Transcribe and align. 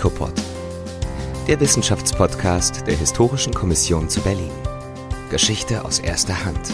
HICOPOD, 0.00 0.32
der 1.46 1.60
Wissenschaftspodcast 1.60 2.86
der 2.86 2.96
Historischen 2.96 3.52
Kommission 3.52 4.08
zu 4.08 4.22
Berlin. 4.22 4.50
Geschichte 5.28 5.84
aus 5.84 5.98
erster 5.98 6.42
Hand. 6.42 6.72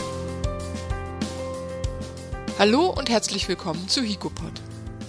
Hallo 2.56 2.86
und 2.90 3.10
herzlich 3.10 3.48
willkommen 3.48 3.88
zu 3.88 4.02
HICOPOD. 4.02 4.52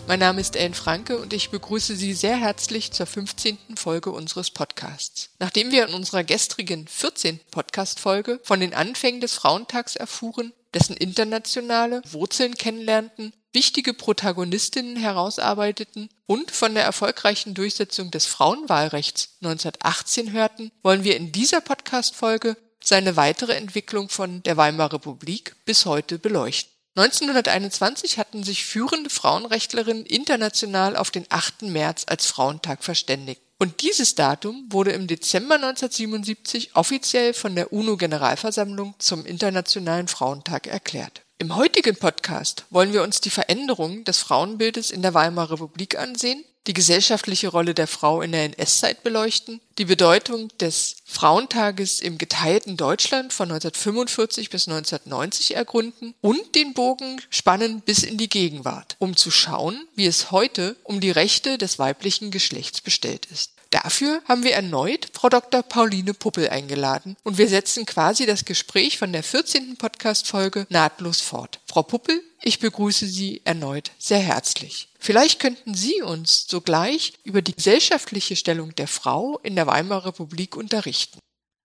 Mein 0.08 0.18
Name 0.18 0.42
ist 0.42 0.56
Ellen 0.56 0.74
Franke 0.74 1.20
und 1.20 1.32
ich 1.32 1.52
begrüße 1.52 1.96
Sie 1.96 2.14
sehr 2.14 2.38
herzlich 2.38 2.92
zur 2.92 3.06
15. 3.06 3.60
Folge 3.76 4.10
unseres 4.10 4.50
Podcasts. 4.50 5.30
Nachdem 5.38 5.70
wir 5.70 5.88
in 5.88 5.94
unserer 5.94 6.24
gestrigen 6.24 6.88
14. 6.88 7.40
Podcast-Folge 7.52 8.40
von 8.42 8.60
den 8.60 8.74
Anfängen 8.74 9.22
des 9.22 9.36
Frauentags 9.36 9.96
erfuhren, 9.96 10.54
dessen 10.74 10.96
internationale 10.96 12.02
Wurzeln 12.12 12.56
kennenlernten 12.56 13.34
wichtige 13.54 13.94
Protagonistinnen 13.94 14.98
herausarbeiteten 14.98 16.10
und 16.28 16.52
von 16.52 16.76
der 16.76 16.84
erfolgreichen 16.84 17.54
Durchsetzung 17.56 18.12
des 18.12 18.28
Frauenwahlrechts 18.28 19.38
1918 19.42 20.32
hörten, 20.32 20.72
wollen 20.84 21.04
wir 21.04 21.18
in 21.18 21.32
dieser 21.32 21.62
Podcast-Folge 21.62 22.56
seine 22.84 23.16
weitere 23.16 23.54
Entwicklung 23.54 24.10
von 24.10 24.44
der 24.44 24.58
Weimarer 24.58 24.94
Republik 24.94 25.56
bis 25.66 25.86
heute 25.86 26.20
beleuchten. 26.20 26.77
1921 26.98 28.18
hatten 28.18 28.44
sich 28.44 28.66
führende 28.66 29.12
Frauenrechtlerinnen 29.12 30.04
international 30.08 30.96
auf 30.96 31.12
den 31.12 31.28
8. 31.30 31.62
März 31.62 32.06
als 32.08 32.26
Frauentag 32.26 32.84
verständigt. 32.84 33.40
Und 33.60 33.84
dieses 33.84 34.16
Datum 34.16 34.66
wurde 34.70 34.94
im 34.94 35.06
Dezember 35.06 35.56
1977 35.56 36.76
offiziell 36.76 37.36
von 37.36 37.56
der 37.56 37.72
UNO-Generalversammlung 37.72 38.96
zum 38.98 39.28
Internationalen 39.28 40.08
Frauentag 40.08 40.66
erklärt. 40.66 41.22
Im 41.38 41.56
heutigen 41.56 41.96
Podcast 41.96 42.66
wollen 42.72 42.94
wir 42.94 43.04
uns 43.04 43.22
die 43.22 43.30
Veränderung 43.30 44.04
des 44.04 44.18
Frauenbildes 44.18 44.90
in 44.90 45.04
der 45.04 45.14
Weimarer 45.14 45.52
Republik 45.52 46.00
ansehen, 46.00 46.44
die 46.68 46.74
gesellschaftliche 46.74 47.48
Rolle 47.48 47.74
der 47.74 47.88
Frau 47.88 48.22
in 48.22 48.34
der 48.34 48.44
NS-Zeit 48.44 49.04
beleuchten, 49.04 49.62
die 49.78 49.86
Bedeutung 49.86 50.50
des 50.60 50.98
Frauentages 51.06 52.02
im 52.02 52.18
geteilten 52.18 52.78
Deutschland 52.78 53.32
von 53.34 53.50
1945 53.50 54.50
bis 54.50 54.68
1990 54.68 55.56
ergründen 55.56 56.14
und 56.22 56.56
den 56.56 56.74
Bogen 56.74 57.22
spannen 57.30 57.82
bis 57.82 58.04
in 58.04 58.18
die 58.18 58.30
Gegenwart, 58.30 58.98
um 59.00 59.16
zu 59.16 59.32
schauen, 59.32 59.88
wie 59.96 60.06
es 60.06 60.32
heute 60.32 60.76
um 60.84 61.00
die 61.00 61.12
Rechte 61.12 61.58
des 61.58 61.80
weiblichen 61.80 62.32
Geschlechts 62.32 62.82
bestellt 62.82 63.28
ist. 63.28 63.57
Dafür 63.70 64.22
haben 64.28 64.44
wir 64.44 64.54
erneut 64.54 65.10
Frau 65.14 65.30
Dr. 65.30 65.62
Pauline 65.62 66.14
Puppel 66.14 66.50
eingeladen 66.50 67.18
und 67.24 67.38
wir 67.38 67.50
setzen 67.50 67.86
quasi 67.86 68.26
das 68.26 68.46
Gespräch 68.46 68.98
von 68.98 69.12
der 69.12 69.24
14. 69.24 69.78
Podcast-Folge 69.78 70.68
nahtlos 70.70 71.20
fort. 71.20 71.60
Frau 71.68 71.84
Puppel, 71.84 72.22
ich 72.42 72.60
begrüße 72.60 73.06
Sie 73.08 73.42
erneut 73.44 73.92
sehr 73.98 74.20
herzlich. 74.20 74.90
Vielleicht 75.00 75.40
könnten 75.40 75.76
Sie 75.76 76.02
uns 76.02 76.48
sogleich 76.48 77.14
über 77.24 77.42
die 77.42 77.56
gesellschaftliche 77.56 78.36
Stellung 78.36 78.74
der 78.76 78.88
Frau 78.88 79.40
in 79.44 79.56
der 79.56 79.68
Weimarer 79.68 80.08
Republik 80.08 80.56
unterrichten. 80.56 81.20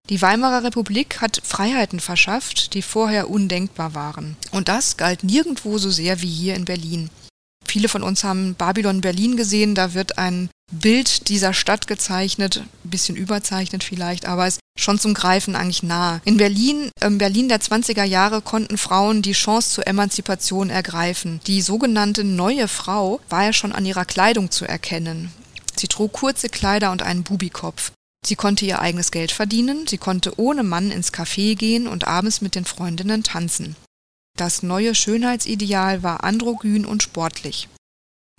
Die 0.08 0.20
Weimarer 0.20 0.64
Republik 0.64 1.20
hat 1.20 1.40
Freiheiten 1.44 2.00
verschafft, 2.00 2.74
die 2.74 2.82
vorher 2.82 3.30
undenkbar 3.30 3.94
waren. 3.94 4.36
Und 4.50 4.68
das 4.68 4.96
galt 4.96 5.22
nirgendwo 5.22 5.78
so 5.78 5.90
sehr 5.90 6.20
wie 6.22 6.30
hier 6.30 6.56
in 6.56 6.64
Berlin. 6.64 7.10
Viele 7.64 7.88
von 7.88 8.02
uns 8.02 8.24
haben 8.24 8.54
Babylon 8.54 9.00
Berlin 9.00 9.36
gesehen, 9.36 9.74
da 9.74 9.94
wird 9.94 10.18
ein 10.18 10.50
Bild 10.70 11.28
dieser 11.28 11.52
Stadt 11.52 11.86
gezeichnet, 11.86 12.64
ein 12.84 12.90
bisschen 12.90 13.14
überzeichnet 13.14 13.84
vielleicht, 13.84 14.26
aber 14.26 14.46
es 14.46 14.54
ist 14.54 14.60
schon 14.78 14.98
zum 14.98 15.12
Greifen 15.12 15.54
eigentlich 15.54 15.82
nahe. 15.82 16.22
In 16.24 16.38
Berlin, 16.38 16.90
im 17.00 17.18
Berlin 17.18 17.48
der 17.48 17.60
20er 17.60 18.04
Jahre 18.04 18.40
konnten 18.40 18.78
Frauen 18.78 19.20
die 19.20 19.32
Chance 19.32 19.70
zur 19.70 19.86
Emanzipation 19.86 20.70
ergreifen. 20.70 21.40
Die 21.46 21.60
sogenannte 21.60 22.24
neue 22.24 22.68
Frau 22.68 23.20
war 23.28 23.44
ja 23.44 23.52
schon 23.52 23.72
an 23.72 23.84
ihrer 23.84 24.06
Kleidung 24.06 24.50
zu 24.50 24.64
erkennen. 24.64 25.30
Sie 25.76 25.88
trug 25.88 26.12
kurze 26.12 26.48
Kleider 26.48 26.90
und 26.90 27.02
einen 27.02 27.22
Bubikopf. 27.22 27.92
Sie 28.24 28.36
konnte 28.36 28.64
ihr 28.64 28.80
eigenes 28.80 29.10
Geld 29.10 29.32
verdienen, 29.32 29.86
sie 29.86 29.98
konnte 29.98 30.38
ohne 30.38 30.62
Mann 30.62 30.90
ins 30.90 31.12
Café 31.12 31.56
gehen 31.56 31.88
und 31.88 32.06
abends 32.06 32.40
mit 32.40 32.54
den 32.54 32.64
Freundinnen 32.64 33.24
tanzen. 33.24 33.76
Das 34.38 34.62
neue 34.62 34.94
Schönheitsideal 34.94 36.02
war 36.02 36.24
androgyn 36.24 36.86
und 36.86 37.02
sportlich. 37.02 37.68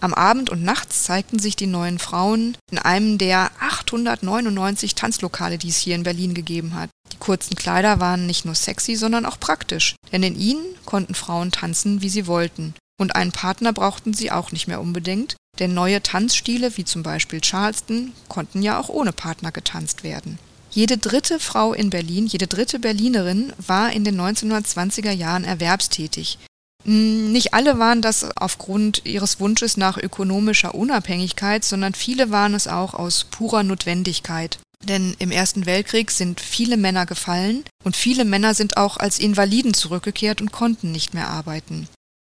Am 0.04 0.14
Abend 0.14 0.50
und 0.50 0.62
nachts 0.62 1.04
zeigten 1.04 1.40
sich 1.40 1.56
die 1.56 1.66
neuen 1.66 1.98
Frauen 1.98 2.58
in 2.70 2.78
einem 2.78 3.18
der 3.18 3.52
899 3.62 4.96
Tanzlokale, 4.96 5.58
die 5.58 5.70
es 5.70 5.78
hier 5.78 5.96
in 5.96 6.04
Berlin 6.04 6.34
gegeben 6.34 6.76
hat. 6.76 6.90
Die 7.14 7.18
kurzen 7.20 7.56
Kleider 7.56 8.02
waren 8.02 8.26
nicht 8.28 8.44
nur 8.44 8.54
sexy, 8.54 8.98
sondern 8.98 9.26
auch 9.26 9.40
praktisch, 9.40 9.96
denn 10.12 10.22
in 10.24 10.38
ihnen 10.38 10.66
konnten 10.84 11.16
Frauen 11.16 11.54
tanzen, 11.54 12.02
wie 12.02 12.10
sie 12.10 12.28
wollten. 12.28 12.74
Und 13.00 13.16
einen 13.16 13.32
Partner 13.32 13.72
brauchten 13.72 14.14
sie 14.14 14.30
auch 14.30 14.52
nicht 14.52 14.68
mehr 14.68 14.82
unbedingt, 14.82 15.38
denn 15.58 15.74
neue 15.74 16.04
Tanzstile, 16.04 16.76
wie 16.76 16.84
zum 16.84 17.02
Beispiel 17.02 17.40
Charleston, 17.40 18.12
konnten 18.28 18.62
ja 18.62 18.82
auch 18.82 18.90
ohne 18.90 19.14
Partner 19.14 19.54
getanzt 19.54 20.04
werden. 20.04 20.38
Jede 20.70 20.98
dritte 20.98 21.40
Frau 21.40 21.72
in 21.72 21.90
Berlin, 21.90 22.28
jede 22.28 22.48
dritte 22.48 22.80
Berlinerin 22.80 23.54
war 23.58 23.94
in 23.94 24.04
den 24.04 24.20
1920er 24.20 25.12
Jahren 25.12 25.46
erwerbstätig. 25.46 26.40
Hm, 26.86 27.32
nicht 27.32 27.54
alle 27.54 27.80
waren 27.80 28.02
das 28.02 28.26
aufgrund 28.36 29.06
ihres 29.06 29.40
Wunsches 29.40 29.78
nach 29.78 29.98
ökonomischer 29.98 30.76
Unabhängigkeit, 30.76 31.64
sondern 31.64 31.94
viele 31.94 32.32
waren 32.32 32.54
es 32.54 32.68
auch 32.68 32.94
aus 32.94 33.26
purer 33.26 33.64
Notwendigkeit. 33.64 34.60
Denn 34.84 35.16
im 35.20 35.32
Ersten 35.32 35.66
Weltkrieg 35.66 36.12
sind 36.12 36.42
viele 36.42 36.76
Männer 36.76 37.06
gefallen 37.06 37.64
und 37.84 37.96
viele 37.96 38.26
Männer 38.26 38.54
sind 38.54 38.76
auch 38.78 38.98
als 38.98 39.18
Invaliden 39.18 39.74
zurückgekehrt 39.74 40.42
und 40.42 40.52
konnten 40.52 40.92
nicht 40.92 41.14
mehr 41.14 41.30
arbeiten. 41.30 41.88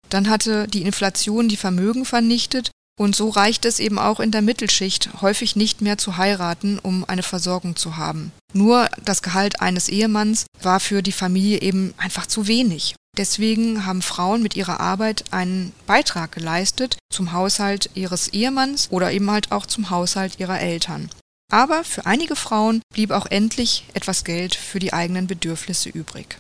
Dann 0.10 0.30
hatte 0.30 0.68
die 0.68 0.82
Inflation 0.82 1.48
die 1.48 1.58
Vermögen 1.58 2.04
vernichtet 2.04 2.72
und 3.00 3.16
so 3.16 3.30
reicht 3.30 3.64
es 3.64 3.80
eben 3.80 3.98
auch 3.98 4.20
in 4.20 4.32
der 4.32 4.42
Mittelschicht 4.42 5.22
häufig 5.22 5.56
nicht 5.56 5.82
mehr 5.82 5.98
zu 5.98 6.18
heiraten, 6.18 6.78
um 6.78 7.06
eine 7.06 7.24
Versorgung 7.24 7.78
zu 7.78 7.96
haben. 7.96 8.34
Nur 8.54 8.90
das 9.04 9.22
Gehalt 9.22 9.62
eines 9.62 9.88
Ehemanns 9.88 10.46
war 10.62 10.82
für 10.82 11.02
die 11.02 11.14
Familie 11.14 11.62
eben 11.62 11.94
einfach 11.98 12.28
zu 12.28 12.48
wenig. 12.48 12.96
Deswegen 13.18 13.86
haben 13.86 14.02
Frauen 14.02 14.42
mit 14.42 14.56
ihrer 14.56 14.80
Arbeit 14.80 15.26
einen 15.32 15.74
Beitrag 15.86 16.32
geleistet 16.32 16.98
zum 17.12 17.34
Haushalt 17.34 17.90
ihres 17.94 18.30
Ehemanns 18.30 18.90
oder 18.90 19.12
eben 19.12 19.30
halt 19.30 19.52
auch 19.52 19.66
zum 19.66 19.90
Haushalt 19.90 20.40
ihrer 20.40 20.60
Eltern. 20.62 21.10
Aber 21.52 21.84
für 21.84 22.06
einige 22.06 22.38
Frauen 22.38 22.82
blieb 22.94 23.12
auch 23.12 23.26
endlich 23.26 23.86
etwas 23.94 24.24
Geld 24.24 24.56
für 24.56 24.80
die 24.80 24.94
eigenen 24.94 25.28
Bedürfnisse 25.28 25.90
übrig. 25.90 26.38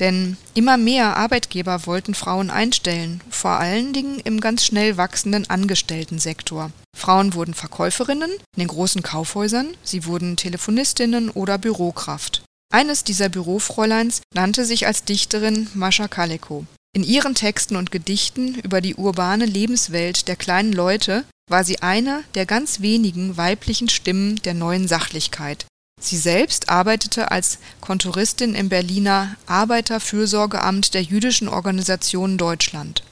Denn 0.00 0.36
immer 0.54 0.78
mehr 0.78 1.16
Arbeitgeber 1.16 1.86
wollten 1.86 2.14
Frauen 2.14 2.50
einstellen, 2.50 3.20
vor 3.30 3.52
allen 3.52 3.92
Dingen 3.92 4.18
im 4.20 4.40
ganz 4.40 4.64
schnell 4.64 4.96
wachsenden 4.96 5.48
Angestelltensektor. 5.48 6.72
Frauen 6.96 7.34
wurden 7.34 7.54
Verkäuferinnen 7.54 8.30
in 8.30 8.58
den 8.58 8.68
großen 8.68 9.02
Kaufhäusern, 9.02 9.76
sie 9.84 10.06
wurden 10.06 10.36
Telefonistinnen 10.36 11.30
oder 11.30 11.58
Bürokraft. 11.58 12.42
Eines 12.72 13.04
dieser 13.04 13.28
Bürofräuleins 13.28 14.22
nannte 14.34 14.64
sich 14.64 14.86
als 14.86 15.04
Dichterin 15.04 15.68
Mascha 15.74 16.08
Kaleko. 16.08 16.64
In 16.92 17.02
ihren 17.02 17.34
Texten 17.34 17.76
und 17.76 17.90
Gedichten 17.90 18.54
über 18.56 18.80
die 18.80 18.94
urbane 18.94 19.44
Lebenswelt 19.44 20.28
der 20.28 20.36
kleinen 20.36 20.72
Leute 20.72 21.24
war 21.48 21.64
sie 21.64 21.82
eine 21.82 22.22
der 22.34 22.46
ganz 22.46 22.80
wenigen 22.80 23.36
weiblichen 23.36 23.88
Stimmen 23.88 24.36
der 24.42 24.54
neuen 24.54 24.88
Sachlichkeit, 24.88 25.66
Sie 26.00 26.16
selbst 26.16 26.70
arbeitete 26.70 27.30
als 27.30 27.58
Kontoristin 27.82 28.54
im 28.54 28.70
Berliner 28.70 29.36
Arbeiterfürsorgeamt 29.46 30.94
der 30.94 31.02
Jüdischen 31.02 31.48
Organisation 31.48 32.38
Deutschland. 32.38 33.04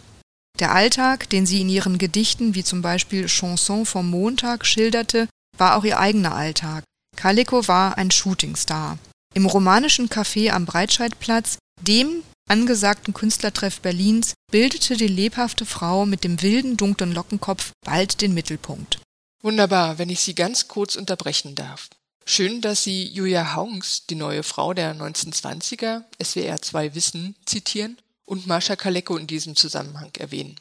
Der 0.59 0.75
Alltag, 0.75 1.29
den 1.29 1.45
sie 1.45 1.61
in 1.61 1.69
ihren 1.69 1.99
Gedichten 1.99 2.55
wie 2.55 2.65
zum 2.65 2.81
Beispiel 2.81 3.27
Chanson 3.27 3.85
vom 3.85 4.09
Montag 4.09 4.65
schilderte, 4.65 5.29
war 5.57 5.77
auch 5.77 5.85
ihr 5.85 6.01
eigener 6.01 6.35
Alltag. 6.35 6.83
Kaliko 7.15 7.69
war 7.69 7.99
ein 7.99 8.11
Shootingstar. 8.11 8.99
Im 9.35 9.47
romanischen 9.47 10.09
Café 10.09 10.51
am 10.51 10.67
Breitscheidplatz, 10.67 11.59
dem 11.81 12.23
angesagten 12.49 13.15
Künstlertreff 13.15 13.81
Berlins, 13.81 14.35
bildete 14.51 14.97
die 14.97 15.07
lebhafte 15.07 15.67
Frau 15.67 16.07
mit 16.07 16.25
dem 16.25 16.43
wilden, 16.43 16.77
dunklen 16.77 17.13
Lockenkopf 17.13 17.73
bald 17.85 18.21
den 18.21 18.35
Mittelpunkt. 18.35 18.99
Wunderbar, 19.43 19.99
wenn 19.99 20.09
ich 20.09 20.21
Sie 20.21 20.35
ganz 20.35 20.67
kurz 20.67 20.97
unterbrechen 20.97 21.55
darf. 21.55 21.89
Schön, 22.25 22.61
dass 22.61 22.83
Sie 22.83 23.05
Julia 23.05 23.55
Haungs, 23.55 24.07
die 24.07 24.15
neue 24.15 24.43
Frau 24.43 24.75
der 24.75 24.95
1920er, 24.95 26.05
SWR 26.23 26.61
2 26.61 26.95
Wissen, 26.95 27.37
zitieren 27.47 27.99
und 28.25 28.47
Marsha 28.47 28.77
Kaleko 28.77 29.17
in 29.17 29.27
diesem 29.27 29.57
Zusammenhang 29.57 30.11
erwähnen. 30.19 30.61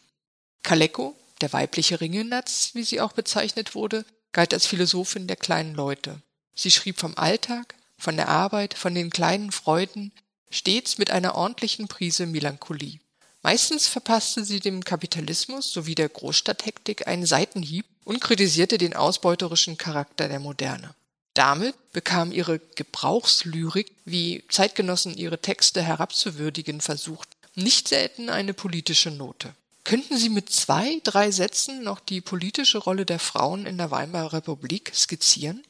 Kaleko, 0.63 1.15
der 1.41 1.51
weibliche 1.53 1.99
Ringelnatz, 1.99 2.71
wie 2.73 2.83
sie 2.83 3.01
auch 3.01 3.13
bezeichnet 3.13 3.75
wurde, 3.75 4.05
galt 4.31 4.53
als 4.53 4.65
Philosophin 4.65 5.27
der 5.27 5.35
kleinen 5.35 5.73
Leute. 5.73 6.21
Sie 6.55 6.71
schrieb 6.71 6.99
vom 6.99 7.17
Alltag, 7.17 7.75
von 7.97 8.15
der 8.15 8.29
Arbeit, 8.29 8.73
von 8.73 8.93
den 8.93 9.09
kleinen 9.09 9.51
Freuden, 9.51 10.11
stets 10.49 10.97
mit 10.97 11.11
einer 11.11 11.35
ordentlichen 11.35 11.87
Prise 11.87 12.25
Melancholie. 12.25 12.99
Meistens 13.43 13.87
verpasste 13.87 14.43
sie 14.43 14.59
dem 14.59 14.83
Kapitalismus 14.83 15.71
sowie 15.71 15.95
der 15.95 16.09
Großstadthektik 16.09 17.07
einen 17.07 17.25
Seitenhieb 17.25 17.85
und 18.03 18.21
kritisierte 18.21 18.77
den 18.77 18.95
ausbeuterischen 18.95 19.77
Charakter 19.77 20.27
der 20.27 20.39
Moderne. 20.39 20.95
Damit 21.33 21.75
bekam 21.93 22.31
ihre 22.31 22.59
Gebrauchslyrik, 22.75 23.91
wie 24.05 24.43
Zeitgenossen 24.49 25.15
ihre 25.15 25.39
Texte 25.39 25.83
herabzuwürdigen 25.83 26.81
versucht, 26.81 27.29
nicht 27.53 27.87
selten 27.87 28.29
eine 28.29 28.53
politische 28.53 29.11
Note. 29.11 29.53
Könnten 29.83 30.17
Sie 30.17 30.29
mit 30.29 30.49
zwei, 30.49 30.99
drei 31.03 31.31
Sätzen 31.31 31.83
noch 31.83 31.99
die 31.99 32.21
politische 32.21 32.77
Rolle 32.77 33.05
der 33.05 33.19
Frauen 33.19 33.65
in 33.65 33.77
der 33.77 33.91
Weimarer 33.91 34.33
Republik 34.33 34.91
skizzieren? 34.93 35.63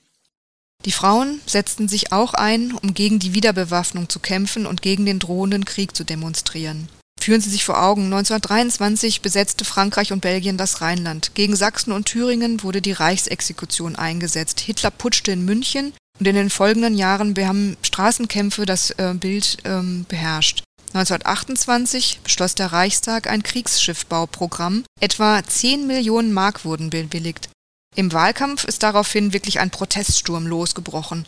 Die 0.85 0.91
Frauen 0.91 1.41
setzten 1.45 1.88
sich 1.88 2.12
auch 2.12 2.33
ein, 2.33 2.74
um 2.74 2.94
gegen 2.94 3.19
die 3.19 3.33
Wiederbewaffnung 3.33 4.09
zu 4.09 4.19
kämpfen 4.19 4.65
und 4.65 4.81
gegen 4.81 5.06
den 5.06 5.19
drohenden 5.19 5.65
Krieg 5.65 5.95
zu 5.95 6.03
demonstrieren. 6.03 6.88
Führen 7.19 7.41
Sie 7.41 7.50
sich 7.50 7.65
vor 7.65 7.81
Augen, 7.81 8.06
1923 8.06 9.21
besetzte 9.21 9.65
Frankreich 9.65 10.13
und 10.13 10.21
Belgien 10.21 10.57
das 10.57 10.81
Rheinland. 10.81 11.31
Gegen 11.33 11.56
Sachsen 11.56 11.91
und 11.91 12.06
Thüringen 12.06 12.63
wurde 12.63 12.81
die 12.81 12.94
Reichsexekution 12.94 13.97
eingesetzt. 13.97 14.59
Hitler 14.62 14.91
putschte 14.91 15.31
in 15.31 15.44
München 15.44 15.94
und 16.19 16.27
in 16.27 16.35
den 16.35 16.50
folgenden 16.50 16.97
Jahren 16.97 17.35
haben 17.45 17.75
Straßenkämpfe 17.81 18.65
das 18.65 18.91
äh, 18.91 19.13
Bild 19.13 19.57
ähm, 19.65 20.06
beherrscht. 20.07 20.63
1928 20.94 22.21
beschloss 22.24 22.56
der 22.56 22.71
Reichstag 22.71 23.27
ein 23.27 23.44
Kriegsschiffbauprogramm. 23.44 24.85
Etwa 25.01 25.44
10 25.45 25.85
Millionen 25.85 26.31
Mark 26.31 26.63
wurden 26.63 26.89
bewilligt. 26.89 27.50
Im 27.97 28.13
Wahlkampf 28.13 28.63
ist 28.63 28.83
daraufhin 28.83 29.33
wirklich 29.33 29.59
ein 29.59 29.71
Proteststurm 29.71 30.45
losgebrochen. 30.45 31.25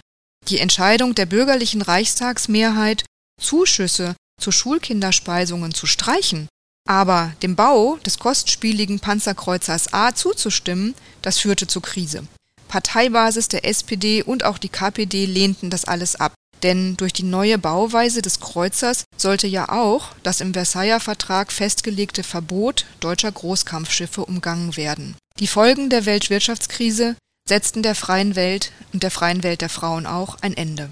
Die 0.50 0.60
Entscheidung 0.60 1.16
der 1.16 1.26
bürgerlichen 1.26 1.82
Reichstagsmehrheit, 1.82 3.06
Zuschüsse 3.42 4.16
zu 4.40 4.52
Schulkinderspeisungen 4.52 5.74
zu 5.74 5.88
streichen, 5.88 6.48
aber 6.88 7.34
dem 7.42 7.56
Bau 7.56 7.98
des 8.06 8.20
kostspieligen 8.20 9.00
Panzerkreuzers 9.00 9.94
A 9.94 10.14
zuzustimmen, 10.14 10.94
das 11.24 11.40
führte 11.40 11.66
zur 11.66 11.82
Krise. 11.82 12.28
Parteibasis 12.68 13.48
der 13.48 13.66
SPD 13.66 14.22
und 14.22 14.46
auch 14.46 14.60
die 14.60 14.70
KPD 14.70 15.26
lehnten 15.26 15.72
das 15.72 15.86
alles 15.86 16.18
ab. 16.18 16.34
Denn 16.64 16.98
durch 16.98 17.14
die 17.14 17.24
neue 17.24 17.58
Bauweise 17.58 18.22
des 18.22 18.40
Kreuzers 18.40 19.06
sollte 19.16 19.48
ja 19.48 19.70
auch 19.70 20.14
das 20.24 20.42
im 20.42 20.54
Versailler 20.54 21.00
Vertrag 21.00 21.52
festgelegte 21.52 22.24
Verbot 22.24 22.86
deutscher 23.00 23.32
Großkampfschiffe 23.32 24.26
umgangen 24.26 24.76
werden. 24.76 25.16
Die 25.40 25.48
Folgen 25.48 25.90
der 25.90 26.06
Weltwirtschaftskrise 26.06 27.16
setzten 27.48 27.82
der 27.82 27.96
freien 27.96 28.36
Welt 28.36 28.72
und 28.94 29.04
der 29.04 29.12
freien 29.12 29.44
Welt 29.44 29.62
der 29.62 29.70
Frauen 29.70 30.06
auch 30.06 30.38
ein 30.42 30.56
Ende. 30.56 30.90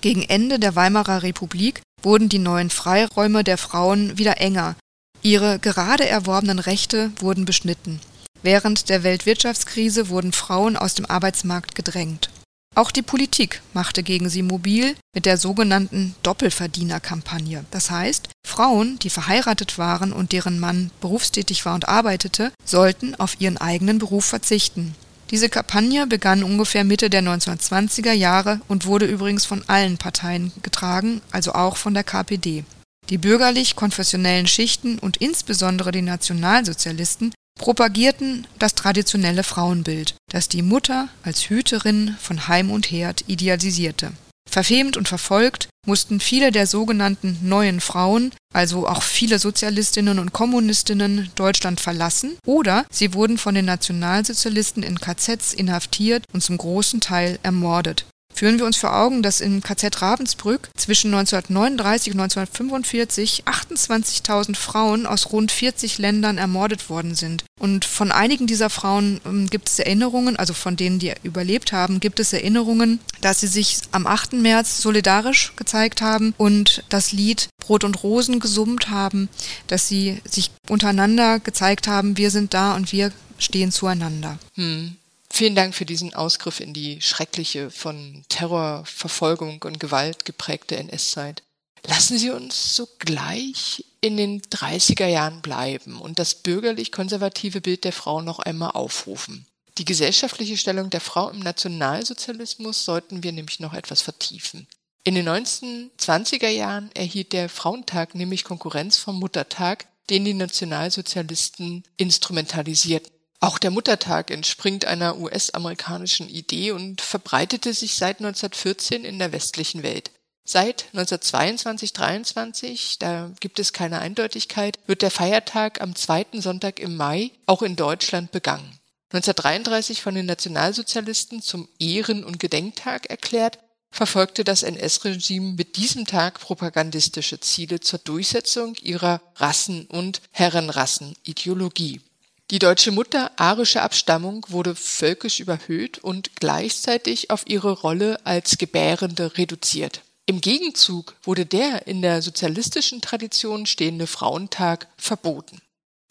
Gegen 0.00 0.22
Ende 0.22 0.58
der 0.60 0.76
Weimarer 0.76 1.22
Republik 1.22 1.82
wurden 2.02 2.28
die 2.28 2.38
neuen 2.38 2.70
Freiräume 2.70 3.42
der 3.42 3.58
Frauen 3.58 4.16
wieder 4.18 4.40
enger. 4.40 4.76
Ihre 5.22 5.58
gerade 5.58 6.06
erworbenen 6.06 6.60
Rechte 6.60 7.10
wurden 7.18 7.44
beschnitten. 7.44 8.00
Während 8.42 8.88
der 8.88 9.02
Weltwirtschaftskrise 9.02 10.08
wurden 10.08 10.32
Frauen 10.32 10.76
aus 10.76 10.94
dem 10.94 11.06
Arbeitsmarkt 11.06 11.74
gedrängt. 11.74 12.30
Auch 12.78 12.92
die 12.92 13.02
Politik 13.02 13.60
machte 13.74 14.04
gegen 14.04 14.28
sie 14.28 14.44
mobil 14.44 14.94
mit 15.12 15.26
der 15.26 15.36
sogenannten 15.36 16.14
Doppelverdienerkampagne. 16.22 17.64
Das 17.72 17.90
heißt, 17.90 18.28
Frauen, 18.46 19.00
die 19.00 19.10
verheiratet 19.10 19.78
waren 19.78 20.12
und 20.12 20.30
deren 20.30 20.60
Mann 20.60 20.92
berufstätig 21.00 21.66
war 21.66 21.74
und 21.74 21.88
arbeitete, 21.88 22.52
sollten 22.64 23.16
auf 23.16 23.40
ihren 23.40 23.56
eigenen 23.56 23.98
Beruf 23.98 24.26
verzichten. 24.26 24.94
Diese 25.32 25.48
Kampagne 25.48 26.06
begann 26.06 26.44
ungefähr 26.44 26.84
Mitte 26.84 27.10
der 27.10 27.24
1920er 27.24 28.12
Jahre 28.12 28.60
und 28.68 28.86
wurde 28.86 29.06
übrigens 29.06 29.44
von 29.44 29.64
allen 29.66 29.98
Parteien 29.98 30.52
getragen, 30.62 31.20
also 31.32 31.54
auch 31.54 31.76
von 31.76 31.94
der 31.94 32.04
KPD. 32.04 32.62
Die 33.10 33.18
bürgerlich-konfessionellen 33.18 34.46
Schichten 34.46 35.00
und 35.00 35.16
insbesondere 35.16 35.90
die 35.90 36.02
Nationalsozialisten 36.02 37.32
propagierten 37.58 38.46
das 38.58 38.74
traditionelle 38.74 39.42
Frauenbild, 39.42 40.14
das 40.30 40.48
die 40.48 40.62
Mutter 40.62 41.08
als 41.22 41.50
Hüterin 41.50 42.16
von 42.20 42.48
Heim 42.48 42.70
und 42.70 42.90
Herd 42.90 43.24
idealisierte. 43.26 44.12
Verfemt 44.48 44.96
und 44.96 45.08
verfolgt 45.08 45.68
mussten 45.86 46.20
viele 46.20 46.50
der 46.50 46.66
sogenannten 46.66 47.38
neuen 47.42 47.80
Frauen, 47.80 48.32
also 48.54 48.88
auch 48.88 49.02
viele 49.02 49.38
Sozialistinnen 49.38 50.18
und 50.18 50.32
Kommunistinnen, 50.32 51.30
Deutschland 51.34 51.80
verlassen 51.80 52.38
oder 52.46 52.86
sie 52.90 53.12
wurden 53.12 53.36
von 53.36 53.54
den 53.54 53.66
Nationalsozialisten 53.66 54.82
in 54.82 54.98
KZs 54.98 55.52
inhaftiert 55.52 56.24
und 56.32 56.42
zum 56.42 56.56
großen 56.56 57.00
Teil 57.00 57.38
ermordet 57.42 58.06
Führen 58.38 58.60
wir 58.60 58.66
uns 58.66 58.76
vor 58.76 58.94
Augen, 58.94 59.24
dass 59.24 59.40
im 59.40 59.64
KZ 59.64 60.00
Ravensbrück 60.00 60.70
zwischen 60.76 61.12
1939 61.12 62.12
und 62.12 62.20
1945 62.20 63.42
28.000 63.46 64.54
Frauen 64.54 65.06
aus 65.06 65.32
rund 65.32 65.50
40 65.50 65.98
Ländern 65.98 66.38
ermordet 66.38 66.88
worden 66.88 67.16
sind. 67.16 67.42
Und 67.58 67.84
von 67.84 68.12
einigen 68.12 68.46
dieser 68.46 68.70
Frauen 68.70 69.20
ähm, 69.26 69.50
gibt 69.50 69.68
es 69.68 69.80
Erinnerungen, 69.80 70.36
also 70.36 70.54
von 70.54 70.76
denen, 70.76 71.00
die 71.00 71.14
überlebt 71.24 71.72
haben, 71.72 71.98
gibt 71.98 72.20
es 72.20 72.32
Erinnerungen, 72.32 73.00
dass 73.22 73.40
sie 73.40 73.48
sich 73.48 73.78
am 73.90 74.06
8. 74.06 74.34
März 74.34 74.82
solidarisch 74.82 75.54
gezeigt 75.56 76.00
haben 76.00 76.32
und 76.38 76.84
das 76.90 77.10
Lied 77.10 77.48
Brot 77.60 77.82
und 77.82 78.04
Rosen 78.04 78.38
gesummt 78.38 78.88
haben, 78.88 79.28
dass 79.66 79.88
sie 79.88 80.22
sich 80.24 80.52
untereinander 80.68 81.40
gezeigt 81.40 81.88
haben, 81.88 82.16
wir 82.16 82.30
sind 82.30 82.54
da 82.54 82.76
und 82.76 82.92
wir 82.92 83.10
stehen 83.36 83.72
zueinander. 83.72 84.38
Hm. 84.54 84.96
Vielen 85.30 85.54
Dank 85.54 85.74
für 85.74 85.84
diesen 85.84 86.14
Ausgriff 86.14 86.60
in 86.60 86.72
die 86.72 87.00
schreckliche, 87.00 87.70
von 87.70 88.24
Terror, 88.28 88.84
Verfolgung 88.86 89.62
und 89.62 89.78
Gewalt 89.78 90.24
geprägte 90.24 90.76
NS-Zeit. 90.76 91.42
Lassen 91.86 92.18
Sie 92.18 92.30
uns 92.30 92.74
sogleich 92.74 93.84
in 94.00 94.16
den 94.16 94.42
30er 94.42 95.06
Jahren 95.06 95.40
bleiben 95.42 96.00
und 96.00 96.18
das 96.18 96.34
bürgerlich-konservative 96.34 97.60
Bild 97.60 97.84
der 97.84 97.92
Frau 97.92 98.20
noch 98.20 98.40
einmal 98.40 98.72
aufrufen. 98.72 99.46
Die 99.78 99.84
gesellschaftliche 99.84 100.56
Stellung 100.56 100.90
der 100.90 101.00
Frau 101.00 101.30
im 101.30 101.38
Nationalsozialismus 101.38 102.84
sollten 102.84 103.22
wir 103.22 103.32
nämlich 103.32 103.60
noch 103.60 103.74
etwas 103.74 104.02
vertiefen. 104.02 104.66
In 105.04 105.14
den 105.14 105.28
1920er 105.28 106.48
Jahren 106.48 106.90
erhielt 106.94 107.32
der 107.32 107.48
Frauentag 107.48 108.14
nämlich 108.14 108.44
Konkurrenz 108.44 108.98
vom 108.98 109.18
Muttertag, 109.18 109.86
den 110.10 110.24
die 110.24 110.34
Nationalsozialisten 110.34 111.84
instrumentalisierten. 111.96 113.12
Auch 113.40 113.58
der 113.58 113.70
Muttertag 113.70 114.32
entspringt 114.32 114.84
einer 114.84 115.18
US-amerikanischen 115.18 116.28
Idee 116.28 116.72
und 116.72 117.00
verbreitete 117.00 117.72
sich 117.72 117.94
seit 117.94 118.18
1914 118.18 119.04
in 119.04 119.18
der 119.18 119.32
westlichen 119.32 119.84
Welt. 119.84 120.10
Seit 120.44 120.86
1922-23, 120.94 122.96
da 122.98 123.30
gibt 123.38 123.58
es 123.58 123.72
keine 123.72 124.00
Eindeutigkeit, 124.00 124.78
wird 124.86 125.02
der 125.02 125.10
Feiertag 125.10 125.80
am 125.80 125.94
zweiten 125.94 126.40
Sonntag 126.40 126.80
im 126.80 126.96
Mai 126.96 127.30
auch 127.46 127.62
in 127.62 127.76
Deutschland 127.76 128.32
begangen. 128.32 128.78
1933 129.12 130.02
von 130.02 130.14
den 130.14 130.26
Nationalsozialisten 130.26 131.42
zum 131.42 131.68
Ehren- 131.78 132.24
und 132.24 132.40
Gedenktag 132.40 133.06
erklärt, 133.06 133.58
verfolgte 133.90 134.44
das 134.44 134.62
NS-Regime 134.62 135.52
mit 135.52 135.76
diesem 135.76 136.06
Tag 136.06 136.40
propagandistische 136.40 137.40
Ziele 137.40 137.80
zur 137.80 138.00
Durchsetzung 138.00 138.74
ihrer 138.76 139.22
Rassen- 139.36 139.86
und 139.86 140.20
Herrenrassenideologie. 140.30 142.00
Die 142.50 142.58
deutsche 142.58 142.92
Mutter 142.92 143.30
arischer 143.38 143.82
Abstammung 143.82 144.46
wurde 144.48 144.74
völkisch 144.74 145.38
überhöht 145.38 145.98
und 145.98 146.36
gleichzeitig 146.36 147.30
auf 147.30 147.42
ihre 147.46 147.72
Rolle 147.72 148.24
als 148.24 148.56
Gebärende 148.56 149.36
reduziert. 149.36 150.02
Im 150.24 150.40
Gegenzug 150.40 151.14
wurde 151.22 151.46
der 151.46 151.86
in 151.86 152.02
der 152.02 152.22
sozialistischen 152.22 153.00
Tradition 153.00 153.64
stehende 153.64 154.06
Frauentag 154.06 154.88
verboten. 154.96 155.60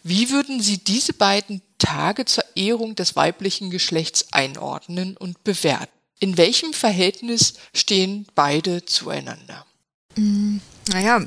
Wie 0.04 0.30
würden 0.32 0.60
Sie 0.60 0.78
diese 0.78 1.14
beiden 1.14 1.62
Tage 1.80 2.26
zur 2.26 2.44
Ehrung 2.56 2.96
des 2.96 3.16
weiblichen 3.16 3.70
Geschlechts 3.70 4.32
einordnen 4.32 5.18
und 5.18 5.44
bewerten? 5.44 5.92
In 6.20 6.38
welchem 6.38 6.74
Verhältnis 6.74 7.56
stehen 7.76 8.26
beide 8.34 8.86
zueinander? 8.86 9.67
Naja, 10.94 11.22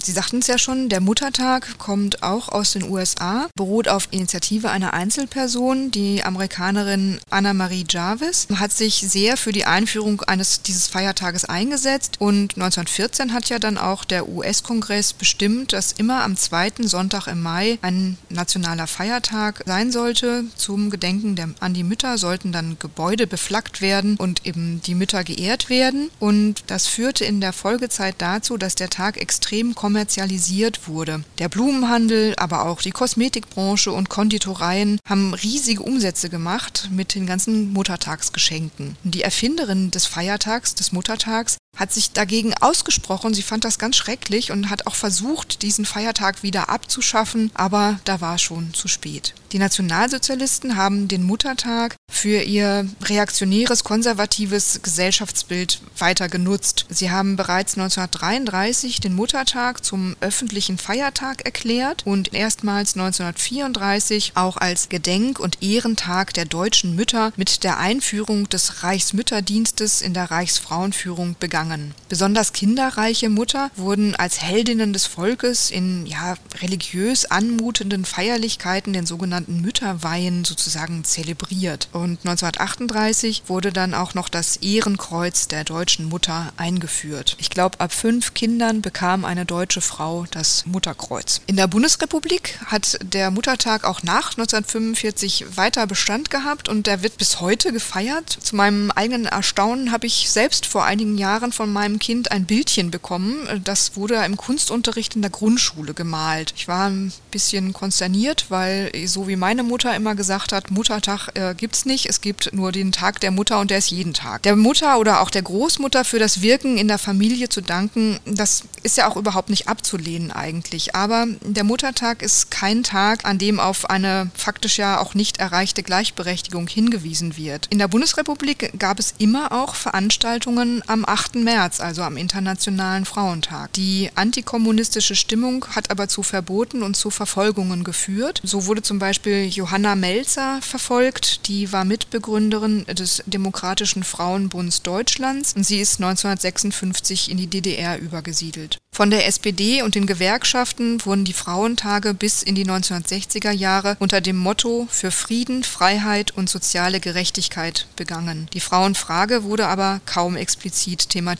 Sie 0.00 0.12
sagten 0.12 0.38
es 0.38 0.46
ja 0.46 0.58
schon, 0.58 0.88
der 0.88 1.00
Muttertag 1.00 1.78
kommt 1.78 2.22
auch 2.22 2.48
aus 2.48 2.72
den 2.72 2.90
USA, 2.90 3.48
beruht 3.54 3.88
auf 3.88 4.08
Initiative 4.10 4.70
einer 4.70 4.94
Einzelperson. 4.94 5.90
Die 5.90 6.24
Amerikanerin 6.24 7.20
Anna-Marie 7.30 7.84
Jarvis 7.88 8.48
hat 8.56 8.72
sich 8.72 8.94
sehr 9.06 9.36
für 9.36 9.52
die 9.52 9.66
Einführung 9.66 10.22
eines 10.22 10.62
dieses 10.62 10.88
Feiertages 10.88 11.44
eingesetzt 11.44 12.16
und 12.20 12.54
1914 12.56 13.32
hat 13.32 13.48
ja 13.50 13.58
dann 13.58 13.78
auch 13.78 14.04
der 14.04 14.28
US-Kongress 14.28 15.12
bestimmt, 15.12 15.72
dass 15.72 15.92
immer 15.92 16.24
am 16.24 16.36
zweiten 16.36 16.88
Sonntag 16.88 17.26
im 17.28 17.42
Mai 17.42 17.78
ein 17.82 18.16
nationaler 18.30 18.86
Feiertag 18.86 19.62
sein 19.66 19.92
sollte. 19.92 20.44
Zum 20.56 20.90
Gedenken 20.90 21.36
der, 21.36 21.50
an 21.60 21.74
die 21.74 21.84
Mütter 21.84 22.18
sollten 22.18 22.50
dann 22.50 22.78
Gebäude 22.78 23.26
beflaggt 23.26 23.80
werden 23.80 24.16
und 24.16 24.46
eben 24.46 24.80
die 24.82 24.94
Mütter 24.94 25.22
geehrt 25.22 25.68
werden 25.68 26.10
und 26.18 26.64
das 26.66 26.88
führte 26.88 27.24
in 27.24 27.40
der 27.40 27.52
Folgezeit 27.52 28.01
dazu, 28.10 28.56
dass 28.56 28.74
der 28.74 28.90
Tag 28.90 29.16
extrem 29.16 29.74
kommerzialisiert 29.74 30.88
wurde. 30.88 31.22
Der 31.38 31.48
Blumenhandel, 31.48 32.34
aber 32.36 32.66
auch 32.66 32.82
die 32.82 32.90
Kosmetikbranche 32.90 33.92
und 33.92 34.08
Konditoreien 34.08 34.98
haben 35.08 35.34
riesige 35.34 35.82
Umsätze 35.82 36.28
gemacht 36.28 36.88
mit 36.90 37.14
den 37.14 37.26
ganzen 37.26 37.72
Muttertagsgeschenken. 37.72 38.96
Die 39.04 39.22
Erfinderin 39.22 39.90
des 39.90 40.06
Feiertags, 40.06 40.74
des 40.74 40.90
Muttertags, 40.92 41.58
hat 41.76 41.92
sich 41.92 42.12
dagegen 42.12 42.54
ausgesprochen. 42.60 43.34
Sie 43.34 43.42
fand 43.42 43.64
das 43.64 43.78
ganz 43.78 43.96
schrecklich 43.96 44.52
und 44.52 44.70
hat 44.70 44.86
auch 44.86 44.94
versucht, 44.94 45.62
diesen 45.62 45.84
Feiertag 45.84 46.42
wieder 46.42 46.68
abzuschaffen, 46.68 47.50
aber 47.54 47.98
da 48.04 48.20
war 48.20 48.38
schon 48.38 48.74
zu 48.74 48.88
spät. 48.88 49.34
Die 49.52 49.58
Nationalsozialisten 49.58 50.76
haben 50.76 51.08
den 51.08 51.22
Muttertag 51.22 51.96
für 52.10 52.42
ihr 52.42 52.88
reaktionäres, 53.02 53.84
konservatives 53.84 54.80
Gesellschaftsbild 54.82 55.80
weiter 55.98 56.28
genutzt. 56.28 56.86
Sie 56.88 57.10
haben 57.10 57.36
bereits 57.36 57.74
1933 57.74 59.00
den 59.00 59.14
Muttertag 59.14 59.84
zum 59.84 60.16
öffentlichen 60.20 60.78
Feiertag 60.78 61.44
erklärt 61.44 62.06
und 62.06 62.32
erstmals 62.32 62.94
1934 62.94 64.32
auch 64.36 64.56
als 64.56 64.88
Gedenk- 64.88 65.38
und 65.38 65.62
Ehrentag 65.62 66.32
der 66.32 66.46
deutschen 66.46 66.96
Mütter 66.96 67.32
mit 67.36 67.62
der 67.62 67.78
Einführung 67.78 68.48
des 68.48 68.82
Reichsmütterdienstes 68.82 70.00
in 70.00 70.14
der 70.14 70.30
Reichsfrauenführung 70.30 71.34
begangen. 71.62 71.94
Besonders 72.08 72.52
kinderreiche 72.52 73.28
Mutter 73.28 73.70
wurden 73.76 74.14
als 74.16 74.42
Heldinnen 74.42 74.92
des 74.92 75.06
Volkes 75.06 75.70
in 75.70 76.06
ja, 76.06 76.34
religiös 76.60 77.24
anmutenden 77.24 78.04
Feierlichkeiten, 78.04 78.92
den 78.92 79.06
sogenannten 79.06 79.22
sogenannten 79.22 79.60
Mütterweihen 79.60 80.44
sozusagen 80.44 81.04
zelebriert. 81.04 81.88
Und 81.92 82.18
1938 82.24 83.44
wurde 83.46 83.72
dann 83.72 83.94
auch 83.94 84.14
noch 84.14 84.28
das 84.28 84.56
Ehrenkreuz 84.56 85.48
der 85.48 85.64
deutschen 85.64 86.08
Mutter 86.08 86.52
eingeführt. 86.56 87.36
Ich 87.38 87.50
glaube, 87.50 87.80
ab 87.80 87.92
fünf 87.92 88.34
Kindern 88.34 88.82
bekam 88.82 89.24
eine 89.24 89.46
deutsche 89.46 89.80
Frau 89.80 90.26
das 90.30 90.66
Mutterkreuz. 90.66 91.40
In 91.46 91.56
der 91.56 91.66
Bundesrepublik 91.66 92.58
hat 92.66 92.98
der 93.02 93.30
Muttertag 93.30 93.84
auch 93.84 94.02
nach 94.02 94.32
1945 94.32 95.56
weiter 95.56 95.86
Bestand 95.86 96.30
gehabt 96.30 96.68
und 96.68 96.86
der 96.86 97.02
wird 97.02 97.18
bis 97.18 97.40
heute 97.40 97.72
gefeiert. 97.72 98.28
Zu 98.28 98.56
meinem 98.56 98.90
eigenen 98.90 99.26
Erstaunen 99.26 99.92
habe 99.92 100.06
ich 100.06 100.30
selbst 100.30 100.66
vor 100.66 100.84
einigen 100.84 101.16
Jahren 101.16 101.51
von 101.52 101.72
meinem 101.72 101.98
Kind 101.98 102.30
ein 102.30 102.44
Bildchen 102.44 102.90
bekommen. 102.90 103.62
Das 103.64 103.96
wurde 103.96 104.24
im 104.24 104.36
Kunstunterricht 104.36 105.16
in 105.16 105.22
der 105.22 105.30
Grundschule 105.30 105.94
gemalt. 105.94 106.54
Ich 106.56 106.68
war 106.68 106.88
ein 106.88 107.12
bisschen 107.30 107.72
konsterniert, 107.72 108.46
weil 108.48 108.92
so 109.06 109.26
wie 109.26 109.32
wie 109.32 109.36
meine 109.36 109.62
Mutter 109.62 109.96
immer 109.96 110.14
gesagt 110.14 110.52
hat, 110.52 110.70
Muttertag 110.70 111.30
äh, 111.38 111.54
es 111.72 111.86
nicht, 111.86 112.04
es 112.04 112.20
gibt 112.20 112.52
nur 112.52 112.70
den 112.70 112.92
Tag 112.92 113.18
der 113.20 113.30
Mutter 113.30 113.60
und 113.60 113.70
der 113.70 113.78
ist 113.78 113.90
jeden 113.90 114.12
Tag. 114.12 114.42
Der 114.42 114.56
Mutter 114.56 114.98
oder 114.98 115.22
auch 115.22 115.30
der 115.30 115.40
Großmutter 115.40 116.04
für 116.04 116.18
das 116.18 116.42
Wirken 116.42 116.76
in 116.76 116.86
der 116.86 116.98
Familie 116.98 117.48
zu 117.48 117.62
danken, 117.62 118.20
das 118.26 118.64
ist 118.82 118.98
ja 118.98 119.08
auch 119.08 119.16
überhaupt 119.16 119.48
nicht 119.48 119.68
abzulehnen 119.68 120.32
eigentlich. 120.32 120.94
Aber 120.94 121.26
der 121.40 121.64
Muttertag 121.64 122.20
ist 122.20 122.50
kein 122.50 122.82
Tag, 122.82 123.24
an 123.24 123.38
dem 123.38 123.58
auf 123.58 123.88
eine 123.88 124.30
faktisch 124.34 124.76
ja 124.76 125.00
auch 125.00 125.14
nicht 125.14 125.38
erreichte 125.38 125.82
Gleichberechtigung 125.82 126.66
hingewiesen 126.66 127.38
wird. 127.38 127.68
In 127.70 127.78
der 127.78 127.88
Bundesrepublik 127.88 128.78
gab 128.78 128.98
es 128.98 129.14
immer 129.16 129.52
auch 129.52 129.76
Veranstaltungen 129.76 130.82
am 130.88 131.06
8. 131.06 131.36
März, 131.44 131.80
also 131.80 132.02
am 132.02 132.16
Internationalen 132.16 133.04
Frauentag. 133.04 133.72
Die 133.74 134.10
antikommunistische 134.14 135.16
Stimmung 135.16 135.66
hat 135.74 135.90
aber 135.90 136.08
zu 136.08 136.22
Verboten 136.22 136.82
und 136.82 136.96
zu 136.96 137.10
Verfolgungen 137.10 137.84
geführt. 137.84 138.40
So 138.44 138.66
wurde 138.66 138.82
zum 138.82 138.98
Beispiel 138.98 139.46
Johanna 139.46 139.94
Melzer 139.94 140.60
verfolgt. 140.62 141.48
Die 141.48 141.72
war 141.72 141.84
Mitbegründerin 141.84 142.84
des 142.86 143.22
Demokratischen 143.26 144.04
Frauenbunds 144.04 144.82
Deutschlands 144.82 145.54
und 145.54 145.64
sie 145.64 145.80
ist 145.80 146.00
1956 146.00 147.30
in 147.30 147.36
die 147.36 147.46
DDR 147.46 147.98
übergesiedelt. 147.98 148.78
Von 148.94 149.10
der 149.10 149.26
SPD 149.26 149.82
und 149.82 149.94
den 149.94 150.06
Gewerkschaften 150.06 151.04
wurden 151.06 151.24
die 151.24 151.32
Frauentage 151.32 152.12
bis 152.12 152.42
in 152.42 152.54
die 152.54 152.66
1960er 152.66 153.50
Jahre 153.50 153.96
unter 154.00 154.20
dem 154.20 154.36
Motto 154.36 154.86
für 154.90 155.10
Frieden, 155.10 155.64
Freiheit 155.64 156.32
und 156.32 156.50
soziale 156.50 157.00
Gerechtigkeit 157.00 157.86
begangen. 157.96 158.48
Die 158.52 158.60
Frauenfrage 158.60 159.44
wurde 159.44 159.66
aber 159.66 160.00
kaum 160.04 160.36
explizit 160.36 161.08
thematisiert. 161.08 161.31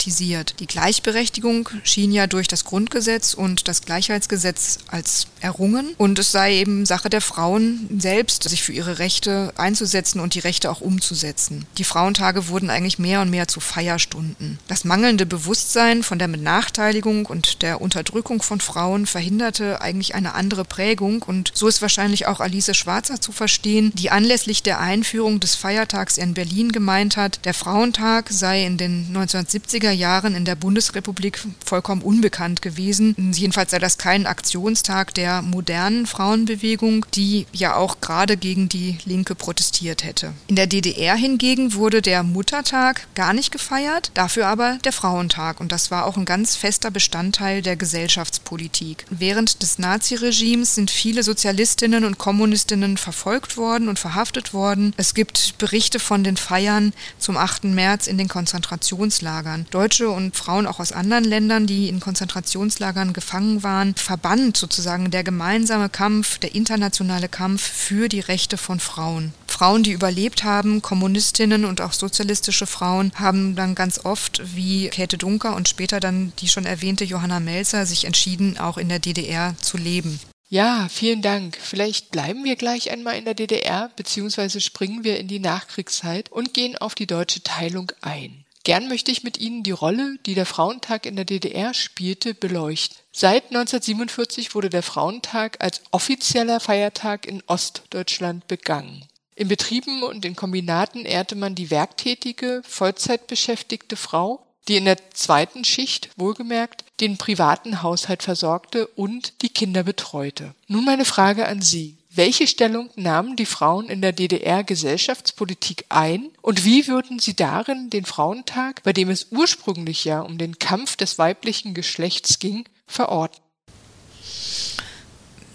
Die 0.59 0.67
Gleichberechtigung 0.67 1.69
schien 1.83 2.11
ja 2.11 2.25
durch 2.25 2.47
das 2.47 2.65
Grundgesetz 2.65 3.33
und 3.33 3.67
das 3.67 3.83
Gleichheitsgesetz 3.83 4.79
als 4.87 5.27
errungen 5.39 5.93
und 5.97 6.17
es 6.17 6.31
sei 6.31 6.55
eben 6.55 6.85
Sache 6.85 7.09
der 7.09 7.21
Frauen 7.21 7.87
selbst, 7.99 8.49
sich 8.49 8.63
für 8.63 8.73
ihre 8.73 8.99
Rechte 8.99 9.53
einzusetzen 9.57 10.19
und 10.19 10.33
die 10.33 10.39
Rechte 10.39 10.71
auch 10.71 10.81
umzusetzen. 10.81 11.65
Die 11.77 11.83
Frauentage 11.83 12.47
wurden 12.47 12.69
eigentlich 12.69 12.97
mehr 12.97 13.21
und 13.21 13.29
mehr 13.29 13.47
zu 13.47 13.59
Feierstunden. 13.59 14.57
Das 14.67 14.85
mangelnde 14.85 15.25
Bewusstsein 15.25 16.01
von 16.01 16.17
der 16.17 16.27
Benachteiligung 16.27 17.25
und 17.27 17.43
und 17.43 17.61
der 17.61 17.81
Unterdrückung 17.81 18.41
von 18.41 18.61
Frauen 18.61 19.05
verhinderte 19.05 19.81
eigentlich 19.81 20.15
eine 20.15 20.33
andere 20.33 20.63
Prägung. 20.63 21.23
Und 21.23 21.51
so 21.53 21.67
ist 21.67 21.81
wahrscheinlich 21.81 22.25
auch 22.25 22.39
Alice 22.39 22.73
Schwarzer 22.73 23.19
zu 23.19 23.33
verstehen, 23.33 23.91
die 23.95 24.11
anlässlich 24.11 24.63
der 24.63 24.79
Einführung 24.79 25.41
des 25.41 25.55
Feiertags 25.55 26.17
in 26.17 26.33
Berlin 26.33 26.71
gemeint 26.71 27.17
hat, 27.17 27.43
der 27.43 27.53
Frauentag 27.53 28.29
sei 28.29 28.65
in 28.65 28.77
den 28.77 29.13
1970er 29.13 29.82
Jahren 29.91 30.35
in 30.35 30.45
der 30.45 30.55
Bundesrepublik 30.55 31.39
vollkommen 31.63 32.01
unbekannt 32.01 32.61
gewesen. 32.61 33.15
Jedenfalls 33.33 33.71
sei 33.71 33.79
das 33.79 33.97
kein 33.97 34.25
Aktionstag 34.25 35.13
der 35.13 35.41
modernen 35.41 36.05
Frauenbewegung, 36.05 37.05
die 37.13 37.45
ja 37.51 37.75
auch 37.75 38.01
gerade 38.01 38.37
gegen 38.37 38.69
die 38.69 38.97
Linke 39.05 39.35
protestiert 39.35 40.03
hätte. 40.03 40.33
In 40.47 40.55
der 40.55 40.67
DDR 40.67 41.15
hingegen 41.15 41.73
wurde 41.73 42.01
der 42.01 42.23
Muttertag 42.23 43.07
gar 43.15 43.33
nicht 43.33 43.51
gefeiert, 43.51 44.11
dafür 44.13 44.47
aber 44.47 44.77
der 44.83 44.93
Frauentag. 44.93 45.59
Und 45.59 45.71
das 45.71 45.91
war 45.91 46.05
auch 46.05 46.17
ein 46.17 46.25
ganz 46.25 46.55
fester 46.55 46.91
Bestandteil 46.91 47.23
Bestandteil 47.33 47.61
der 47.61 47.75
Gesellschaftspolitik. 47.75 49.05
Während 49.09 49.61
des 49.61 49.79
Naziregimes 49.79 50.75
sind 50.75 50.91
viele 50.91 51.23
Sozialistinnen 51.23 52.05
und 52.05 52.17
Kommunistinnen 52.17 52.97
verfolgt 52.97 53.57
worden 53.57 53.87
und 53.87 53.99
verhaftet 53.99 54.53
worden. 54.53 54.93
Es 54.97 55.13
gibt 55.13 55.57
Berichte 55.57 55.99
von 55.99 56.23
den 56.23 56.37
Feiern 56.37 56.93
zum 57.17 57.37
8. 57.37 57.65
März 57.65 58.07
in 58.07 58.17
den 58.17 58.27
Konzentrationslagern. 58.27 59.62
Deutsche 59.69 60.09
und 60.09 60.35
Frauen 60.35 60.67
auch 60.67 60.79
aus 60.79 60.91
anderen 60.91 61.23
Ländern, 61.23 61.67
die 61.67 61.89
in 61.89 61.99
Konzentrationslagern 61.99 63.13
gefangen 63.13 63.63
waren, 63.63 63.95
verband 63.95 64.57
sozusagen 64.57 65.11
der 65.11 65.23
gemeinsame 65.23 65.89
Kampf, 65.89 66.37
der 66.39 66.55
internationale 66.55 67.29
Kampf 67.29 67.61
für 67.61 68.09
die 68.09 68.19
Rechte 68.19 68.57
von 68.57 68.79
Frauen. 68.79 69.33
Frauen, 69.47 69.83
die 69.83 69.91
überlebt 69.91 70.43
haben, 70.43 70.81
Kommunistinnen 70.81 71.63
und 71.65 71.79
auch 71.79 71.93
sozialistische 71.93 72.65
Frauen, 72.65 73.11
haben 73.15 73.55
dann 73.55 73.75
ganz 73.75 74.03
oft, 74.03 74.41
wie 74.55 74.89
Käthe 74.89 75.17
Dunker 75.17 75.55
und 75.55 75.69
später 75.69 75.99
dann 75.99 76.33
die 76.39 76.47
schon 76.47 76.65
erwähnte 76.65 77.03
Johanna 77.03 77.39
Melzer, 77.39 77.85
sich 77.85 78.05
entschieden, 78.05 78.57
auch 78.57 78.77
in 78.77 78.89
der 78.89 78.99
DDR 78.99 79.55
zu 79.61 79.77
leben. 79.77 80.19
Ja, 80.53 80.87
vielen 80.87 81.23
Dank. 81.23 81.57
Vielleicht 81.59 82.11
bleiben 82.11 82.43
wir 82.43 82.55
gleich 82.55 82.91
einmal 82.91 83.17
in 83.17 83.25
der 83.25 83.33
DDR, 83.33 83.89
beziehungsweise 83.95 84.61
springen 84.61 85.03
wir 85.03 85.19
in 85.19 85.27
die 85.27 85.39
Nachkriegszeit 85.39 86.31
und 86.31 86.53
gehen 86.53 86.77
auf 86.77 86.93
die 86.93 87.07
deutsche 87.07 87.41
Teilung 87.41 87.91
ein. 88.01 88.42
Gern 88.63 88.87
möchte 88.87 89.11
ich 89.11 89.23
mit 89.23 89.37
Ihnen 89.37 89.63
die 89.63 89.71
Rolle, 89.71 90.17
die 90.25 90.35
der 90.35 90.45
Frauentag 90.45 91.05
in 91.05 91.17
der 91.17 91.25
DDR 91.25 91.73
spielte, 91.73 92.33
beleuchten. 92.33 92.97
Seit 93.11 93.45
1947 93.47 94.55
wurde 94.55 94.69
der 94.69 94.83
Frauentag 94.83 95.61
als 95.61 95.81
offizieller 95.91 96.61
Feiertag 96.61 97.25
in 97.27 97.43
Ostdeutschland 97.45 98.47
begangen. 98.47 99.05
In 99.35 99.49
Betrieben 99.49 100.03
und 100.03 100.23
in 100.23 100.37
Kombinaten 100.37 101.05
ehrte 101.05 101.35
man 101.35 101.55
die 101.55 101.71
werktätige, 101.71 102.61
Vollzeitbeschäftigte 102.65 103.97
Frau, 103.97 104.45
die 104.69 104.77
in 104.77 104.85
der 104.85 105.11
zweiten 105.11 105.65
Schicht, 105.65 106.11
wohlgemerkt, 106.15 106.85
den 107.01 107.17
privaten 107.17 107.81
Haushalt 107.81 108.23
versorgte 108.23 108.87
und 108.87 109.41
die 109.41 109.49
Kinder 109.49 109.83
betreute. 109.83 110.55
Nun 110.67 110.85
meine 110.85 111.05
Frage 111.05 111.47
an 111.47 111.61
Sie. 111.61 111.97
Welche 112.15 112.45
Stellung 112.45 112.91
nahmen 112.95 113.35
die 113.35 113.47
Frauen 113.47 113.89
in 113.89 113.99
der 113.99 114.11
DDR 114.11 114.63
Gesellschaftspolitik 114.63 115.85
ein 115.89 116.29
und 116.43 116.63
wie 116.63 116.87
würden 116.87 117.17
Sie 117.17 117.35
darin 117.35 117.89
den 117.89 118.05
Frauentag, 118.05 118.83
bei 118.83 118.93
dem 118.93 119.09
es 119.09 119.29
ursprünglich 119.31 120.05
ja 120.05 120.19
um 120.19 120.37
den 120.37 120.59
Kampf 120.59 120.95
des 120.95 121.17
weiblichen 121.17 121.73
Geschlechts 121.73 122.37
ging, 122.37 122.65
verorten? 122.85 123.41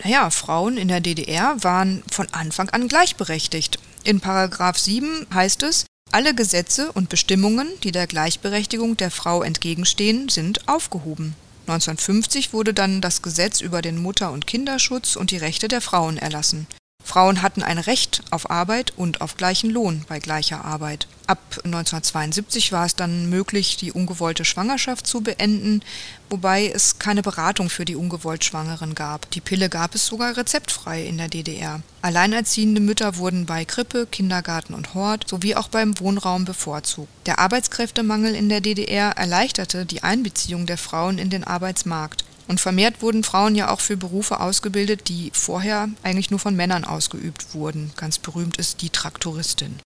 Naja, 0.03 0.31
Frauen 0.31 0.79
in 0.79 0.88
der 0.88 1.00
DDR 1.00 1.62
waren 1.62 2.03
von 2.11 2.27
Anfang 2.33 2.69
an 2.71 2.88
gleichberechtigt. 2.88 3.79
In 4.03 4.19
Paragraph 4.19 4.79
7 4.79 5.29
heißt 5.33 5.62
es, 5.62 5.87
alle 6.11 6.35
Gesetze 6.35 6.91
und 6.91 7.09
Bestimmungen, 7.09 7.69
die 7.85 7.93
der 7.93 8.09
Gleichberechtigung 8.09 8.97
der 8.97 9.12
Frau 9.12 9.45
entgegenstehen, 9.45 10.29
sind 10.29 10.67
aufgehoben. 10.67 11.37
1950 11.69 12.53
wurde 12.53 12.73
dann 12.73 13.01
das 13.01 13.23
Gesetz 13.23 13.61
über 13.61 13.83
den 13.83 13.99
Mutter- 13.99 14.33
und 14.33 14.47
Kinderschutz 14.47 15.17
und 15.17 15.31
die 15.31 15.37
Rechte 15.37 15.69
der 15.69 15.81
Frauen 15.81 16.17
erlassen. 16.17 16.67
Frauen 17.09 17.41
hatten 17.41 17.62
ein 17.62 17.79
Recht 17.79 18.23
auf 18.31 18.50
Arbeit 18.50 18.93
und 18.95 19.23
auf 19.23 19.38
gleichen 19.38 19.71
Lohn 19.71 20.05
bei 20.09 20.19
gleicher 20.19 20.67
Arbeit. 20.67 21.07
Ab 21.27 21.38
1972 21.65 22.71
war 22.71 22.85
es 22.85 22.97
dann 22.97 23.31
möglich, 23.31 23.79
die 23.79 23.93
ungewollte 23.93 24.45
Schwangerschaft 24.45 25.07
zu 25.07 25.23
beenden, 25.23 25.81
wobei 26.29 26.69
es 26.69 26.99
keine 26.99 27.23
Beratung 27.23 27.71
für 27.71 27.87
die 27.87 27.97
ungewollt 27.97 28.45
Schwangeren 28.45 28.95
gab. 28.95 29.31
Die 29.31 29.41
Pille 29.41 29.71
gab 29.71 29.95
es 29.95 30.05
sogar 30.05 30.37
rezeptfrei 30.37 31.03
in 31.03 31.17
der 31.17 31.29
DDR. 31.29 31.81
Alleinerziehende 32.03 32.83
Mütter 32.83 33.17
wurden 33.17 33.47
bei 33.47 33.65
Krippe, 33.65 34.07
Kindergarten 34.07 34.75
und 34.75 34.93
Hort 34.93 35.29
sowie 35.31 35.55
auch 35.55 35.69
beim 35.69 35.99
Wohnraum 36.00 36.45
bevorzugt. 36.45 37.09
Der 37.25 37.38
Arbeitskräftemangel 37.38 38.35
in 38.35 38.50
der 38.50 38.61
DDR 38.61 39.12
erleichterte 39.17 39.87
die 39.87 40.03
Einbeziehung 40.03 40.67
der 40.67 40.77
Frauen 40.77 41.17
in 41.17 41.31
den 41.31 41.45
Arbeitsmarkt. 41.45 42.25
Und 42.49 42.61
vermehrt 42.61 43.02
wurden 43.02 43.25
Frauen 43.25 43.55
ja 43.55 43.71
auch 43.71 43.81
für 43.81 43.97
Berufe 43.97 44.40
ausgebildet, 44.40 45.09
die 45.09 45.31
vorher 45.35 45.88
eigentlich 46.02 46.31
nur 46.31 46.40
von 46.40 46.57
Männern 46.57 46.85
ausgeübt 46.85 47.55
wurden. 47.55 47.93
Ganz 47.97 48.19
berühmt 48.19 48.57
ist 48.57 48.81
die 48.81 48.90
Traktoristin. 48.90 49.78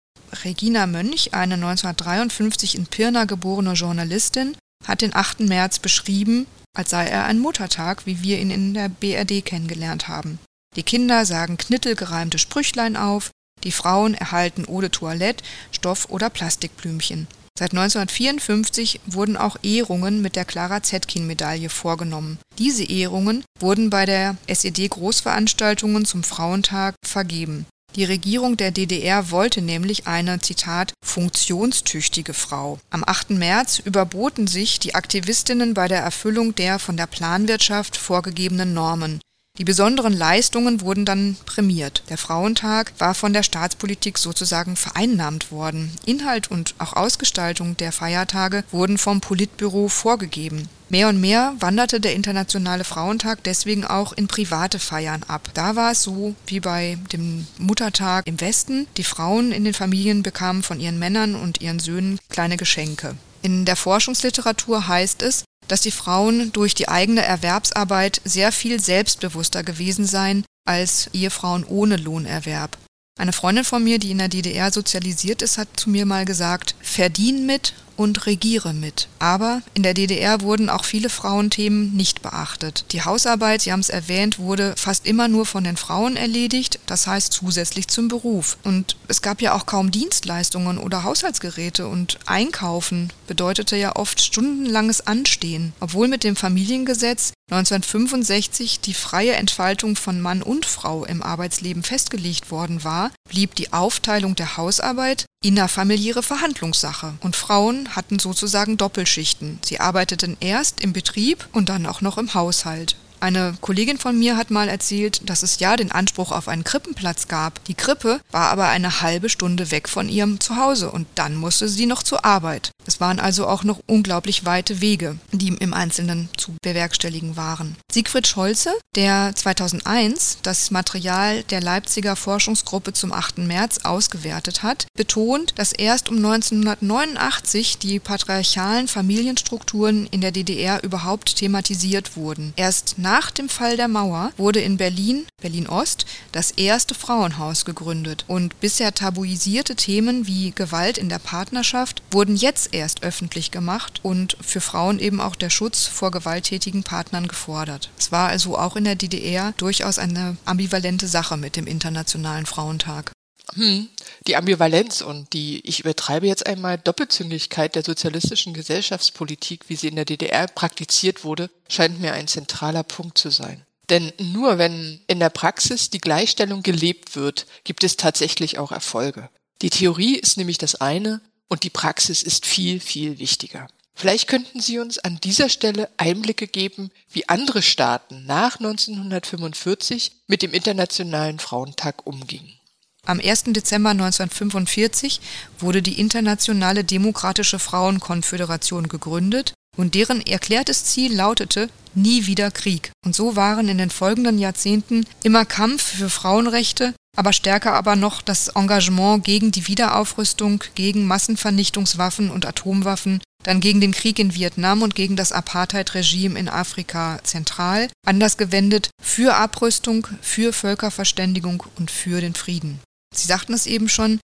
Regina 0.45 0.85
Mönch, 0.85 1.33
eine 1.33 1.55
1953 1.55 2.75
in 2.75 2.85
Pirna 2.85 3.25
geborene 3.25 3.73
Journalistin, 3.73 4.55
hat 4.87 5.01
den 5.01 5.15
8. 5.15 5.41
März 5.41 5.79
beschrieben, 5.79 6.47
als 6.75 6.91
sei 6.91 7.07
er 7.07 7.25
ein 7.25 7.39
Muttertag, 7.39 8.05
wie 8.05 8.21
wir 8.21 8.39
ihn 8.39 8.51
in 8.51 8.73
der 8.73 8.89
BRD 8.89 9.43
kennengelernt 9.43 10.07
haben. 10.07 10.39
Die 10.75 10.83
Kinder 10.83 11.25
sagen 11.25 11.57
knittelgereimte 11.57 12.37
Sprüchlein 12.37 12.95
auf, 12.95 13.31
die 13.63 13.71
Frauen 13.71 14.13
erhalten 14.13 14.65
Eau 14.67 14.81
de 14.81 14.89
Toilette, 14.89 15.43
Stoff- 15.71 16.09
oder 16.09 16.29
Plastikblümchen. 16.29 17.27
Seit 17.57 17.71
1954 17.71 19.01
wurden 19.05 19.37
auch 19.37 19.57
Ehrungen 19.61 20.21
mit 20.21 20.35
der 20.35 20.45
Clara 20.45 20.81
Zetkin-Medaille 20.81 21.69
vorgenommen. 21.69 22.39
Diese 22.57 22.83
Ehrungen 22.83 23.43
wurden 23.59 23.89
bei 23.89 24.05
der 24.05 24.37
SED-Großveranstaltungen 24.47 26.05
zum 26.05 26.23
Frauentag 26.23 26.95
vergeben. 27.05 27.65
Die 27.95 28.05
Regierung 28.05 28.55
der 28.55 28.71
DDR 28.71 29.31
wollte 29.31 29.61
nämlich 29.61 30.07
eine, 30.07 30.39
Zitat, 30.39 30.93
funktionstüchtige 31.03 32.33
Frau. 32.33 32.79
Am 32.89 33.03
8. 33.05 33.31
März 33.31 33.79
überboten 33.79 34.47
sich 34.47 34.79
die 34.79 34.95
Aktivistinnen 34.95 35.73
bei 35.73 35.89
der 35.89 35.99
Erfüllung 35.99 36.55
der 36.55 36.79
von 36.79 36.95
der 36.95 37.07
Planwirtschaft 37.07 37.97
vorgegebenen 37.97 38.73
Normen. 38.73 39.19
Die 39.61 39.65
besonderen 39.65 40.13
Leistungen 40.13 40.81
wurden 40.81 41.05
dann 41.05 41.37
prämiert. 41.45 42.01
Der 42.09 42.17
Frauentag 42.17 42.93
war 42.97 43.13
von 43.13 43.31
der 43.31 43.43
Staatspolitik 43.43 44.17
sozusagen 44.17 44.75
vereinnahmt 44.75 45.51
worden. 45.51 45.91
Inhalt 46.03 46.49
und 46.49 46.73
auch 46.79 46.93
Ausgestaltung 46.93 47.77
der 47.77 47.91
Feiertage 47.91 48.63
wurden 48.71 48.97
vom 48.97 49.21
Politbüro 49.21 49.87
vorgegeben. 49.87 50.67
Mehr 50.89 51.09
und 51.09 51.21
mehr 51.21 51.53
wanderte 51.59 51.99
der 51.99 52.15
Internationale 52.15 52.83
Frauentag 52.83 53.43
deswegen 53.43 53.85
auch 53.85 54.13
in 54.13 54.27
private 54.27 54.79
Feiern 54.79 55.21
ab. 55.27 55.51
Da 55.53 55.75
war 55.75 55.91
es 55.91 56.01
so 56.01 56.33
wie 56.47 56.59
bei 56.59 56.97
dem 57.13 57.45
Muttertag 57.59 58.25
im 58.25 58.41
Westen. 58.41 58.87
Die 58.97 59.03
Frauen 59.03 59.51
in 59.51 59.63
den 59.63 59.75
Familien 59.75 60.23
bekamen 60.23 60.63
von 60.63 60.79
ihren 60.79 60.97
Männern 60.97 61.35
und 61.35 61.61
ihren 61.61 61.77
Söhnen 61.77 62.17
kleine 62.29 62.57
Geschenke. 62.57 63.15
In 63.43 63.65
der 63.65 63.75
Forschungsliteratur 63.75 64.87
heißt 64.87 65.21
es, 65.21 65.43
dass 65.71 65.79
die 65.79 65.91
Frauen 65.91 66.51
durch 66.51 66.75
die 66.75 66.89
eigene 66.89 67.21
Erwerbsarbeit 67.21 68.19
sehr 68.25 68.51
viel 68.51 68.81
selbstbewusster 68.81 69.63
gewesen 69.63 70.05
seien 70.05 70.43
als 70.67 71.09
Ehefrauen 71.13 71.63
ohne 71.63 71.95
Lohnerwerb. 71.95 72.77
Eine 73.17 73.31
Freundin 73.31 73.63
von 73.63 73.81
mir, 73.81 73.97
die 73.97 74.11
in 74.11 74.17
der 74.17 74.27
DDR 74.27 74.69
sozialisiert 74.69 75.41
ist, 75.41 75.57
hat 75.57 75.69
zu 75.77 75.89
mir 75.89 76.05
mal 76.05 76.25
gesagt, 76.25 76.75
verdien 76.81 77.45
mit 77.45 77.73
und 78.01 78.25
regiere 78.25 78.73
mit. 78.73 79.07
Aber 79.19 79.61
in 79.73 79.83
der 79.83 79.93
DDR 79.93 80.41
wurden 80.41 80.69
auch 80.69 80.85
viele 80.85 81.09
Frauenthemen 81.09 81.95
nicht 81.95 82.21
beachtet. 82.21 82.85
Die 82.91 83.03
Hausarbeit, 83.03 83.61
Sie 83.61 83.71
haben 83.71 83.79
es 83.79 83.89
erwähnt, 83.89 84.39
wurde 84.39 84.73
fast 84.75 85.05
immer 85.05 85.27
nur 85.27 85.45
von 85.45 85.63
den 85.63 85.77
Frauen 85.77 86.17
erledigt, 86.17 86.79
das 86.87 87.05
heißt 87.05 87.31
zusätzlich 87.31 87.87
zum 87.87 88.07
Beruf. 88.07 88.57
Und 88.63 88.95
es 89.07 89.21
gab 89.21 89.41
ja 89.41 89.53
auch 89.53 89.65
kaum 89.65 89.91
Dienstleistungen 89.91 90.79
oder 90.79 91.03
Haushaltsgeräte 91.03 91.87
und 91.87 92.17
Einkaufen 92.25 93.13
bedeutete 93.27 93.75
ja 93.75 93.95
oft 93.95 94.21
stundenlanges 94.21 95.05
Anstehen, 95.05 95.73
obwohl 95.79 96.07
mit 96.07 96.23
dem 96.23 96.35
Familiengesetz 96.35 97.33
1965 97.51 98.79
die 98.79 98.93
freie 98.93 99.33
Entfaltung 99.33 99.97
von 99.97 100.21
Mann 100.21 100.41
und 100.41 100.65
Frau 100.65 101.03
im 101.03 101.21
Arbeitsleben 101.21 101.83
festgelegt 101.83 102.49
worden 102.49 102.85
war, 102.85 103.11
blieb 103.27 103.55
die 103.55 103.73
Aufteilung 103.73 104.35
der 104.35 104.55
Hausarbeit 104.55 105.25
innerfamiliäre 105.43 106.23
Verhandlungssache 106.23 107.13
und 107.19 107.35
Frauen 107.35 107.93
hatten 107.93 108.19
sozusagen 108.19 108.77
Doppelschichten. 108.77 109.59
Sie 109.65 109.81
arbeiteten 109.81 110.37
erst 110.39 110.79
im 110.79 110.93
Betrieb 110.93 111.49
und 111.51 111.67
dann 111.67 111.85
auch 111.87 111.99
noch 111.99 112.17
im 112.17 112.33
Haushalt. 112.33 112.95
Eine 113.21 113.53
Kollegin 113.61 113.99
von 113.99 114.17
mir 114.17 114.35
hat 114.35 114.49
mal 114.49 114.67
erzählt, 114.67 115.29
dass 115.29 115.43
es 115.43 115.59
ja 115.59 115.77
den 115.77 115.91
Anspruch 115.91 116.31
auf 116.31 116.47
einen 116.47 116.63
Krippenplatz 116.63 117.27
gab. 117.27 117.63
Die 117.65 117.75
Krippe 117.75 118.19
war 118.31 118.49
aber 118.49 118.67
eine 118.69 119.01
halbe 119.01 119.29
Stunde 119.29 119.69
weg 119.69 119.87
von 119.87 120.09
ihrem 120.09 120.39
Zuhause 120.39 120.91
und 120.91 121.07
dann 121.13 121.35
musste 121.35 121.69
sie 121.69 121.85
noch 121.85 122.01
zur 122.01 122.25
Arbeit. 122.25 122.71
Es 122.87 122.99
waren 122.99 123.19
also 123.19 123.45
auch 123.47 123.63
noch 123.63 123.79
unglaublich 123.85 124.45
weite 124.45 124.81
Wege, 124.81 125.17
die 125.31 125.49
im 125.49 125.73
Einzelnen 125.75 126.29
zu 126.35 126.55
bewerkstelligen 126.63 127.37
waren. 127.37 127.75
Siegfried 127.91 128.25
Scholze, 128.25 128.71
der 128.95 129.33
2001 129.35 130.39
das 130.41 130.71
Material 130.71 131.43
der 131.43 131.61
Leipziger 131.61 132.15
Forschungsgruppe 132.15 132.93
zum 132.93 133.13
8. 133.13 133.37
März 133.37 133.79
ausgewertet 133.83 134.63
hat, 134.63 134.87
betont, 134.97 135.53
dass 135.57 135.73
erst 135.73 136.09
um 136.09 136.17
1989 136.17 137.77
die 137.77 137.99
patriarchalen 137.99 138.87
Familienstrukturen 138.87 140.07
in 140.07 140.21
der 140.21 140.31
DDR 140.31 140.83
überhaupt 140.83 141.35
thematisiert 141.35 142.15
wurden. 142.17 142.53
Erst 142.55 142.97
nach 143.11 143.29
dem 143.29 143.49
Fall 143.49 143.75
der 143.75 143.89
Mauer 143.89 144.31
wurde 144.37 144.61
in 144.61 144.77
Berlin, 144.77 145.27
Berlin-Ost, 145.41 146.05
das 146.31 146.51
erste 146.51 146.95
Frauenhaus 146.95 147.65
gegründet 147.65 148.23
und 148.29 148.57
bisher 148.61 148.93
tabuisierte 148.93 149.75
Themen 149.75 150.27
wie 150.27 150.51
Gewalt 150.51 150.97
in 150.97 151.09
der 151.09 151.19
Partnerschaft 151.19 152.01
wurden 152.11 152.37
jetzt 152.37 152.73
erst 152.73 153.03
öffentlich 153.03 153.51
gemacht 153.51 153.99
und 154.01 154.37
für 154.39 154.61
Frauen 154.61 154.97
eben 154.97 155.19
auch 155.19 155.35
der 155.35 155.49
Schutz 155.49 155.87
vor 155.87 156.09
gewalttätigen 156.11 156.83
Partnern 156.83 157.27
gefordert. 157.27 157.89
Es 157.99 158.13
war 158.13 158.29
also 158.29 158.57
auch 158.57 158.77
in 158.77 158.85
der 158.85 158.95
DDR 158.95 159.51
durchaus 159.57 159.99
eine 159.99 160.37
ambivalente 160.45 161.09
Sache 161.09 161.35
mit 161.35 161.57
dem 161.57 161.67
Internationalen 161.67 162.45
Frauentag. 162.45 163.11
Hm, 163.53 163.89
die 164.27 164.35
Ambivalenz 164.35 165.01
und 165.01 165.33
die, 165.33 165.61
ich 165.67 165.79
übertreibe 165.79 166.27
jetzt 166.27 166.45
einmal, 166.45 166.77
Doppelzüngigkeit 166.77 167.75
der 167.75 167.83
sozialistischen 167.83 168.53
Gesellschaftspolitik, 168.53 169.67
wie 169.67 169.75
sie 169.75 169.87
in 169.87 169.95
der 169.95 170.05
DDR 170.05 170.47
praktiziert 170.47 171.23
wurde, 171.23 171.49
scheint 171.67 171.99
mir 171.99 172.13
ein 172.13 172.27
zentraler 172.27 172.83
Punkt 172.83 173.17
zu 173.17 173.29
sein. 173.29 173.65
Denn 173.89 174.13
nur 174.19 174.57
wenn 174.57 175.01
in 175.07 175.19
der 175.19 175.29
Praxis 175.29 175.89
die 175.89 175.99
Gleichstellung 175.99 176.63
gelebt 176.63 177.15
wird, 177.15 177.45
gibt 177.65 177.83
es 177.83 177.97
tatsächlich 177.97 178.57
auch 178.57 178.71
Erfolge. 178.71 179.29
Die 179.61 179.69
Theorie 179.69 180.15
ist 180.15 180.37
nämlich 180.37 180.57
das 180.57 180.75
eine, 180.75 181.21
und 181.49 181.63
die 181.63 181.69
Praxis 181.69 182.23
ist 182.23 182.45
viel, 182.45 182.79
viel 182.79 183.19
wichtiger. 183.19 183.67
Vielleicht 183.93 184.29
könnten 184.29 184.61
Sie 184.61 184.79
uns 184.79 184.99
an 184.99 185.19
dieser 185.21 185.49
Stelle 185.49 185.89
Einblicke 185.97 186.47
geben, 186.47 186.91
wie 187.11 187.27
andere 187.27 187.61
Staaten 187.61 188.25
nach 188.25 188.59
1945 188.59 190.13
mit 190.27 190.43
dem 190.43 190.53
Internationalen 190.53 191.39
Frauentag 191.39 192.07
umgingen. 192.07 192.60
Am 193.07 193.19
1. 193.19 193.45
Dezember 193.47 193.89
1945 193.89 195.19
wurde 195.59 195.81
die 195.81 195.99
Internationale 195.99 196.83
Demokratische 196.83 197.57
Frauenkonföderation 197.57 198.87
gegründet 198.87 199.53
und 199.75 199.95
deren 199.95 200.21
erklärtes 200.25 200.85
Ziel 200.85 201.15
lautete 201.15 201.69
Nie 201.93 202.27
wieder 202.27 202.51
Krieg. 202.51 202.91
Und 203.03 203.15
so 203.15 203.35
waren 203.35 203.67
in 203.67 203.79
den 203.79 203.89
folgenden 203.89 204.37
Jahrzehnten 204.39 205.05
immer 205.23 205.45
Kampf 205.45 205.97
für 205.97 206.09
Frauenrechte, 206.09 206.93
aber 207.17 207.33
stärker 207.33 207.73
aber 207.73 207.95
noch 207.95 208.21
das 208.21 208.49
Engagement 208.49 209.23
gegen 209.23 209.51
die 209.51 209.67
Wiederaufrüstung, 209.67 210.63
gegen 210.75 211.05
Massenvernichtungswaffen 211.05 212.29
und 212.29 212.45
Atomwaffen, 212.45 213.19
dann 213.43 213.59
gegen 213.59 213.81
den 213.81 213.91
Krieg 213.91 214.19
in 214.19 214.35
Vietnam 214.35 214.83
und 214.83 214.95
gegen 214.95 215.15
das 215.15 215.31
Apartheid-Regime 215.31 216.39
in 216.39 216.47
Afrika 216.47 217.19
zentral, 217.23 217.89
anders 218.05 218.37
gewendet 218.37 218.89
für 219.01 219.35
Abrüstung, 219.35 220.07
für 220.21 220.53
Völkerverständigung 220.53 221.63
und 221.77 221.91
für 221.91 222.21
den 222.21 222.35
Frieden. 222.35 222.79
Sie 223.13 223.27
sagten 223.27 223.53
es 223.53 223.65
eben 223.65 223.89
schon, 223.89 224.19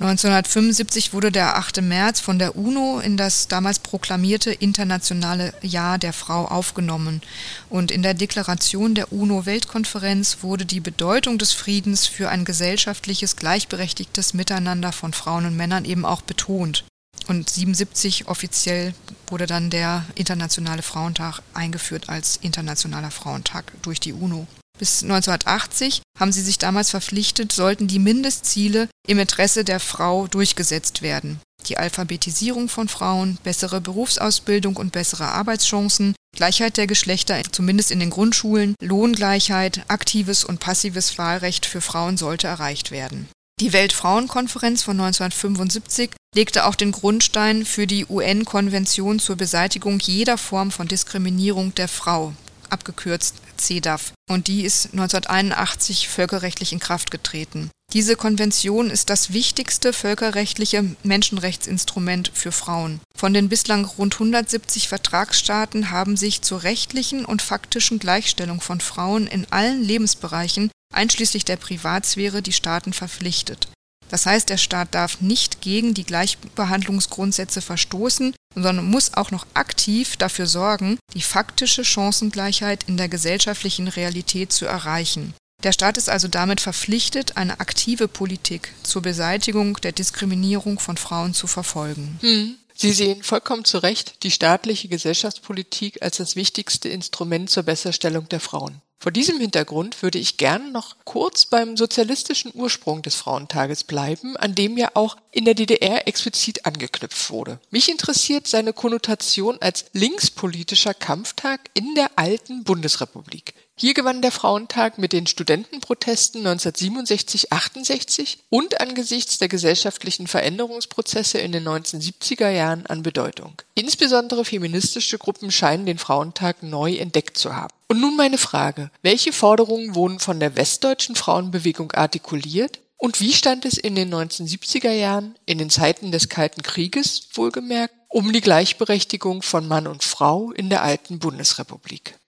1975 0.00 1.12
wurde 1.12 1.30
der 1.30 1.56
8. 1.56 1.80
März 1.80 2.18
von 2.18 2.38
der 2.38 2.56
UNO 2.56 2.98
in 2.98 3.16
das 3.16 3.46
damals 3.46 3.78
proklamierte 3.78 4.50
Internationale 4.50 5.54
Jahr 5.62 5.98
der 5.98 6.12
Frau 6.12 6.46
aufgenommen. 6.46 7.22
Und 7.70 7.92
in 7.92 8.02
der 8.02 8.14
Deklaration 8.14 8.96
der 8.96 9.12
UNO-Weltkonferenz 9.12 10.38
wurde 10.40 10.66
die 10.66 10.80
Bedeutung 10.80 11.38
des 11.38 11.52
Friedens 11.52 12.06
für 12.06 12.30
ein 12.30 12.44
gesellschaftliches, 12.44 13.36
gleichberechtigtes 13.36 14.34
Miteinander 14.34 14.90
von 14.90 15.12
Frauen 15.12 15.46
und 15.46 15.56
Männern 15.56 15.84
eben 15.84 16.04
auch 16.04 16.22
betont. 16.22 16.84
Und 17.28 17.48
77 17.48 18.26
offiziell 18.26 18.94
wurde 19.28 19.46
dann 19.46 19.70
der 19.70 20.04
Internationale 20.16 20.82
Frauentag 20.82 21.40
eingeführt 21.54 22.08
als 22.08 22.38
Internationaler 22.38 23.12
Frauentag 23.12 23.72
durch 23.82 24.00
die 24.00 24.12
UNO. 24.12 24.48
Bis 24.78 25.02
1980 25.02 26.02
haben 26.18 26.32
sie 26.32 26.40
sich 26.40 26.58
damals 26.58 26.90
verpflichtet, 26.90 27.52
sollten 27.52 27.88
die 27.88 27.98
Mindestziele 27.98 28.88
im 29.06 29.18
Interesse 29.18 29.64
der 29.64 29.80
Frau 29.80 30.26
durchgesetzt 30.26 31.02
werden. 31.02 31.40
Die 31.66 31.78
Alphabetisierung 31.78 32.68
von 32.68 32.88
Frauen, 32.88 33.38
bessere 33.44 33.80
Berufsausbildung 33.80 34.76
und 34.76 34.92
bessere 34.92 35.28
Arbeitschancen, 35.28 36.14
Gleichheit 36.34 36.76
der 36.76 36.86
Geschlechter, 36.86 37.40
zumindest 37.52 37.90
in 37.90 38.00
den 38.00 38.10
Grundschulen, 38.10 38.74
Lohngleichheit, 38.82 39.84
aktives 39.88 40.44
und 40.44 40.60
passives 40.60 41.18
Wahlrecht 41.18 41.66
für 41.66 41.80
Frauen 41.80 42.16
sollte 42.16 42.46
erreicht 42.46 42.90
werden. 42.90 43.28
Die 43.60 43.72
Weltfrauenkonferenz 43.72 44.82
von 44.82 44.98
1975 44.98 46.10
legte 46.34 46.66
auch 46.66 46.74
den 46.74 46.90
Grundstein 46.90 47.64
für 47.64 47.86
die 47.86 48.06
UN-Konvention 48.06 49.18
zur 49.18 49.36
Beseitigung 49.36 50.00
jeder 50.00 50.38
Form 50.38 50.70
von 50.70 50.88
Diskriminierung 50.88 51.74
der 51.74 51.88
Frau, 51.88 52.32
abgekürzt 52.70 53.36
CEDAW, 53.62 54.12
und 54.28 54.48
die 54.48 54.62
ist 54.62 54.92
1981 54.92 56.08
völkerrechtlich 56.08 56.72
in 56.72 56.80
Kraft 56.80 57.10
getreten. 57.10 57.70
Diese 57.92 58.16
Konvention 58.16 58.88
ist 58.88 59.10
das 59.10 59.34
wichtigste 59.34 59.92
völkerrechtliche 59.92 60.96
Menschenrechtsinstrument 61.02 62.30
für 62.32 62.50
Frauen. 62.50 63.00
Von 63.14 63.34
den 63.34 63.50
bislang 63.50 63.84
rund 63.84 64.14
170 64.14 64.88
Vertragsstaaten 64.88 65.90
haben 65.90 66.16
sich 66.16 66.40
zur 66.40 66.62
rechtlichen 66.62 67.26
und 67.26 67.42
faktischen 67.42 67.98
Gleichstellung 67.98 68.62
von 68.62 68.80
Frauen 68.80 69.26
in 69.26 69.46
allen 69.50 69.82
Lebensbereichen, 69.82 70.70
einschließlich 70.94 71.44
der 71.44 71.56
Privatsphäre, 71.56 72.40
die 72.40 72.52
Staaten 72.52 72.94
verpflichtet. 72.94 73.68
Das 74.12 74.26
heißt, 74.26 74.50
der 74.50 74.58
Staat 74.58 74.94
darf 74.94 75.22
nicht 75.22 75.62
gegen 75.62 75.94
die 75.94 76.04
Gleichbehandlungsgrundsätze 76.04 77.62
verstoßen, 77.62 78.34
sondern 78.54 78.84
muss 78.84 79.14
auch 79.14 79.30
noch 79.30 79.46
aktiv 79.54 80.18
dafür 80.18 80.46
sorgen, 80.46 80.98
die 81.14 81.22
faktische 81.22 81.82
Chancengleichheit 81.82 82.84
in 82.88 82.98
der 82.98 83.08
gesellschaftlichen 83.08 83.88
Realität 83.88 84.52
zu 84.52 84.66
erreichen. 84.66 85.32
Der 85.62 85.72
Staat 85.72 85.96
ist 85.96 86.10
also 86.10 86.28
damit 86.28 86.60
verpflichtet, 86.60 87.38
eine 87.38 87.58
aktive 87.60 88.06
Politik 88.06 88.74
zur 88.82 89.00
Beseitigung 89.00 89.78
der 89.80 89.92
Diskriminierung 89.92 90.78
von 90.78 90.98
Frauen 90.98 91.32
zu 91.32 91.46
verfolgen. 91.46 92.18
Hm. 92.20 92.56
Sie 92.74 92.92
sehen 92.92 93.22
vollkommen 93.22 93.64
zu 93.64 93.78
Recht 93.78 94.22
die 94.24 94.30
staatliche 94.30 94.88
Gesellschaftspolitik 94.88 96.02
als 96.02 96.18
das 96.18 96.36
wichtigste 96.36 96.90
Instrument 96.90 97.48
zur 97.48 97.62
Besserstellung 97.62 98.28
der 98.28 98.40
Frauen. 98.40 98.82
Vor 99.02 99.10
diesem 99.10 99.40
Hintergrund 99.40 100.00
würde 100.00 100.20
ich 100.20 100.36
gern 100.36 100.70
noch 100.70 100.94
kurz 101.02 101.46
beim 101.46 101.76
sozialistischen 101.76 102.52
Ursprung 102.54 103.02
des 103.02 103.16
Frauentages 103.16 103.82
bleiben, 103.82 104.36
an 104.36 104.54
dem 104.54 104.78
ja 104.78 104.90
auch 104.94 105.16
in 105.32 105.44
der 105.44 105.54
DDR 105.54 106.06
explizit 106.06 106.66
angeknüpft 106.66 107.28
wurde. 107.30 107.58
Mich 107.72 107.90
interessiert 107.90 108.46
seine 108.46 108.72
Konnotation 108.72 109.58
als 109.60 109.86
linkspolitischer 109.92 110.94
Kampftag 110.94 111.62
in 111.74 111.96
der 111.96 112.12
alten 112.14 112.62
Bundesrepublik. 112.62 113.54
Hier 113.74 113.94
gewann 113.94 114.22
der 114.22 114.30
Frauentag 114.30 114.98
mit 114.98 115.12
den 115.12 115.26
Studentenprotesten 115.26 116.46
1967-68 116.46 118.36
und 118.50 118.80
angesichts 118.80 119.38
der 119.38 119.48
gesellschaftlichen 119.48 120.28
Veränderungsprozesse 120.28 121.38
in 121.38 121.50
den 121.50 121.66
1970er 121.66 122.50
Jahren 122.50 122.86
an 122.86 123.02
Bedeutung. 123.02 123.60
Insbesondere 123.74 124.44
feministische 124.44 125.18
Gruppen 125.18 125.50
scheinen 125.50 125.86
den 125.86 125.98
Frauentag 125.98 126.62
neu 126.62 126.94
entdeckt 126.94 127.36
zu 127.36 127.56
haben. 127.56 127.74
Und 127.92 128.00
nun 128.00 128.16
meine 128.16 128.38
Frage. 128.38 128.90
Welche 129.02 129.34
Forderungen 129.34 129.94
wurden 129.94 130.18
von 130.18 130.40
der 130.40 130.56
westdeutschen 130.56 131.14
Frauenbewegung 131.14 131.92
artikuliert? 131.92 132.80
Und 132.96 133.20
wie 133.20 133.34
stand 133.34 133.66
es 133.66 133.76
in 133.76 133.94
den 133.94 134.14
1970er 134.14 134.92
Jahren, 134.92 135.34
in 135.44 135.58
den 135.58 135.68
Zeiten 135.68 136.10
des 136.10 136.30
Kalten 136.30 136.62
Krieges 136.62 137.28
wohlgemerkt, 137.34 137.92
um 138.08 138.32
die 138.32 138.40
Gleichberechtigung 138.40 139.42
von 139.42 139.68
Mann 139.68 139.86
und 139.86 140.04
Frau 140.04 140.52
in 140.52 140.70
der 140.70 140.82
alten 140.82 141.18
Bundesrepublik? 141.18 142.18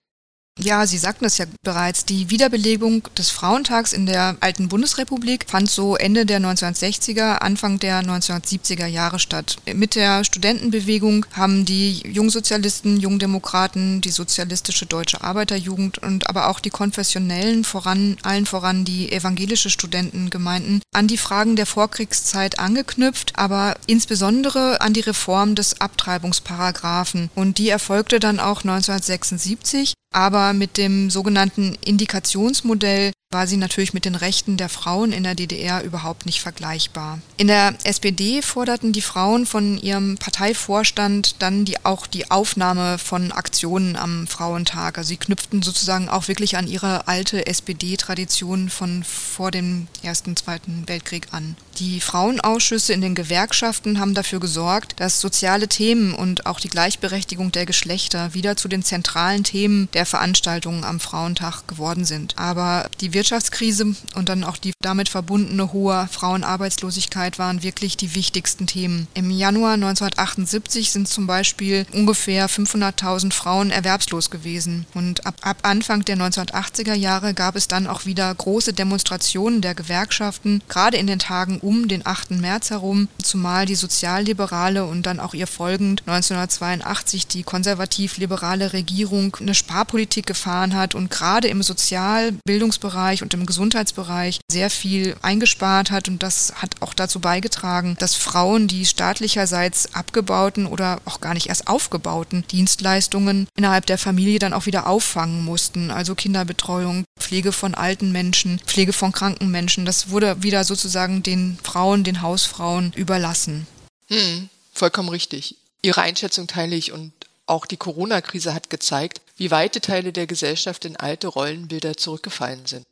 Ja, 0.60 0.86
Sie 0.86 0.98
sagten 0.98 1.24
es 1.24 1.36
ja 1.38 1.46
bereits. 1.62 2.04
Die 2.04 2.30
Wiederbelebung 2.30 3.02
des 3.18 3.30
Frauentags 3.30 3.92
in 3.92 4.06
der 4.06 4.36
alten 4.38 4.68
Bundesrepublik 4.68 5.46
fand 5.48 5.68
so 5.68 5.96
Ende 5.96 6.26
der 6.26 6.40
1960er, 6.40 7.38
Anfang 7.38 7.80
der 7.80 8.02
1970er 8.02 8.86
Jahre 8.86 9.18
statt. 9.18 9.56
Mit 9.74 9.96
der 9.96 10.22
Studentenbewegung 10.22 11.26
haben 11.32 11.64
die 11.64 11.98
Jungsozialisten, 12.06 13.00
Jungdemokraten, 13.00 14.00
die 14.00 14.12
sozialistische 14.12 14.86
deutsche 14.86 15.24
Arbeiterjugend 15.24 15.98
und 15.98 16.30
aber 16.30 16.48
auch 16.48 16.60
die 16.60 16.70
konfessionellen 16.70 17.64
voran, 17.64 18.16
allen 18.22 18.46
voran 18.46 18.84
die 18.84 19.10
evangelische 19.10 19.70
Studentengemeinden 19.70 20.82
an 20.94 21.08
die 21.08 21.18
Fragen 21.18 21.56
der 21.56 21.66
Vorkriegszeit 21.66 22.60
angeknüpft, 22.60 23.32
aber 23.36 23.74
insbesondere 23.88 24.80
an 24.80 24.92
die 24.92 25.00
Reform 25.00 25.56
des 25.56 25.80
Abtreibungsparagraphen. 25.80 27.30
Und 27.34 27.58
die 27.58 27.68
erfolgte 27.68 28.20
dann 28.20 28.38
auch 28.38 28.62
1976 28.62 29.94
aber 30.14 30.52
mit 30.52 30.78
dem 30.78 31.10
sogenannten 31.10 31.76
Indikationsmodell 31.84 33.12
war 33.34 33.46
sie 33.46 33.58
natürlich 33.58 33.92
mit 33.92 34.06
den 34.06 34.14
Rechten 34.14 34.56
der 34.56 34.70
Frauen 34.70 35.12
in 35.12 35.24
der 35.24 35.34
DDR 35.34 35.82
überhaupt 35.82 36.24
nicht 36.24 36.40
vergleichbar. 36.40 37.18
In 37.36 37.48
der 37.48 37.74
SPD 37.84 38.40
forderten 38.40 38.92
die 38.92 39.02
Frauen 39.02 39.44
von 39.44 39.76
ihrem 39.76 40.16
Parteivorstand 40.16 41.36
dann 41.40 41.66
die, 41.66 41.84
auch 41.84 42.06
die 42.06 42.30
Aufnahme 42.30 42.96
von 42.96 43.32
Aktionen 43.32 43.96
am 43.96 44.26
Frauentag. 44.26 44.96
Also 44.96 45.08
sie 45.08 45.16
knüpften 45.16 45.62
sozusagen 45.62 46.08
auch 46.08 46.28
wirklich 46.28 46.56
an 46.56 46.68
ihre 46.68 47.08
alte 47.08 47.46
SPD-Tradition 47.46 48.70
von 48.70 49.04
vor 49.04 49.50
dem 49.50 49.88
Ersten, 50.02 50.36
Zweiten 50.36 50.84
Weltkrieg 50.86 51.26
an. 51.32 51.56
Die 51.78 52.00
Frauenausschüsse 52.00 52.92
in 52.92 53.00
den 53.00 53.16
Gewerkschaften 53.16 53.98
haben 53.98 54.14
dafür 54.14 54.38
gesorgt, 54.38 54.94
dass 55.00 55.20
soziale 55.20 55.66
Themen 55.66 56.14
und 56.14 56.46
auch 56.46 56.60
die 56.60 56.68
Gleichberechtigung 56.68 57.50
der 57.50 57.66
Geschlechter 57.66 58.32
wieder 58.32 58.56
zu 58.56 58.68
den 58.68 58.84
zentralen 58.84 59.42
Themen 59.42 59.88
der 59.92 60.06
Veranstaltungen 60.06 60.84
am 60.84 61.00
Frauentag 61.00 61.66
geworden 61.66 62.04
sind. 62.04 62.38
Aber 62.38 62.88
die 63.00 63.12
Wirtschaftskrise 63.24 63.94
und 64.16 64.28
dann 64.28 64.44
auch 64.44 64.58
die 64.58 64.74
damit 64.82 65.08
verbundene 65.08 65.72
hohe 65.72 66.06
Frauenarbeitslosigkeit 66.12 67.38
waren 67.38 67.62
wirklich 67.62 67.96
die 67.96 68.14
wichtigsten 68.14 68.66
Themen. 68.66 69.08
Im 69.14 69.30
Januar 69.30 69.72
1978 69.74 70.90
sind 70.90 71.08
zum 71.08 71.26
Beispiel 71.26 71.86
ungefähr 71.94 72.50
500.000 72.50 73.32
Frauen 73.32 73.70
erwerbslos 73.70 74.28
gewesen. 74.28 74.84
Und 74.92 75.24
ab, 75.24 75.36
ab 75.40 75.56
Anfang 75.62 76.04
der 76.04 76.18
1980er 76.18 76.92
Jahre 76.92 77.32
gab 77.32 77.56
es 77.56 77.66
dann 77.66 77.86
auch 77.86 78.04
wieder 78.04 78.34
große 78.34 78.74
Demonstrationen 78.74 79.62
der 79.62 79.74
Gewerkschaften, 79.74 80.62
gerade 80.68 80.98
in 80.98 81.06
den 81.06 81.18
Tagen 81.18 81.60
um 81.60 81.88
den 81.88 82.06
8. 82.06 82.32
März 82.32 82.68
herum, 82.68 83.08
zumal 83.22 83.64
die 83.64 83.74
sozialliberale 83.74 84.84
und 84.84 85.06
dann 85.06 85.18
auch 85.18 85.32
ihr 85.32 85.46
folgend 85.46 86.02
1982 86.06 87.26
die 87.26 87.42
konservativ-liberale 87.42 88.74
Regierung 88.74 89.34
eine 89.40 89.54
Sparpolitik 89.54 90.26
gefahren 90.26 90.74
hat 90.74 90.94
und 90.94 91.10
gerade 91.10 91.48
im 91.48 91.62
Sozialbildungsbereich 91.62 93.13
Bereich 93.14 93.22
und 93.22 93.34
im 93.34 93.46
Gesundheitsbereich 93.46 94.40
sehr 94.50 94.70
viel 94.70 95.16
eingespart 95.22 95.90
hat 95.90 96.08
und 96.08 96.22
das 96.22 96.52
hat 96.56 96.74
auch 96.80 96.94
dazu 96.94 97.20
beigetragen, 97.20 97.96
dass 98.00 98.14
Frauen 98.14 98.66
die 98.66 98.84
staatlicherseits 98.84 99.94
abgebauten 99.94 100.66
oder 100.66 101.00
auch 101.04 101.20
gar 101.20 101.34
nicht 101.34 101.48
erst 101.48 101.68
aufgebauten 101.68 102.44
Dienstleistungen 102.48 103.46
innerhalb 103.56 103.86
der 103.86 103.98
Familie 103.98 104.40
dann 104.40 104.52
auch 104.52 104.66
wieder 104.66 104.88
auffangen 104.88 105.44
mussten. 105.44 105.90
Also 105.90 106.14
Kinderbetreuung, 106.14 107.04
Pflege 107.20 107.52
von 107.52 107.74
alten 107.74 108.10
Menschen, 108.10 108.58
Pflege 108.66 108.92
von 108.92 109.12
kranken 109.12 109.50
Menschen. 109.50 109.84
Das 109.84 110.10
wurde 110.10 110.42
wieder 110.42 110.64
sozusagen 110.64 111.22
den 111.22 111.58
Frauen, 111.62 112.02
den 112.02 112.20
Hausfrauen 112.20 112.92
überlassen. 112.96 113.66
Hm, 114.08 114.48
vollkommen 114.72 115.08
richtig. 115.08 115.56
Ihre 115.82 116.02
Einschätzung 116.02 116.48
teile 116.48 116.74
ich 116.74 116.90
und 116.90 117.12
auch 117.46 117.66
die 117.66 117.76
Corona-Krise 117.76 118.54
hat 118.54 118.70
gezeigt, 118.70 119.20
wie 119.36 119.50
weite 119.50 119.80
Teile 119.80 120.12
der 120.12 120.26
Gesellschaft 120.26 120.84
in 120.84 120.96
alte 120.96 121.28
Rollenbilder 121.28 121.96
zurückgefallen 121.96 122.64
sind. 122.66 122.84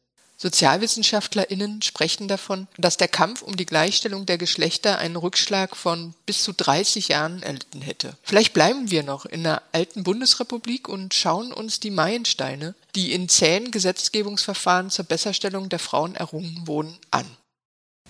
SozialwissenschaftlerInnen 0.43 1.83
sprechen 1.83 2.27
davon, 2.27 2.67
dass 2.77 2.97
der 2.97 3.07
Kampf 3.07 3.43
um 3.43 3.57
die 3.57 3.65
Gleichstellung 3.65 4.27
der 4.27 4.39
Geschlechter 4.39 4.99
einen 4.99 5.15
Rückschlag 5.15 5.77
von 5.77 6.15
bis 6.27 6.43
zu 6.43 6.53
30 6.53 7.09
Jahren 7.09 7.45
erlitten 7.45 7.81
hätte. 7.81 8.17
Vielleicht 8.25 8.53
bleiben 8.53 8.91
wir 8.91 9.05
noch 9.05 9.25
in 9.25 9.45
der 9.45 9.63
alten 9.71 10.03
Bundesrepublik 10.03 10.89
und 10.89 11.15
schauen 11.15 11.53
uns 11.53 11.79
die 11.79 11.93
Meilensteine, 11.93 12.75
die 12.97 13.13
in 13.13 13.29
zähen 13.29 13.71
Gesetzgebungsverfahren 13.71 14.91
zur 14.91 15.05
Besserstellung 15.05 15.69
der 15.69 15.79
Frauen 15.79 16.17
errungen 16.17 16.67
wurden, 16.67 16.99
an. 17.13 17.27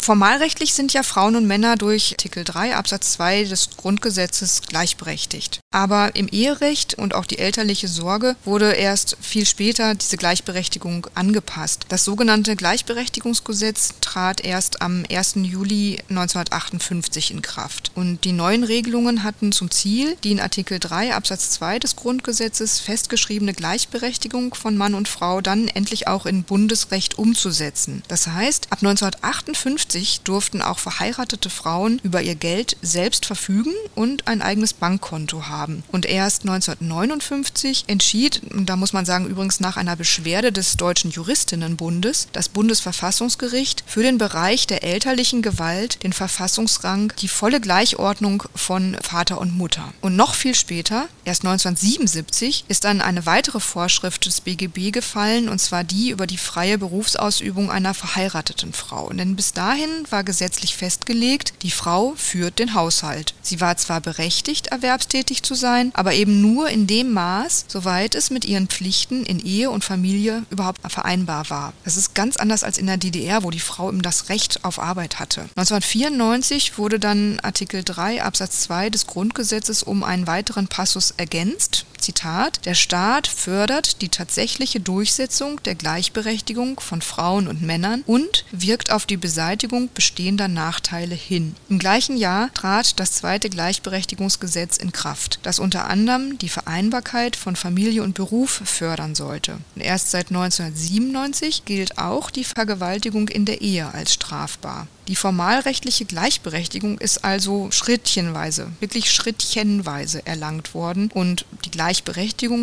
Formalrechtlich 0.02 0.74
sind 0.74 0.92
ja 0.92 1.04
Frauen 1.04 1.36
und 1.36 1.46
Männer 1.46 1.76
durch 1.76 2.10
Artikel 2.10 2.42
3 2.42 2.74
Absatz 2.74 3.12
2 3.12 3.44
des 3.44 3.70
Grundgesetzes 3.76 4.62
gleichberechtigt. 4.62 5.60
Aber 5.70 6.16
im 6.16 6.26
Eherecht 6.26 6.94
und 6.94 7.14
auch 7.14 7.24
die 7.24 7.38
elterliche 7.38 7.86
Sorge 7.86 8.34
wurde 8.44 8.72
erst 8.72 9.16
viel 9.20 9.46
später 9.46 9.94
diese 9.94 10.16
Gleichberechtigung 10.16 11.06
angepasst. 11.14 11.86
Das 11.88 12.04
sogenannte 12.04 12.56
Gleichberechtigungsgesetz 12.56 13.94
trat 14.00 14.44
erst 14.44 14.82
am 14.82 15.04
1. 15.08 15.34
Juli 15.36 16.00
1958 16.08 17.30
in 17.30 17.40
Kraft. 17.40 17.92
Und 17.94 18.24
die 18.24 18.32
neuen 18.32 18.64
Regelungen 18.64 19.22
hatten 19.22 19.52
zum 19.52 19.70
Ziel, 19.70 20.16
die 20.24 20.32
in 20.32 20.40
Artikel 20.40 20.80
3 20.80 21.14
Absatz 21.14 21.52
2 21.52 21.78
des 21.78 21.94
Grundgesetzes 21.94 22.80
festgeschriebene 22.80 23.54
Gleichberechtigung 23.54 24.54
von 24.54 24.76
Mann 24.76 24.94
und 24.94 25.06
Frau 25.06 25.40
dann 25.40 25.68
endlich 25.68 26.08
auch 26.08 26.26
in 26.26 26.42
Bundesrecht 26.42 27.18
umzusetzen. 27.18 28.02
Das 28.08 28.26
heißt, 28.26 28.72
ab 28.72 28.78
1958 28.80 29.91
1950 29.92 30.20
durften 30.22 30.62
auch 30.62 30.78
verheiratete 30.78 31.50
Frauen 31.50 32.00
über 32.02 32.22
ihr 32.22 32.34
Geld 32.34 32.76
selbst 32.82 33.26
verfügen 33.26 33.72
und 33.94 34.26
ein 34.26 34.42
eigenes 34.42 34.72
Bankkonto 34.72 35.46
haben. 35.48 35.84
Und 35.92 36.06
erst 36.06 36.42
1959 36.42 37.84
entschied, 37.86 38.40
da 38.50 38.76
muss 38.76 38.92
man 38.92 39.04
sagen, 39.04 39.26
übrigens 39.26 39.60
nach 39.60 39.76
einer 39.76 39.96
Beschwerde 39.96 40.52
des 40.52 40.76
Deutschen 40.76 41.10
Juristinnenbundes, 41.10 42.28
das 42.32 42.48
Bundesverfassungsgericht 42.48 43.84
für 43.86 44.02
den 44.02 44.18
Bereich 44.18 44.66
der 44.66 44.82
elterlichen 44.82 45.42
Gewalt 45.42 46.02
den 46.02 46.12
Verfassungsrang 46.12 47.12
die 47.20 47.28
volle 47.28 47.60
Gleichordnung 47.60 48.44
von 48.54 48.96
Vater 49.02 49.40
und 49.40 49.56
Mutter. 49.56 49.92
Und 50.00 50.16
noch 50.16 50.34
viel 50.34 50.54
später, 50.54 51.08
erst 51.24 51.44
1977, 51.44 52.64
ist 52.68 52.84
dann 52.84 53.00
eine 53.00 53.26
weitere 53.26 53.60
Vorschrift 53.60 54.26
des 54.26 54.40
BGB 54.40 54.92
gefallen, 54.92 55.48
und 55.48 55.58
zwar 55.58 55.84
die 55.84 56.10
über 56.10 56.26
die 56.26 56.38
freie 56.38 56.78
Berufsausübung 56.78 57.70
einer 57.70 57.94
verheirateten 57.94 58.72
Frau. 58.72 59.10
Denn 59.10 59.36
bis 59.36 59.52
dahin 59.52 59.81
dahin 59.82 60.06
war 60.10 60.22
gesetzlich 60.22 60.76
festgelegt, 60.76 61.54
die 61.62 61.70
Frau 61.70 62.14
führt 62.16 62.58
den 62.58 62.74
Haushalt. 62.74 63.34
Sie 63.42 63.60
war 63.60 63.76
zwar 63.76 64.00
berechtigt, 64.00 64.68
erwerbstätig 64.68 65.42
zu 65.42 65.54
sein, 65.54 65.90
aber 65.94 66.14
eben 66.14 66.40
nur 66.40 66.68
in 66.68 66.86
dem 66.86 67.12
Maß, 67.12 67.64
soweit 67.68 68.14
es 68.14 68.30
mit 68.30 68.44
ihren 68.44 68.68
Pflichten 68.68 69.24
in 69.24 69.40
Ehe 69.40 69.70
und 69.70 69.84
Familie 69.84 70.44
überhaupt 70.50 70.80
vereinbar 70.90 71.50
war. 71.50 71.72
Das 71.84 71.96
ist 71.96 72.14
ganz 72.14 72.36
anders 72.36 72.64
als 72.64 72.78
in 72.78 72.86
der 72.86 72.96
DDR, 72.96 73.42
wo 73.42 73.50
die 73.50 73.60
Frau 73.60 73.88
eben 73.88 74.02
das 74.02 74.28
Recht 74.28 74.64
auf 74.64 74.78
Arbeit 74.78 75.18
hatte. 75.18 75.42
1994 75.56 76.78
wurde 76.78 77.00
dann 77.00 77.40
Artikel 77.40 77.82
3 77.82 78.22
Absatz 78.22 78.60
2 78.62 78.90
des 78.90 79.06
Grundgesetzes 79.06 79.82
um 79.82 80.04
einen 80.04 80.26
weiteren 80.26 80.68
Passus 80.68 81.12
ergänzt. 81.16 81.86
Zitat, 82.02 82.66
der 82.66 82.74
Staat 82.74 83.26
fördert 83.26 84.02
die 84.02 84.08
tatsächliche 84.08 84.80
Durchsetzung 84.80 85.62
der 85.62 85.74
Gleichberechtigung 85.74 86.80
von 86.80 87.00
Frauen 87.00 87.48
und 87.48 87.62
Männern 87.62 88.02
und 88.06 88.44
wirkt 88.50 88.90
auf 88.90 89.06
die 89.06 89.16
Beseitigung 89.16 89.88
bestehender 89.94 90.48
Nachteile 90.48 91.14
hin. 91.14 91.54
Im 91.68 91.78
gleichen 91.78 92.16
Jahr 92.16 92.52
trat 92.54 92.98
das 93.00 93.12
zweite 93.12 93.48
Gleichberechtigungsgesetz 93.48 94.76
in 94.76 94.92
Kraft, 94.92 95.38
das 95.44 95.58
unter 95.58 95.88
anderem 95.88 96.38
die 96.38 96.48
Vereinbarkeit 96.48 97.36
von 97.36 97.56
Familie 97.56 98.02
und 98.02 98.14
Beruf 98.14 98.62
fördern 98.64 99.14
sollte. 99.14 99.58
Und 99.74 99.82
erst 99.82 100.10
seit 100.10 100.28
1997 100.28 101.64
gilt 101.64 101.98
auch 101.98 102.30
die 102.30 102.44
Vergewaltigung 102.44 103.28
in 103.28 103.44
der 103.44 103.60
Ehe 103.60 103.94
als 103.94 104.14
strafbar. 104.14 104.88
Die 105.08 105.16
formalrechtliche 105.16 106.04
Gleichberechtigung 106.04 106.98
ist 106.98 107.24
also 107.24 107.70
schrittchenweise, 107.72 108.68
wirklich 108.78 109.10
schrittchenweise 109.10 110.24
erlangt 110.26 110.74
worden 110.74 111.10
und 111.12 111.44
die 111.64 111.70
Gleichberechtigung 111.70 111.91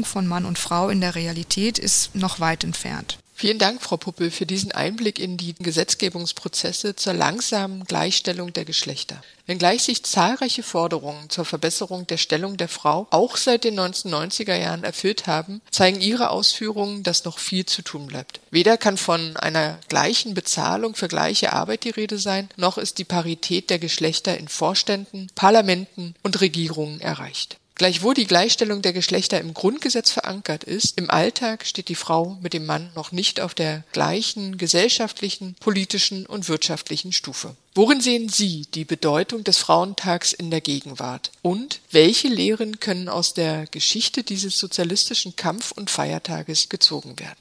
von 0.05 0.27
Mann 0.27 0.45
und 0.45 0.57
Frau 0.57 0.89
in 0.89 1.01
der 1.01 1.15
Realität 1.15 1.77
ist 1.77 2.15
noch 2.15 2.39
weit 2.39 2.63
entfernt. 2.63 3.17
Vielen 3.39 3.57
Dank, 3.57 3.81
Frau 3.81 3.95
Puppel, 3.95 4.31
für 4.31 4.45
diesen 4.45 4.73
Einblick 4.73 5.17
in 5.17 5.37
die 5.37 5.55
Gesetzgebungsprozesse 5.57 6.97
zur 6.97 7.13
langsamen 7.13 7.85
Gleichstellung 7.85 8.51
der 8.51 8.65
Geschlechter. 8.65 9.21
Wenngleich 9.45 9.83
sich 9.83 10.03
zahlreiche 10.03 10.61
Forderungen 10.61 11.29
zur 11.29 11.45
Verbesserung 11.45 12.05
der 12.05 12.17
Stellung 12.17 12.57
der 12.57 12.67
Frau 12.67 13.07
auch 13.11 13.37
seit 13.37 13.63
den 13.63 13.79
1990er 13.79 14.57
Jahren 14.57 14.83
erfüllt 14.83 15.25
haben, 15.25 15.61
zeigen 15.71 16.01
Ihre 16.01 16.31
Ausführungen, 16.31 17.03
dass 17.03 17.23
noch 17.23 17.39
viel 17.39 17.65
zu 17.65 17.81
tun 17.81 18.07
bleibt. 18.07 18.41
Weder 18.51 18.75
kann 18.75 18.97
von 18.97 19.37
einer 19.37 19.79
gleichen 19.87 20.33
Bezahlung 20.33 20.95
für 20.95 21.07
gleiche 21.07 21.53
Arbeit 21.53 21.85
die 21.85 21.91
Rede 21.91 22.17
sein, 22.17 22.49
noch 22.57 22.77
ist 22.77 22.97
die 22.97 23.05
Parität 23.05 23.69
der 23.69 23.79
Geschlechter 23.79 24.37
in 24.37 24.49
Vorständen, 24.49 25.27
Parlamenten 25.35 26.13
und 26.23 26.41
Regierungen 26.41 26.99
erreicht. 26.99 27.57
Gleichwohl 27.79 28.13
die 28.13 28.27
Gleichstellung 28.27 28.81
der 28.81 28.91
Geschlechter 28.91 29.39
im 29.39 29.53
Grundgesetz 29.53 30.11
verankert 30.11 30.65
ist, 30.65 30.97
im 30.97 31.09
Alltag 31.09 31.65
steht 31.65 31.87
die 31.87 31.95
Frau 31.95 32.37
mit 32.41 32.51
dem 32.51 32.65
Mann 32.65 32.91
noch 32.93 33.13
nicht 33.13 33.39
auf 33.39 33.53
der 33.53 33.85
gleichen 33.93 34.57
gesellschaftlichen, 34.57 35.55
politischen 35.61 36.25
und 36.25 36.49
wirtschaftlichen 36.49 37.13
Stufe. 37.13 37.55
Worin 37.75 38.01
sehen 38.01 38.27
Sie 38.27 38.67
die 38.73 38.83
Bedeutung 38.83 39.45
des 39.45 39.59
Frauentags 39.59 40.33
in 40.33 40.51
der 40.51 40.59
Gegenwart? 40.59 41.31
Und 41.41 41.79
welche 41.89 42.27
Lehren 42.27 42.81
können 42.81 43.07
aus 43.07 43.33
der 43.33 43.65
Geschichte 43.67 44.23
dieses 44.23 44.59
sozialistischen 44.59 45.37
Kampf- 45.37 45.71
und 45.71 45.89
Feiertages 45.89 46.67
gezogen 46.67 47.17
werden? 47.17 47.39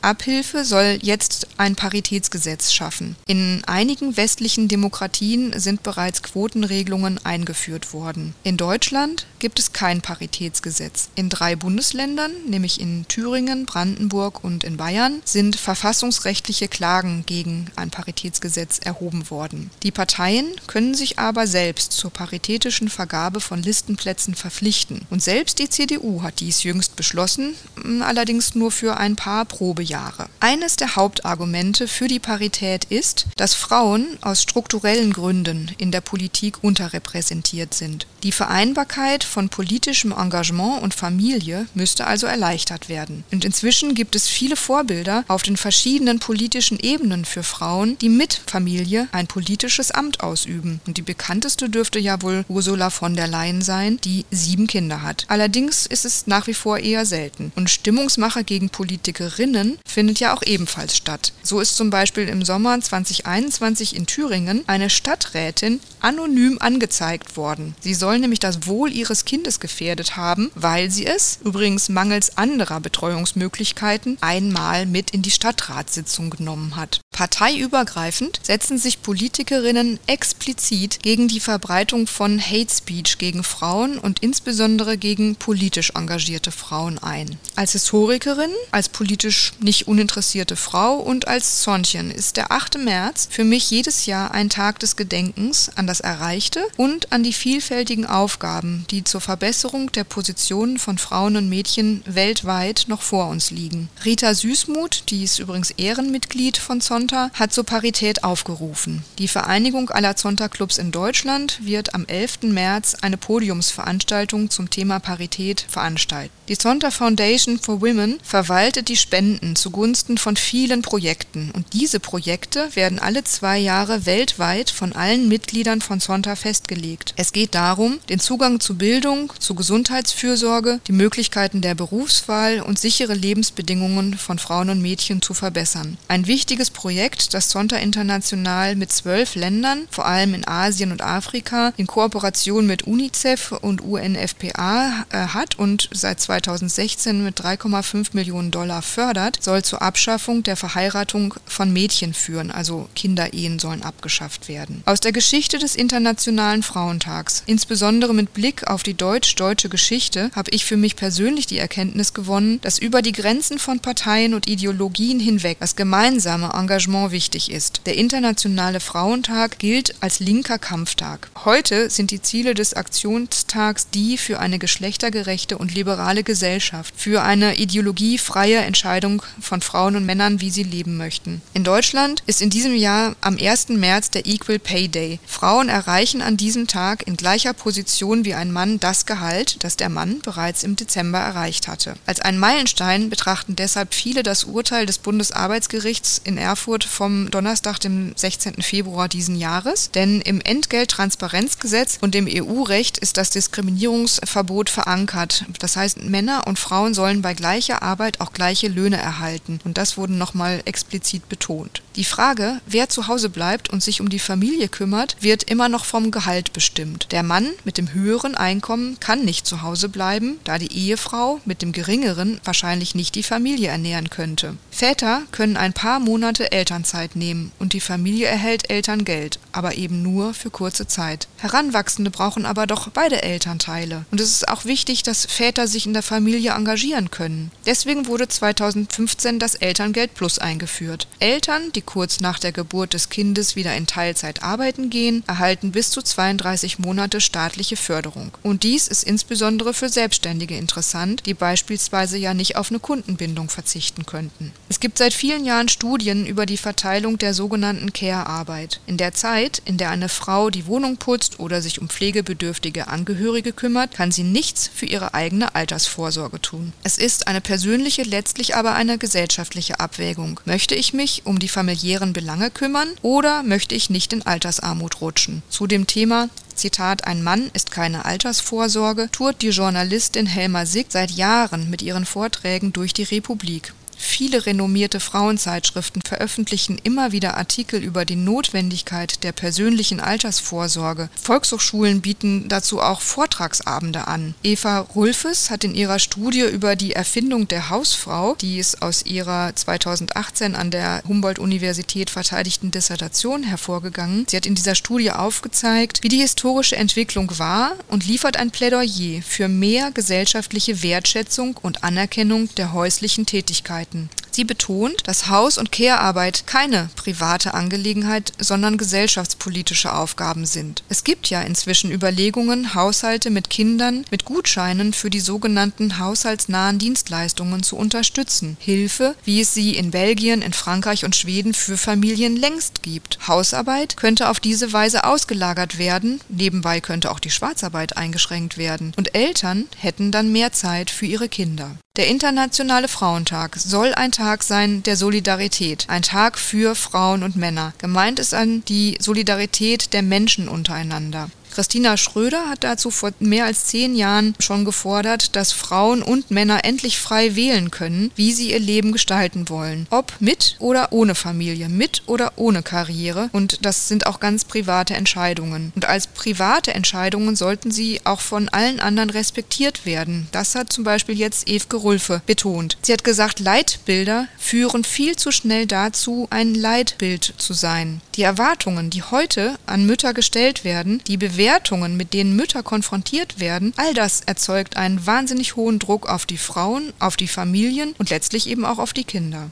Abhilfe 0.00 0.64
soll 0.64 0.98
jetzt 1.02 1.48
ein 1.56 1.74
Paritätsgesetz 1.74 2.72
schaffen. 2.72 3.16
In 3.26 3.62
einigen 3.66 4.16
westlichen 4.16 4.68
Demokratien 4.68 5.58
sind 5.58 5.82
bereits 5.82 6.22
Quotenregelungen 6.22 7.18
eingeführt 7.24 7.92
worden. 7.92 8.34
In 8.44 8.56
Deutschland 8.56 9.26
gibt 9.38 9.58
es 9.58 9.72
kein 9.72 10.00
Paritätsgesetz. 10.00 11.08
In 11.14 11.28
drei 11.28 11.56
Bundesländern, 11.56 12.32
nämlich 12.46 12.80
in 12.80 13.06
Thüringen, 13.08 13.66
Brandenburg 13.66 14.44
und 14.44 14.64
in 14.64 14.76
Bayern, 14.76 15.20
sind 15.24 15.56
verfassungsrechtliche 15.56 16.68
Klagen 16.68 17.24
gegen 17.26 17.66
ein 17.76 17.90
Paritätsgesetz 17.90 18.78
erhoben 18.78 19.30
worden. 19.30 19.70
Die 19.82 19.90
Parteien 19.90 20.46
können 20.66 20.94
sich 20.94 21.18
aber 21.18 21.46
selbst 21.46 21.92
zur 21.92 22.10
paritätischen 22.10 22.88
Vergabe 22.88 23.40
von 23.40 23.62
Listenplätzen 23.62 24.34
verpflichten. 24.34 25.02
Und 25.10 25.22
selbst 25.22 25.58
die 25.58 25.68
CDU 25.68 26.22
hat 26.22 26.40
dies 26.40 26.62
jüngst 26.62 26.96
beschlossen, 26.96 27.54
allerdings 28.00 28.54
nur 28.54 28.70
für 28.70 28.96
ein 28.96 29.16
paar 29.16 29.44
Probe 29.44 29.82
Jahre. 29.88 30.28
Eines 30.40 30.76
der 30.76 30.96
Hauptargumente 30.96 31.88
für 31.88 32.08
die 32.08 32.18
Parität 32.18 32.84
ist, 32.84 33.26
dass 33.36 33.54
Frauen 33.54 34.06
aus 34.20 34.42
strukturellen 34.42 35.12
Gründen 35.12 35.70
in 35.78 35.90
der 35.90 36.00
Politik 36.00 36.62
unterrepräsentiert 36.62 37.74
sind. 37.74 38.06
Die 38.22 38.32
Vereinbarkeit 38.32 39.24
von 39.24 39.48
politischem 39.48 40.12
Engagement 40.12 40.82
und 40.82 40.94
Familie 40.94 41.66
müsste 41.74 42.06
also 42.06 42.26
erleichtert 42.26 42.88
werden. 42.88 43.24
Und 43.30 43.44
inzwischen 43.44 43.94
gibt 43.94 44.16
es 44.16 44.28
viele 44.28 44.56
Vorbilder 44.56 45.24
auf 45.28 45.42
den 45.42 45.56
verschiedenen 45.56 46.18
politischen 46.18 46.78
Ebenen 46.80 47.24
für 47.24 47.42
Frauen, 47.42 47.96
die 47.98 48.08
mit 48.08 48.40
Familie 48.46 49.08
ein 49.12 49.26
politisches 49.26 49.90
Amt 49.90 50.20
ausüben. 50.20 50.80
Und 50.86 50.96
die 50.96 51.02
bekannteste 51.02 51.68
dürfte 51.68 51.98
ja 51.98 52.20
wohl 52.22 52.44
Ursula 52.48 52.90
von 52.90 53.14
der 53.14 53.26
Leyen 53.26 53.62
sein, 53.62 53.98
die 54.02 54.24
sieben 54.30 54.66
Kinder 54.66 55.02
hat. 55.02 55.24
Allerdings 55.28 55.86
ist 55.86 56.04
es 56.04 56.26
nach 56.26 56.46
wie 56.46 56.54
vor 56.54 56.78
eher 56.78 57.06
selten. 57.06 57.52
Und 57.54 57.70
Stimmungsmache 57.70 58.44
gegen 58.44 58.70
Politikerinnen 58.70 59.77
findet 59.86 60.20
ja 60.20 60.34
auch 60.34 60.42
ebenfalls 60.42 60.96
statt. 60.96 61.32
So 61.42 61.60
ist 61.60 61.76
zum 61.76 61.90
Beispiel 61.90 62.28
im 62.28 62.44
Sommer 62.44 62.80
2021 62.80 63.96
in 63.96 64.06
Thüringen 64.06 64.64
eine 64.66 64.90
Stadträtin 64.90 65.80
anonym 66.00 66.58
angezeigt 66.60 67.36
worden. 67.36 67.74
Sie 67.80 67.94
soll 67.94 68.18
nämlich 68.18 68.40
das 68.40 68.66
Wohl 68.66 68.92
ihres 68.92 69.24
Kindes 69.24 69.60
gefährdet 69.60 70.16
haben, 70.16 70.50
weil 70.54 70.90
sie 70.90 71.06
es, 71.06 71.38
übrigens 71.44 71.88
mangels 71.88 72.36
anderer 72.36 72.80
Betreuungsmöglichkeiten, 72.80 74.18
einmal 74.20 74.86
mit 74.86 75.10
in 75.10 75.22
die 75.22 75.30
Stadtratssitzung 75.30 76.30
genommen 76.30 76.76
hat. 76.76 77.00
Parteiübergreifend 77.18 78.38
setzen 78.44 78.78
sich 78.78 79.02
Politikerinnen 79.02 79.98
explizit 80.06 81.00
gegen 81.02 81.26
die 81.26 81.40
Verbreitung 81.40 82.06
von 82.06 82.40
Hate 82.40 82.72
Speech 82.72 83.18
gegen 83.18 83.42
Frauen 83.42 83.98
und 83.98 84.20
insbesondere 84.20 84.96
gegen 84.96 85.34
politisch 85.34 85.90
engagierte 85.96 86.52
Frauen 86.52 86.98
ein. 86.98 87.36
Als 87.56 87.72
Historikerin, 87.72 88.52
als 88.70 88.88
politisch 88.88 89.52
nicht 89.58 89.88
uninteressierte 89.88 90.54
Frau 90.54 90.94
und 90.94 91.26
als 91.26 91.62
Zornchen 91.62 92.12
ist 92.12 92.36
der 92.36 92.52
8. 92.52 92.78
März 92.78 93.26
für 93.28 93.42
mich 93.42 93.68
jedes 93.68 94.06
Jahr 94.06 94.30
ein 94.30 94.48
Tag 94.48 94.78
des 94.78 94.94
Gedenkens 94.94 95.72
an 95.74 95.87
das 95.88 96.00
Erreichte 96.00 96.64
und 96.76 97.12
an 97.12 97.22
die 97.22 97.32
vielfältigen 97.32 98.06
Aufgaben, 98.06 98.84
die 98.90 99.04
zur 99.04 99.20
Verbesserung 99.20 99.90
der 99.92 100.04
Positionen 100.04 100.78
von 100.78 100.98
Frauen 100.98 101.36
und 101.36 101.48
Mädchen 101.48 102.02
weltweit 102.04 102.84
noch 102.88 103.02
vor 103.02 103.28
uns 103.28 103.50
liegen. 103.50 103.88
Rita 104.04 104.34
Süßmuth, 104.34 105.04
die 105.10 105.24
ist 105.24 105.38
übrigens 105.38 105.70
Ehrenmitglied 105.72 106.58
von 106.58 106.80
Zonta, 106.80 107.30
hat 107.34 107.52
zur 107.52 107.64
Parität 107.64 108.24
aufgerufen. 108.24 109.04
Die 109.18 109.28
Vereinigung 109.28 109.90
aller 109.90 110.16
Zonta-Clubs 110.16 110.78
in 110.78 110.92
Deutschland 110.92 111.58
wird 111.64 111.94
am 111.94 112.06
11. 112.06 112.42
März 112.42 112.96
eine 113.00 113.16
Podiumsveranstaltung 113.16 114.50
zum 114.50 114.70
Thema 114.70 115.00
Parität 115.00 115.64
veranstalten. 115.68 116.37
Die 116.48 116.56
Zonta 116.56 116.90
Foundation 116.90 117.58
for 117.58 117.82
Women 117.82 118.18
verwaltet 118.22 118.88
die 118.88 118.96
Spenden 118.96 119.54
zugunsten 119.54 120.16
von 120.16 120.34
vielen 120.34 120.80
Projekten 120.80 121.50
und 121.50 121.74
diese 121.74 122.00
Projekte 122.00 122.74
werden 122.74 122.98
alle 122.98 123.22
zwei 123.22 123.58
Jahre 123.58 124.06
weltweit 124.06 124.70
von 124.70 124.94
allen 124.94 125.28
Mitgliedern 125.28 125.82
von 125.82 126.00
Zonta 126.00 126.36
festgelegt. 126.36 127.12
Es 127.16 127.32
geht 127.32 127.54
darum, 127.54 127.98
den 128.08 128.18
Zugang 128.18 128.60
zu 128.60 128.78
Bildung, 128.78 129.30
zu 129.38 129.54
Gesundheitsfürsorge, 129.54 130.80
die 130.86 130.92
Möglichkeiten 130.92 131.60
der 131.60 131.74
Berufswahl 131.74 132.62
und 132.62 132.78
sichere 132.78 133.12
Lebensbedingungen 133.12 134.16
von 134.16 134.38
Frauen 134.38 134.70
und 134.70 134.80
Mädchen 134.80 135.20
zu 135.20 135.34
verbessern. 135.34 135.98
Ein 136.08 136.26
wichtiges 136.26 136.70
Projekt, 136.70 137.34
das 137.34 137.50
Zonta 137.50 137.76
international 137.76 138.74
mit 138.74 138.90
zwölf 138.90 139.34
Ländern, 139.34 139.86
vor 139.90 140.06
allem 140.06 140.32
in 140.32 140.48
Asien 140.48 140.92
und 140.92 141.02
Afrika, 141.02 141.74
in 141.76 141.86
Kooperation 141.86 142.66
mit 142.66 142.86
UNICEF 142.86 143.52
und 143.52 143.82
UNFPA 143.82 145.04
äh, 145.10 145.18
hat 145.18 145.58
und 145.58 145.90
seit 145.92 146.22
2016 146.40 147.24
mit 147.24 147.40
3,5 147.40 148.08
Millionen 148.12 148.50
Dollar 148.50 148.82
fördert, 148.82 149.38
soll 149.42 149.62
zur 149.62 149.82
Abschaffung 149.82 150.42
der 150.42 150.56
Verheiratung 150.56 151.34
von 151.46 151.72
Mädchen 151.72 152.14
führen, 152.14 152.50
also 152.50 152.88
Kinderehen 152.94 153.58
sollen 153.58 153.82
abgeschafft 153.82 154.48
werden. 154.48 154.82
Aus 154.86 155.00
der 155.00 155.12
Geschichte 155.12 155.58
des 155.58 155.74
Internationalen 155.74 156.62
Frauentags. 156.62 157.42
Insbesondere 157.46 158.14
mit 158.14 158.34
Blick 158.34 158.66
auf 158.66 158.82
die 158.82 158.94
deutsch-deutsche 158.94 159.68
Geschichte 159.68 160.30
habe 160.34 160.50
ich 160.50 160.64
für 160.64 160.76
mich 160.76 160.96
persönlich 160.96 161.46
die 161.46 161.58
Erkenntnis 161.58 162.14
gewonnen, 162.14 162.60
dass 162.60 162.78
über 162.78 163.02
die 163.02 163.12
Grenzen 163.12 163.58
von 163.58 163.80
Parteien 163.80 164.34
und 164.34 164.48
Ideologien 164.48 165.20
hinweg 165.20 165.58
das 165.60 165.76
gemeinsame 165.76 166.52
Engagement 166.54 167.10
wichtig 167.10 167.50
ist. 167.50 167.82
Der 167.86 167.96
Internationale 167.96 168.80
Frauentag 168.80 169.58
gilt 169.58 169.94
als 170.00 170.20
linker 170.20 170.58
Kampftag. 170.58 171.30
Heute 171.44 171.90
sind 171.90 172.10
die 172.10 172.22
Ziele 172.22 172.54
des 172.54 172.74
Aktionstags 172.74 173.88
die 173.90 174.18
für 174.18 174.38
eine 174.38 174.58
geschlechtergerechte 174.58 175.58
und 175.58 175.74
liberale 175.74 176.22
Gesellschaft, 176.28 176.92
für 176.94 177.22
eine 177.22 177.56
ideologiefreie 177.56 178.58
Entscheidung 178.58 179.22
von 179.40 179.62
Frauen 179.62 179.96
und 179.96 180.04
Männern, 180.04 180.42
wie 180.42 180.50
sie 180.50 180.62
leben 180.62 180.98
möchten. 180.98 181.40
In 181.54 181.64
Deutschland 181.64 182.22
ist 182.26 182.42
in 182.42 182.50
diesem 182.50 182.74
Jahr 182.74 183.16
am 183.22 183.38
1. 183.40 183.70
März 183.70 184.10
der 184.10 184.26
Equal 184.26 184.58
Pay 184.58 184.88
Day. 184.88 185.20
Frauen 185.26 185.70
erreichen 185.70 186.20
an 186.20 186.36
diesem 186.36 186.66
Tag 186.66 187.06
in 187.06 187.16
gleicher 187.16 187.54
Position 187.54 188.26
wie 188.26 188.34
ein 188.34 188.52
Mann 188.52 188.78
das 188.78 189.06
Gehalt, 189.06 189.56
das 189.64 189.78
der 189.78 189.88
Mann 189.88 190.20
bereits 190.20 190.64
im 190.64 190.76
Dezember 190.76 191.18
erreicht 191.18 191.66
hatte. 191.66 191.94
Als 192.04 192.20
einen 192.20 192.38
Meilenstein 192.38 193.08
betrachten 193.08 193.56
deshalb 193.56 193.94
viele 193.94 194.22
das 194.22 194.44
Urteil 194.44 194.84
des 194.84 194.98
Bundesarbeitsgerichts 194.98 196.20
in 196.22 196.36
Erfurt 196.36 196.84
vom 196.84 197.30
Donnerstag, 197.30 197.78
dem 197.78 198.12
16. 198.14 198.60
Februar 198.60 199.08
diesen 199.08 199.36
Jahres. 199.36 199.90
Denn 199.92 200.20
im 200.20 200.42
Entgelttransparenzgesetz 200.42 201.96
und 202.02 202.14
im 202.14 202.28
EU-Recht 202.30 202.98
ist 202.98 203.16
das 203.16 203.30
Diskriminierungsverbot 203.30 204.68
verankert. 204.68 205.46
Das 205.58 205.76
heißt, 205.76 206.02
und 206.46 206.58
Frauen 206.58 206.94
sollen 206.94 207.22
bei 207.22 207.34
gleicher 207.34 207.82
Arbeit 207.82 208.20
auch 208.20 208.32
gleiche 208.32 208.68
Löhne 208.68 208.96
erhalten. 208.96 209.60
Und 209.64 209.78
das 209.78 209.96
wurde 209.96 210.14
nochmal 210.14 210.62
explizit 210.64 211.28
betont. 211.28 211.82
Die 211.96 212.04
Frage, 212.04 212.60
wer 212.66 212.88
zu 212.88 213.08
Hause 213.08 213.28
bleibt 213.28 213.70
und 213.70 213.82
sich 213.82 214.00
um 214.00 214.08
die 214.08 214.18
Familie 214.18 214.68
kümmert, 214.68 215.16
wird 215.20 215.44
immer 215.44 215.68
noch 215.68 215.84
vom 215.84 216.10
Gehalt 216.10 216.52
bestimmt. 216.52 217.08
Der 217.12 217.22
Mann 217.22 217.48
mit 217.64 217.78
dem 217.78 217.92
höheren 217.92 218.34
Einkommen 218.34 219.00
kann 219.00 219.24
nicht 219.24 219.46
zu 219.46 219.62
Hause 219.62 219.88
bleiben, 219.88 220.38
da 220.44 220.58
die 220.58 220.72
Ehefrau 220.72 221.40
mit 221.44 221.62
dem 221.62 221.72
geringeren 221.72 222.40
wahrscheinlich 222.44 222.94
nicht 222.94 223.14
die 223.14 223.22
Familie 223.22 223.68
ernähren 223.68 224.10
könnte. 224.10 224.56
Väter 224.70 225.22
können 225.32 225.56
ein 225.56 225.72
paar 225.72 225.98
Monate 225.98 226.52
Elternzeit 226.52 227.16
nehmen 227.16 227.52
und 227.58 227.72
die 227.72 227.80
Familie 227.80 228.26
erhält 228.28 228.70
Elterngeld, 228.70 229.38
aber 229.52 229.74
eben 229.74 230.02
nur 230.02 230.34
für 230.34 230.50
kurze 230.50 230.86
Zeit. 230.86 231.26
Heranwachsende 231.38 232.10
brauchen 232.10 232.46
aber 232.46 232.66
doch 232.66 232.88
beide 232.90 233.22
Elternteile. 233.22 234.04
Und 234.10 234.20
es 234.20 234.30
ist 234.30 234.48
auch 234.48 234.64
wichtig, 234.64 235.02
dass 235.02 235.26
Väter 235.26 235.66
sich 235.66 235.86
in 235.86 235.94
der 235.94 236.02
Familie 236.08 236.52
engagieren 236.52 237.10
können. 237.10 237.50
Deswegen 237.66 238.06
wurde 238.06 238.26
2015 238.26 239.38
das 239.38 239.54
Elterngeld 239.54 240.14
Plus 240.14 240.38
eingeführt. 240.38 241.06
Eltern, 241.18 241.70
die 241.74 241.82
kurz 241.82 242.20
nach 242.20 242.38
der 242.38 242.50
Geburt 242.50 242.94
des 242.94 243.10
Kindes 243.10 243.56
wieder 243.56 243.76
in 243.76 243.86
Teilzeit 243.86 244.42
arbeiten 244.42 244.88
gehen, 244.88 245.22
erhalten 245.26 245.70
bis 245.70 245.90
zu 245.90 246.00
32 246.00 246.78
Monate 246.78 247.20
staatliche 247.20 247.76
Förderung. 247.76 248.30
Und 248.42 248.62
dies 248.62 248.88
ist 248.88 249.02
insbesondere 249.02 249.74
für 249.74 249.90
Selbstständige 249.90 250.56
interessant, 250.56 251.26
die 251.26 251.34
beispielsweise 251.34 252.16
ja 252.16 252.32
nicht 252.32 252.56
auf 252.56 252.70
eine 252.70 252.80
Kundenbindung 252.80 253.50
verzichten 253.50 254.06
könnten. 254.06 254.52
Es 254.70 254.80
gibt 254.80 254.96
seit 254.96 255.12
vielen 255.12 255.44
Jahren 255.44 255.68
Studien 255.68 256.24
über 256.24 256.46
die 256.46 256.56
Verteilung 256.56 257.18
der 257.18 257.34
sogenannten 257.34 257.92
Care-Arbeit. 257.92 258.80
In 258.86 258.96
der 258.96 259.12
Zeit, 259.12 259.60
in 259.66 259.76
der 259.76 259.90
eine 259.90 260.08
Frau 260.08 260.48
die 260.48 260.66
Wohnung 260.66 260.96
putzt 260.96 261.38
oder 261.38 261.60
sich 261.60 261.82
um 261.82 261.90
pflegebedürftige 261.90 262.88
Angehörige 262.88 263.52
kümmert, 263.52 263.92
kann 263.92 264.10
sie 264.10 264.22
nichts 264.22 264.70
für 264.74 264.86
ihre 264.86 265.12
eigene 265.12 265.54
Altersvorsorge 265.54 265.97
tun. 266.40 266.72
Es 266.84 266.96
ist 266.96 267.26
eine 267.26 267.40
persönliche, 267.40 268.02
letztlich 268.02 268.54
aber 268.54 268.74
eine 268.74 268.98
gesellschaftliche 268.98 269.80
Abwägung. 269.80 270.40
Möchte 270.44 270.74
ich 270.74 270.94
mich 270.94 271.22
um 271.24 271.38
die 271.38 271.48
familiären 271.48 272.12
Belange 272.12 272.50
kümmern 272.50 272.88
oder 273.02 273.42
möchte 273.42 273.74
ich 273.74 273.90
nicht 273.90 274.12
in 274.12 274.24
Altersarmut 274.24 275.00
rutschen? 275.00 275.42
Zu 275.50 275.66
dem 275.66 275.86
Thema 275.86 276.28
Zitat, 276.54 277.04
ein 277.04 277.22
Mann 277.22 277.50
ist 277.52 277.70
keine 277.70 278.04
Altersvorsorge, 278.04 279.08
tourt 279.12 279.42
die 279.42 279.50
Journalistin 279.50 280.26
Helma 280.26 280.66
Sick 280.66 280.86
seit 280.90 281.10
Jahren 281.10 281.68
mit 281.70 281.82
ihren 281.82 282.04
Vorträgen 282.04 282.72
durch 282.72 282.92
die 282.92 283.04
Republik. 283.04 283.72
Viele 283.98 284.46
renommierte 284.46 285.00
Frauenzeitschriften 285.00 286.02
veröffentlichen 286.02 286.78
immer 286.84 287.10
wieder 287.10 287.36
Artikel 287.36 287.82
über 287.82 288.04
die 288.04 288.16
Notwendigkeit 288.16 289.24
der 289.24 289.32
persönlichen 289.32 289.98
Altersvorsorge. 289.98 291.10
Volkshochschulen 291.20 292.00
bieten 292.00 292.48
dazu 292.48 292.80
auch 292.80 293.00
Vortragsabende 293.00 294.06
an. 294.06 294.34
Eva 294.44 294.78
Rulfes 294.78 295.50
hat 295.50 295.64
in 295.64 295.74
ihrer 295.74 295.98
Studie 295.98 296.42
über 296.42 296.76
die 296.76 296.92
Erfindung 296.92 297.48
der 297.48 297.70
Hausfrau, 297.70 298.36
die 298.36 298.60
es 298.60 298.80
aus 298.80 299.04
ihrer 299.04 299.54
2018 299.54 300.54
an 300.54 300.70
der 300.70 301.02
Humboldt-Universität 301.08 302.08
verteidigten 302.08 302.70
Dissertation 302.70 303.42
hervorgegangen, 303.42 304.26
sie 304.28 304.36
hat 304.36 304.46
in 304.46 304.54
dieser 304.54 304.76
Studie 304.76 305.10
aufgezeigt, 305.10 306.02
wie 306.02 306.08
die 306.08 306.20
historische 306.20 306.76
Entwicklung 306.76 307.36
war 307.38 307.72
und 307.88 308.06
liefert 308.06 308.36
ein 308.36 308.52
Plädoyer 308.52 309.22
für 309.22 309.48
mehr 309.48 309.90
gesellschaftliche 309.90 310.82
Wertschätzung 310.84 311.56
und 311.60 311.82
Anerkennung 311.82 312.48
der 312.54 312.72
häuslichen 312.72 313.26
Tätigkeit. 313.26 313.87
Arbeiten. 313.88 314.10
Sie 314.30 314.44
betont, 314.44 314.94
dass 315.06 315.28
Haus- 315.28 315.58
und 315.58 315.72
Care-Arbeit 315.72 316.46
keine 316.46 316.90
private 316.94 317.54
Angelegenheit, 317.54 318.32
sondern 318.38 318.78
gesellschaftspolitische 318.78 319.92
Aufgaben 319.92 320.46
sind. 320.46 320.84
Es 320.88 321.02
gibt 321.02 321.28
ja 321.28 321.40
inzwischen 321.40 321.90
Überlegungen, 321.90 322.74
Haushalte 322.74 323.30
mit 323.30 323.50
Kindern 323.50 324.04
mit 324.10 324.24
Gutscheinen 324.24 324.92
für 324.92 325.10
die 325.10 325.20
sogenannten 325.20 325.98
haushaltsnahen 325.98 326.78
Dienstleistungen 326.78 327.64
zu 327.64 327.76
unterstützen. 327.76 328.56
Hilfe, 328.60 329.16
wie 329.24 329.40
es 329.40 329.54
sie 329.54 329.74
in 329.74 329.90
Belgien, 329.90 330.42
in 330.42 330.52
Frankreich 330.52 331.04
und 331.04 331.16
Schweden 331.16 331.52
für 331.52 331.76
Familien 331.76 332.36
längst 332.36 332.82
gibt. 332.82 333.18
Hausarbeit 333.26 333.96
könnte 333.96 334.28
auf 334.28 334.38
diese 334.38 334.72
Weise 334.72 335.02
ausgelagert 335.02 335.78
werden, 335.78 336.20
nebenbei 336.28 336.80
könnte 336.80 337.10
auch 337.10 337.18
die 337.18 337.30
Schwarzarbeit 337.30 337.96
eingeschränkt 337.96 338.56
werden, 338.56 338.92
und 338.96 339.16
Eltern 339.16 339.64
hätten 339.76 340.12
dann 340.12 340.30
mehr 340.30 340.52
Zeit 340.52 340.90
für 340.90 341.06
ihre 341.06 341.28
Kinder. 341.28 341.76
Der 341.98 342.06
Internationale 342.06 342.86
Frauentag 342.86 343.56
soll 343.56 343.92
ein 343.92 344.12
Tag 344.12 344.44
sein 344.44 344.84
der 344.84 344.94
Solidarität, 344.94 345.86
ein 345.88 346.02
Tag 346.02 346.38
für 346.38 346.76
Frauen 346.76 347.24
und 347.24 347.34
Männer. 347.34 347.72
Gemeint 347.78 348.20
ist 348.20 348.34
an 348.34 348.64
die 348.66 348.96
Solidarität 349.00 349.92
der 349.92 350.02
Menschen 350.02 350.48
untereinander. 350.48 351.28
Christina 351.58 351.96
Schröder 351.96 352.48
hat 352.48 352.62
dazu 352.62 352.92
vor 352.92 353.10
mehr 353.18 353.46
als 353.46 353.64
zehn 353.64 353.96
Jahren 353.96 354.36
schon 354.38 354.64
gefordert, 354.64 355.34
dass 355.34 355.50
Frauen 355.50 356.04
und 356.04 356.30
Männer 356.30 356.64
endlich 356.64 357.00
frei 357.00 357.34
wählen 357.34 357.72
können, 357.72 358.12
wie 358.14 358.32
sie 358.32 358.52
ihr 358.52 358.60
Leben 358.60 358.92
gestalten 358.92 359.48
wollen. 359.48 359.88
Ob 359.90 360.12
mit 360.20 360.54
oder 360.60 360.92
ohne 360.92 361.16
Familie, 361.16 361.68
mit 361.68 362.02
oder 362.06 362.34
ohne 362.36 362.62
Karriere. 362.62 363.28
Und 363.32 363.66
das 363.66 363.88
sind 363.88 364.06
auch 364.06 364.20
ganz 364.20 364.44
private 364.44 364.94
Entscheidungen. 364.94 365.72
Und 365.74 365.84
als 365.84 366.06
private 366.06 366.74
Entscheidungen 366.74 367.34
sollten 367.34 367.72
sie 367.72 368.02
auch 368.04 368.20
von 368.20 368.48
allen 368.50 368.78
anderen 368.78 369.10
respektiert 369.10 369.84
werden. 369.84 370.28
Das 370.30 370.54
hat 370.54 370.72
zum 370.72 370.84
Beispiel 370.84 371.18
jetzt 371.18 371.48
Evke 371.48 371.78
Rulfe 371.78 372.22
betont. 372.24 372.76
Sie 372.82 372.92
hat 372.92 373.02
gesagt, 373.02 373.40
Leitbilder 373.40 374.28
führen 374.38 374.84
viel 374.84 375.16
zu 375.16 375.32
schnell 375.32 375.66
dazu, 375.66 376.28
ein 376.30 376.54
Leitbild 376.54 377.34
zu 377.36 377.52
sein. 377.52 378.00
Die 378.14 378.22
Erwartungen, 378.22 378.90
die 378.90 379.02
heute 379.02 379.58
an 379.66 379.86
Mütter 379.86 380.14
gestellt 380.14 380.62
werden, 380.62 381.02
die 381.08 381.16
Bewertungen, 381.48 381.96
mit 381.96 382.12
denen 382.12 382.36
Mütter 382.36 382.62
konfrontiert 382.62 383.40
werden, 383.40 383.72
all 383.78 383.94
das 383.94 384.20
erzeugt 384.20 384.76
einen 384.76 385.06
wahnsinnig 385.06 385.56
hohen 385.56 385.78
Druck 385.78 386.06
auf 386.06 386.26
die 386.26 386.36
Frauen, 386.36 386.92
auf 386.98 387.16
die 387.16 387.26
Familien 387.26 387.94
und 387.96 388.10
letztlich 388.10 388.50
eben 388.50 388.66
auch 388.66 388.78
auf 388.78 388.92
die 388.92 389.04
Kinder. 389.04 389.50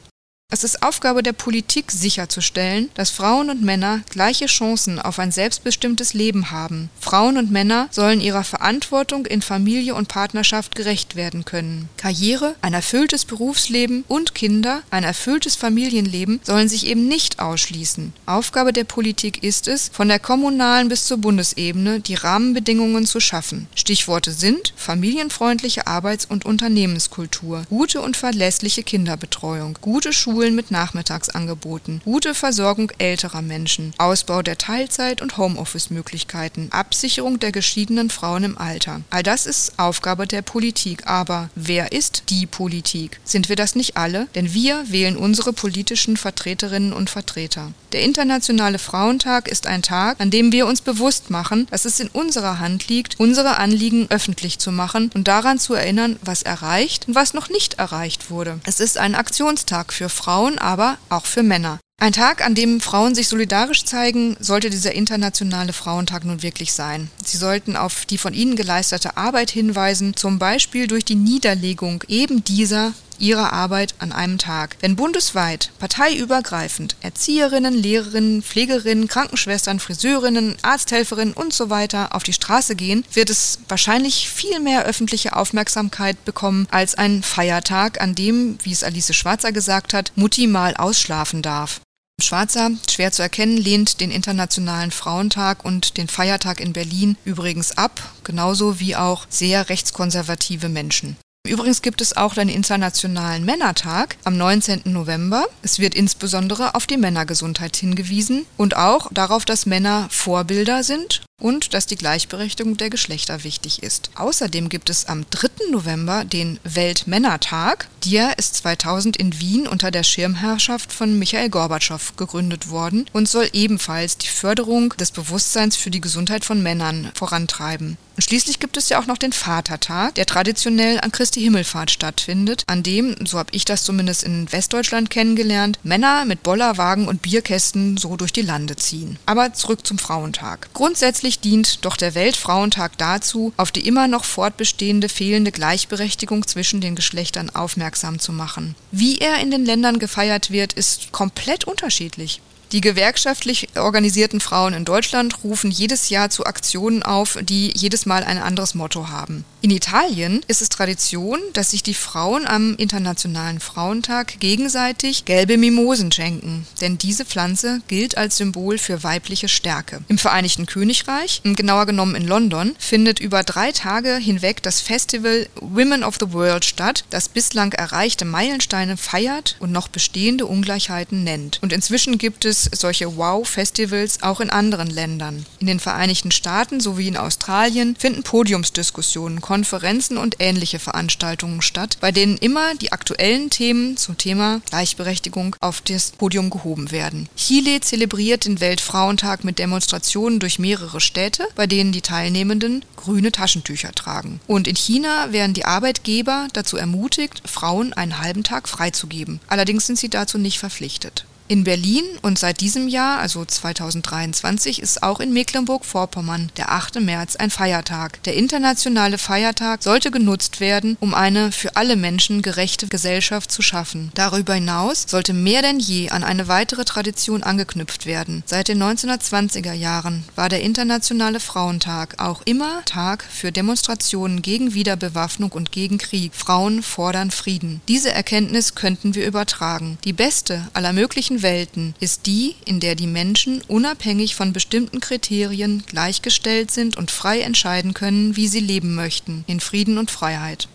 Es 0.48 0.62
ist 0.62 0.84
Aufgabe 0.84 1.24
der 1.24 1.32
Politik 1.32 1.90
sicherzustellen, 1.90 2.88
dass 2.94 3.10
Frauen 3.10 3.50
und 3.50 3.62
Männer 3.62 4.02
gleiche 4.10 4.46
Chancen 4.46 5.00
auf 5.00 5.18
ein 5.18 5.32
selbstbestimmtes 5.32 6.14
Leben 6.14 6.52
haben. 6.52 6.88
Frauen 7.00 7.36
und 7.36 7.50
Männer 7.50 7.88
sollen 7.90 8.20
ihrer 8.20 8.44
Verantwortung 8.44 9.26
in 9.26 9.42
Familie 9.42 9.96
und 9.96 10.06
Partnerschaft 10.06 10.76
gerecht 10.76 11.16
werden 11.16 11.44
können. 11.44 11.88
Karriere, 11.96 12.54
ein 12.62 12.74
erfülltes 12.74 13.24
Berufsleben 13.24 14.04
und 14.06 14.36
Kinder, 14.36 14.82
ein 14.88 15.02
erfülltes 15.02 15.56
Familienleben 15.56 16.38
sollen 16.44 16.68
sich 16.68 16.86
eben 16.86 17.08
nicht 17.08 17.40
ausschließen. 17.40 18.12
Aufgabe 18.26 18.72
der 18.72 18.84
Politik 18.84 19.42
ist 19.42 19.66
es, 19.66 19.90
von 19.92 20.06
der 20.06 20.20
kommunalen 20.20 20.88
bis 20.88 21.06
zur 21.06 21.18
Bundesebene 21.18 21.98
die 21.98 22.14
Rahmenbedingungen 22.14 23.04
zu 23.04 23.18
schaffen. 23.18 23.66
Stichworte 23.74 24.30
sind 24.30 24.72
familienfreundliche 24.76 25.88
Arbeits- 25.88 26.24
und 26.24 26.44
Unternehmenskultur, 26.44 27.64
gute 27.68 28.00
und 28.00 28.16
verlässliche 28.16 28.84
Kinderbetreuung, 28.84 29.76
gute 29.80 30.12
Schulen 30.12 30.35
Schulen 30.36 30.54
mit 30.54 30.70
Nachmittagsangeboten, 30.70 32.02
gute 32.04 32.34
Versorgung 32.34 32.92
älterer 32.98 33.40
Menschen, 33.40 33.94
Ausbau 33.96 34.42
der 34.42 34.58
Teilzeit- 34.58 35.22
und 35.22 35.38
Homeoffice-Möglichkeiten, 35.38 36.68
Absicherung 36.72 37.38
der 37.38 37.52
geschiedenen 37.52 38.10
Frauen 38.10 38.44
im 38.44 38.58
Alter. 38.58 39.00
All 39.08 39.22
das 39.22 39.46
ist 39.46 39.78
Aufgabe 39.78 40.26
der 40.26 40.42
Politik. 40.42 41.06
Aber 41.06 41.48
wer 41.54 41.92
ist 41.92 42.24
die 42.28 42.44
Politik? 42.44 43.18
Sind 43.24 43.48
wir 43.48 43.56
das 43.56 43.76
nicht 43.76 43.96
alle? 43.96 44.26
Denn 44.34 44.52
wir 44.52 44.84
wählen 44.90 45.16
unsere 45.16 45.54
politischen 45.54 46.18
Vertreterinnen 46.18 46.92
und 46.92 47.08
Vertreter. 47.08 47.72
Der 47.96 48.04
Internationale 48.04 48.78
Frauentag 48.78 49.48
ist 49.48 49.66
ein 49.66 49.80
Tag, 49.80 50.20
an 50.20 50.30
dem 50.30 50.52
wir 50.52 50.66
uns 50.66 50.82
bewusst 50.82 51.30
machen, 51.30 51.66
dass 51.70 51.86
es 51.86 51.98
in 51.98 52.08
unserer 52.08 52.58
Hand 52.58 52.88
liegt, 52.88 53.18
unsere 53.18 53.56
Anliegen 53.56 54.08
öffentlich 54.10 54.58
zu 54.58 54.70
machen 54.70 55.10
und 55.14 55.28
daran 55.28 55.58
zu 55.58 55.72
erinnern, 55.72 56.18
was 56.20 56.42
erreicht 56.42 57.08
und 57.08 57.14
was 57.14 57.32
noch 57.32 57.48
nicht 57.48 57.78
erreicht 57.78 58.30
wurde. 58.30 58.60
Es 58.66 58.80
ist 58.80 58.98
ein 58.98 59.14
Aktionstag 59.14 59.94
für 59.94 60.10
Frauen 60.10 60.58
aber 60.58 60.98
auch 61.08 61.24
für 61.24 61.42
Männer. 61.42 61.78
Ein 61.98 62.12
Tag, 62.12 62.44
an 62.44 62.54
dem 62.54 62.82
Frauen 62.82 63.14
sich 63.14 63.28
solidarisch 63.28 63.86
zeigen, 63.86 64.36
sollte 64.40 64.68
dieser 64.68 64.92
internationale 64.92 65.72
Frauentag 65.72 66.26
nun 66.26 66.42
wirklich 66.42 66.74
sein. 66.74 67.10
Sie 67.24 67.38
sollten 67.38 67.74
auf 67.74 68.04
die 68.04 68.18
von 68.18 68.34
ihnen 68.34 68.56
geleistete 68.56 69.16
Arbeit 69.16 69.50
hinweisen, 69.50 70.14
zum 70.14 70.38
Beispiel 70.38 70.86
durch 70.86 71.06
die 71.06 71.14
Niederlegung 71.14 72.04
eben 72.08 72.44
dieser 72.44 72.92
ihrer 73.20 73.52
Arbeit 73.52 73.94
an 73.98 74.12
einem 74.12 74.38
Tag. 74.38 74.76
Wenn 74.80 74.96
bundesweit, 74.96 75.70
parteiübergreifend 75.78 76.96
Erzieherinnen, 77.00 77.74
Lehrerinnen, 77.74 78.42
Pflegerinnen, 78.42 79.08
Krankenschwestern, 79.08 79.80
Friseurinnen, 79.80 80.56
Arzthelferinnen 80.62 81.34
und 81.34 81.52
so 81.52 81.70
weiter 81.70 82.14
auf 82.14 82.22
die 82.22 82.32
Straße 82.32 82.76
gehen, 82.76 83.04
wird 83.12 83.30
es 83.30 83.58
wahrscheinlich 83.68 84.28
viel 84.28 84.60
mehr 84.60 84.84
öffentliche 84.84 85.36
Aufmerksamkeit 85.36 86.24
bekommen 86.24 86.66
als 86.70 86.94
ein 86.94 87.22
Feiertag, 87.22 88.00
an 88.00 88.14
dem, 88.14 88.58
wie 88.62 88.72
es 88.72 88.84
Alice 88.84 89.14
Schwarzer 89.14 89.52
gesagt 89.52 89.94
hat, 89.94 90.12
Mutti 90.16 90.46
mal 90.46 90.76
ausschlafen 90.76 91.42
darf. 91.42 91.80
Schwarzer, 92.18 92.70
schwer 92.88 93.12
zu 93.12 93.20
erkennen, 93.20 93.58
lehnt 93.58 94.00
den 94.00 94.10
Internationalen 94.10 94.90
Frauentag 94.90 95.64
und 95.66 95.98
den 95.98 96.08
Feiertag 96.08 96.60
in 96.60 96.72
Berlin 96.72 97.18
übrigens 97.26 97.76
ab, 97.76 98.00
genauso 98.24 98.80
wie 98.80 98.96
auch 98.96 99.26
sehr 99.28 99.68
rechtskonservative 99.68 100.70
Menschen. 100.70 101.18
Übrigens 101.46 101.82
gibt 101.82 102.00
es 102.00 102.16
auch 102.16 102.34
den 102.34 102.48
Internationalen 102.48 103.44
Männertag 103.44 104.16
am 104.24 104.36
19. 104.36 104.82
November. 104.84 105.44
Es 105.62 105.78
wird 105.78 105.94
insbesondere 105.94 106.74
auf 106.74 106.86
die 106.86 106.96
Männergesundheit 106.96 107.76
hingewiesen 107.76 108.46
und 108.56 108.76
auch 108.76 109.08
darauf, 109.12 109.44
dass 109.44 109.66
Männer 109.66 110.08
Vorbilder 110.10 110.82
sind 110.82 111.25
und 111.40 111.74
dass 111.74 111.86
die 111.86 111.96
Gleichberechtigung 111.96 112.76
der 112.76 112.90
Geschlechter 112.90 113.44
wichtig 113.44 113.82
ist. 113.82 114.10
Außerdem 114.14 114.68
gibt 114.68 114.88
es 114.88 115.06
am 115.06 115.26
3. 115.30 115.70
November 115.70 116.24
den 116.24 116.58
Weltmännertag. 116.64 117.88
Der 118.04 118.38
ist 118.38 118.54
2000 118.56 119.16
in 119.16 119.38
Wien 119.38 119.66
unter 119.66 119.90
der 119.90 120.02
Schirmherrschaft 120.02 120.92
von 120.92 121.18
Michael 121.18 121.50
Gorbatschow 121.50 122.16
gegründet 122.16 122.70
worden 122.70 123.06
und 123.12 123.28
soll 123.28 123.48
ebenfalls 123.52 124.16
die 124.16 124.28
Förderung 124.28 124.90
des 124.96 125.10
Bewusstseins 125.10 125.76
für 125.76 125.90
die 125.90 126.00
Gesundheit 126.00 126.44
von 126.44 126.62
Männern 126.62 127.10
vorantreiben. 127.14 127.98
Und 128.16 128.22
schließlich 128.22 128.60
gibt 128.60 128.78
es 128.78 128.88
ja 128.88 128.98
auch 128.98 129.06
noch 129.06 129.18
den 129.18 129.32
Vatertag, 129.32 130.14
der 130.14 130.24
traditionell 130.24 130.98
an 131.00 131.12
Christi 131.12 131.42
Himmelfahrt 131.42 131.90
stattfindet, 131.90 132.62
an 132.66 132.82
dem, 132.82 133.14
so 133.26 133.38
habe 133.38 133.52
ich 133.52 133.66
das 133.66 133.84
zumindest 133.84 134.24
in 134.24 134.50
Westdeutschland 134.50 135.10
kennengelernt, 135.10 135.78
Männer 135.82 136.24
mit 136.24 136.42
Bollerwagen 136.42 137.08
und 137.08 137.20
Bierkästen 137.20 137.98
so 137.98 138.16
durch 138.16 138.32
die 138.32 138.40
Lande 138.40 138.74
ziehen. 138.76 139.18
Aber 139.26 139.52
zurück 139.52 139.86
zum 139.86 139.98
Frauentag. 139.98 140.68
Grundsätzlich 140.72 141.25
dient 141.30 141.84
doch 141.84 141.96
der 141.96 142.14
Weltfrauentag 142.14 142.96
dazu, 142.98 143.52
auf 143.56 143.72
die 143.72 143.86
immer 143.86 144.08
noch 144.08 144.24
fortbestehende 144.24 145.08
fehlende 145.08 145.52
Gleichberechtigung 145.52 146.46
zwischen 146.46 146.80
den 146.80 146.94
Geschlechtern 146.94 147.50
aufmerksam 147.50 148.18
zu 148.18 148.32
machen. 148.32 148.74
Wie 148.92 149.18
er 149.18 149.40
in 149.40 149.50
den 149.50 149.64
Ländern 149.64 149.98
gefeiert 149.98 150.50
wird, 150.50 150.72
ist 150.72 151.12
komplett 151.12 151.64
unterschiedlich. 151.64 152.40
Die 152.72 152.80
gewerkschaftlich 152.80 153.68
organisierten 153.76 154.40
Frauen 154.40 154.74
in 154.74 154.84
Deutschland 154.84 155.44
rufen 155.44 155.70
jedes 155.70 156.08
Jahr 156.08 156.30
zu 156.30 156.46
Aktionen 156.46 157.04
auf, 157.04 157.38
die 157.40 157.72
jedes 157.76 158.06
Mal 158.06 158.24
ein 158.24 158.38
anderes 158.38 158.74
Motto 158.74 159.08
haben. 159.08 159.44
In 159.62 159.70
Italien 159.70 160.44
ist 160.48 160.62
es 160.62 160.68
Tradition, 160.68 161.40
dass 161.52 161.70
sich 161.70 161.82
die 161.82 161.94
Frauen 161.94 162.46
am 162.46 162.76
Internationalen 162.76 163.60
Frauentag 163.60 164.38
gegenseitig 164.40 165.24
gelbe 165.24 165.58
Mimosen 165.58 166.12
schenken, 166.12 166.66
denn 166.80 166.98
diese 166.98 167.24
Pflanze 167.24 167.80
gilt 167.88 168.16
als 168.16 168.36
Symbol 168.36 168.78
für 168.78 169.02
weibliche 169.02 169.48
Stärke. 169.48 170.00
Im 170.08 170.18
Vereinigten 170.18 170.66
Königreich, 170.66 171.42
genauer 171.44 171.86
genommen 171.86 172.16
in 172.16 172.26
London, 172.26 172.76
findet 172.78 173.20
über 173.20 173.42
drei 173.42 173.72
Tage 173.72 174.16
hinweg 174.16 174.62
das 174.62 174.80
Festival 174.80 175.48
Women 175.60 176.04
of 176.04 176.16
the 176.20 176.32
World 176.32 176.64
statt, 176.64 177.04
das 177.10 177.28
bislang 177.28 177.72
erreichte 177.72 178.24
Meilensteine 178.24 178.96
feiert 178.96 179.56
und 179.60 179.72
noch 179.72 179.88
bestehende 179.88 180.46
Ungleichheiten 180.46 181.24
nennt. 181.24 181.58
Und 181.62 181.72
inzwischen 181.72 182.18
gibt 182.18 182.44
es 182.44 182.55
es 182.56 182.80
solche 182.80 183.16
Wow-Festivals 183.16 184.22
auch 184.22 184.40
in 184.40 184.50
anderen 184.50 184.88
Ländern. 184.88 185.44
In 185.58 185.66
den 185.66 185.80
Vereinigten 185.80 186.30
Staaten 186.30 186.80
sowie 186.80 187.08
in 187.08 187.16
Australien 187.16 187.96
finden 187.96 188.22
Podiumsdiskussionen, 188.22 189.40
Konferenzen 189.40 190.18
und 190.18 190.36
ähnliche 190.38 190.78
Veranstaltungen 190.78 191.62
statt, 191.62 191.98
bei 192.00 192.12
denen 192.12 192.38
immer 192.38 192.74
die 192.74 192.92
aktuellen 192.92 193.50
Themen 193.50 193.96
zum 193.96 194.16
Thema 194.16 194.60
Gleichberechtigung 194.70 195.56
auf 195.60 195.80
das 195.80 196.12
Podium 196.12 196.50
gehoben 196.50 196.90
werden. 196.90 197.28
Chile 197.36 197.80
zelebriert 197.80 198.44
den 198.44 198.60
Weltfrauentag 198.60 199.44
mit 199.44 199.58
Demonstrationen 199.58 200.40
durch 200.40 200.58
mehrere 200.58 201.00
Städte, 201.00 201.46
bei 201.54 201.66
denen 201.66 201.92
die 201.92 202.02
Teilnehmenden 202.02 202.84
grüne 202.96 203.32
Taschentücher 203.32 203.92
tragen. 203.92 204.40
Und 204.46 204.66
in 204.66 204.76
China 204.76 205.32
werden 205.32 205.54
die 205.54 205.64
Arbeitgeber 205.64 206.48
dazu 206.52 206.76
ermutigt, 206.76 207.42
Frauen 207.44 207.92
einen 207.92 208.18
halben 208.18 208.42
Tag 208.42 208.68
freizugeben. 208.68 209.40
Allerdings 209.48 209.86
sind 209.86 209.98
sie 209.98 210.08
dazu 210.08 210.38
nicht 210.38 210.58
verpflichtet. 210.58 211.24
In 211.48 211.62
Berlin 211.62 212.02
und 212.22 212.40
seit 212.40 212.60
diesem 212.60 212.88
Jahr, 212.88 213.20
also 213.20 213.44
2023, 213.44 214.82
ist 214.82 215.04
auch 215.04 215.20
in 215.20 215.32
Mecklenburg-Vorpommern 215.32 216.50
der 216.56 216.72
8. 216.72 217.00
März 217.00 217.36
ein 217.36 217.50
Feiertag. 217.50 218.20
Der 218.24 218.34
internationale 218.34 219.16
Feiertag 219.16 219.84
sollte 219.84 220.10
genutzt 220.10 220.58
werden, 220.58 220.96
um 220.98 221.14
eine 221.14 221.52
für 221.52 221.76
alle 221.76 221.94
Menschen 221.94 222.42
gerechte 222.42 222.88
Gesellschaft 222.88 223.52
zu 223.52 223.62
schaffen. 223.62 224.10
Darüber 224.14 224.54
hinaus 224.54 225.04
sollte 225.06 225.34
mehr 225.34 225.62
denn 225.62 225.78
je 225.78 226.10
an 226.10 226.24
eine 226.24 226.48
weitere 226.48 226.84
Tradition 226.84 227.44
angeknüpft 227.44 228.06
werden. 228.06 228.42
Seit 228.46 228.66
den 228.66 228.82
1920er 228.82 229.72
Jahren 229.72 230.24
war 230.34 230.48
der 230.48 230.62
Internationale 230.62 231.38
Frauentag 231.38 232.16
auch 232.18 232.42
immer 232.44 232.84
Tag 232.86 233.22
für 233.22 233.52
Demonstrationen 233.52 234.42
gegen 234.42 234.74
Wiederbewaffnung 234.74 235.52
und 235.52 235.70
gegen 235.70 235.98
Krieg. 235.98 236.34
Frauen 236.34 236.82
fordern 236.82 237.30
Frieden. 237.30 237.82
Diese 237.86 238.10
Erkenntnis 238.10 238.74
könnten 238.74 239.14
wir 239.14 239.28
übertragen. 239.28 239.98
Die 240.02 240.12
beste 240.12 240.66
aller 240.72 240.92
möglichen 240.92 241.35
beiden 241.36 241.42
Welten 241.42 241.94
ist 242.00 242.26
die, 242.26 242.54
in 242.64 242.80
der 242.80 242.94
die 242.94 243.06
Menschen 243.06 243.62
unabhängig 243.68 244.34
von 244.34 244.52
bestimmten 244.52 245.00
Kriterien 245.00 245.84
gleichgestellt 245.86 246.70
sind 246.70 246.96
und 246.96 247.10
frei 247.10 247.40
entscheiden 247.40 247.94
können, 247.94 248.36
wie 248.36 248.48
sie 248.48 248.60
leben 248.60 248.94
möchten, 248.94 249.44
in 249.46 249.60
Frieden 249.60 249.98
und 249.98 250.10
Freiheit. 250.10 250.68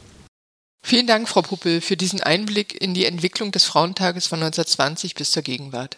Vielen 0.83 1.07
Dank, 1.07 1.29
Frau 1.29 1.41
Puppel, 1.41 1.81
für 1.81 1.97
diesen 1.97 2.21
Einblick 2.21 2.79
in 2.79 2.93
die 2.93 3.05
Entwicklung 3.05 3.51
des 3.51 3.65
Frauentages 3.65 4.27
von 4.27 4.41
1920 4.41 5.15
bis 5.15 5.31
zur 5.31 5.43
Gegenwart. 5.43 5.97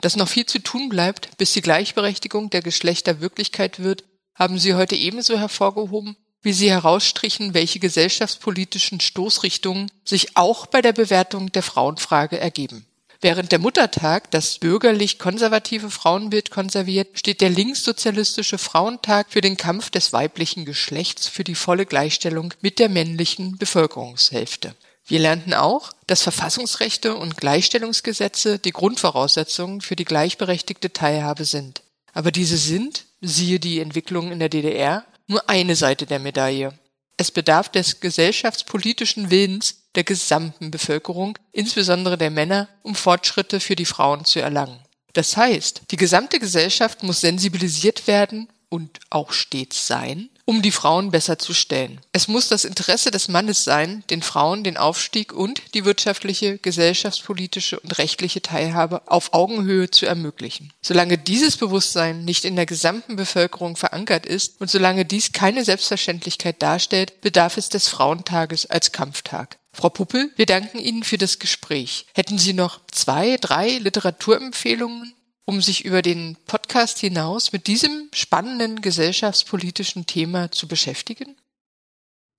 Dass 0.00 0.16
noch 0.16 0.28
viel 0.28 0.46
zu 0.46 0.58
tun 0.58 0.88
bleibt, 0.88 1.36
bis 1.38 1.52
die 1.52 1.62
Gleichberechtigung 1.62 2.50
der 2.50 2.62
Geschlechter 2.62 3.20
Wirklichkeit 3.20 3.80
wird, 3.80 4.04
haben 4.34 4.58
Sie 4.58 4.74
heute 4.74 4.96
ebenso 4.96 5.38
hervorgehoben, 5.38 6.16
wie 6.40 6.52
Sie 6.52 6.70
herausstrichen, 6.70 7.54
welche 7.54 7.78
gesellschaftspolitischen 7.78 9.00
Stoßrichtungen 9.00 9.90
sich 10.04 10.36
auch 10.36 10.66
bei 10.66 10.82
der 10.82 10.92
Bewertung 10.92 11.52
der 11.52 11.62
Frauenfrage 11.62 12.38
ergeben. 12.38 12.86
Während 13.24 13.52
der 13.52 13.60
Muttertag 13.60 14.32
das 14.32 14.58
bürgerlich-konservative 14.58 15.90
Frauenbild 15.90 16.50
konserviert, 16.50 17.20
steht 17.20 17.40
der 17.40 17.50
linkssozialistische 17.50 18.58
Frauentag 18.58 19.28
für 19.30 19.40
den 19.40 19.56
Kampf 19.56 19.90
des 19.90 20.12
weiblichen 20.12 20.64
Geschlechts 20.64 21.28
für 21.28 21.44
die 21.44 21.54
volle 21.54 21.86
Gleichstellung 21.86 22.52
mit 22.62 22.80
der 22.80 22.88
männlichen 22.88 23.58
Bevölkerungshälfte. 23.58 24.74
Wir 25.06 25.20
lernten 25.20 25.54
auch, 25.54 25.92
dass 26.08 26.24
Verfassungsrechte 26.24 27.14
und 27.14 27.36
Gleichstellungsgesetze 27.36 28.58
die 28.58 28.72
Grundvoraussetzungen 28.72 29.82
für 29.82 29.94
die 29.94 30.04
gleichberechtigte 30.04 30.92
Teilhabe 30.92 31.44
sind. 31.44 31.82
Aber 32.12 32.32
diese 32.32 32.56
sind, 32.56 33.04
siehe 33.20 33.60
die 33.60 33.78
Entwicklung 33.78 34.32
in 34.32 34.40
der 34.40 34.48
DDR, 34.48 35.04
nur 35.28 35.48
eine 35.48 35.76
Seite 35.76 36.06
der 36.06 36.18
Medaille. 36.18 36.76
Es 37.16 37.30
bedarf 37.30 37.68
des 37.68 38.00
gesellschaftspolitischen 38.00 39.30
Willens 39.30 39.81
der 39.94 40.04
gesamten 40.04 40.70
Bevölkerung, 40.70 41.38
insbesondere 41.52 42.18
der 42.18 42.30
Männer, 42.30 42.68
um 42.82 42.94
Fortschritte 42.94 43.60
für 43.60 43.76
die 43.76 43.84
Frauen 43.84 44.24
zu 44.24 44.40
erlangen. 44.40 44.80
Das 45.12 45.36
heißt, 45.36 45.82
die 45.90 45.96
gesamte 45.96 46.38
Gesellschaft 46.38 47.02
muss 47.02 47.20
sensibilisiert 47.20 48.06
werden 48.06 48.48
und 48.72 49.00
auch 49.10 49.32
stets 49.32 49.86
sein, 49.86 50.30
um 50.46 50.62
die 50.62 50.70
Frauen 50.70 51.10
besser 51.10 51.38
zu 51.38 51.52
stellen. 51.52 52.00
Es 52.12 52.26
muss 52.26 52.48
das 52.48 52.64
Interesse 52.64 53.10
des 53.10 53.28
Mannes 53.28 53.64
sein, 53.64 54.02
den 54.08 54.22
Frauen 54.22 54.64
den 54.64 54.78
Aufstieg 54.78 55.34
und 55.34 55.60
die 55.74 55.84
wirtschaftliche, 55.84 56.56
gesellschaftspolitische 56.56 57.78
und 57.78 57.98
rechtliche 57.98 58.40
Teilhabe 58.40 59.02
auf 59.06 59.34
Augenhöhe 59.34 59.90
zu 59.90 60.06
ermöglichen. 60.06 60.72
Solange 60.80 61.18
dieses 61.18 61.58
Bewusstsein 61.58 62.24
nicht 62.24 62.46
in 62.46 62.56
der 62.56 62.64
gesamten 62.64 63.16
Bevölkerung 63.16 63.76
verankert 63.76 64.24
ist 64.24 64.58
und 64.58 64.70
solange 64.70 65.04
dies 65.04 65.32
keine 65.32 65.64
Selbstverständlichkeit 65.64 66.62
darstellt, 66.62 67.20
bedarf 67.20 67.58
es 67.58 67.68
des 67.68 67.88
Frauentages 67.88 68.64
als 68.64 68.92
Kampftag. 68.92 69.58
Frau 69.74 69.88
Puppel, 69.88 70.30
wir 70.36 70.46
danken 70.46 70.78
Ihnen 70.78 71.02
für 71.02 71.18
das 71.18 71.38
Gespräch. 71.38 72.06
Hätten 72.14 72.38
Sie 72.38 72.52
noch 72.52 72.80
zwei, 72.90 73.38
drei 73.38 73.78
Literaturempfehlungen, 73.78 75.14
um 75.44 75.62
sich 75.62 75.84
über 75.84 76.02
den 76.02 76.36
Podcast 76.46 76.98
hinaus 76.98 77.52
mit 77.52 77.66
diesem 77.66 78.08
spannenden 78.12 78.82
gesellschaftspolitischen 78.82 80.06
Thema 80.06 80.52
zu 80.52 80.68
beschäftigen? 80.68 81.36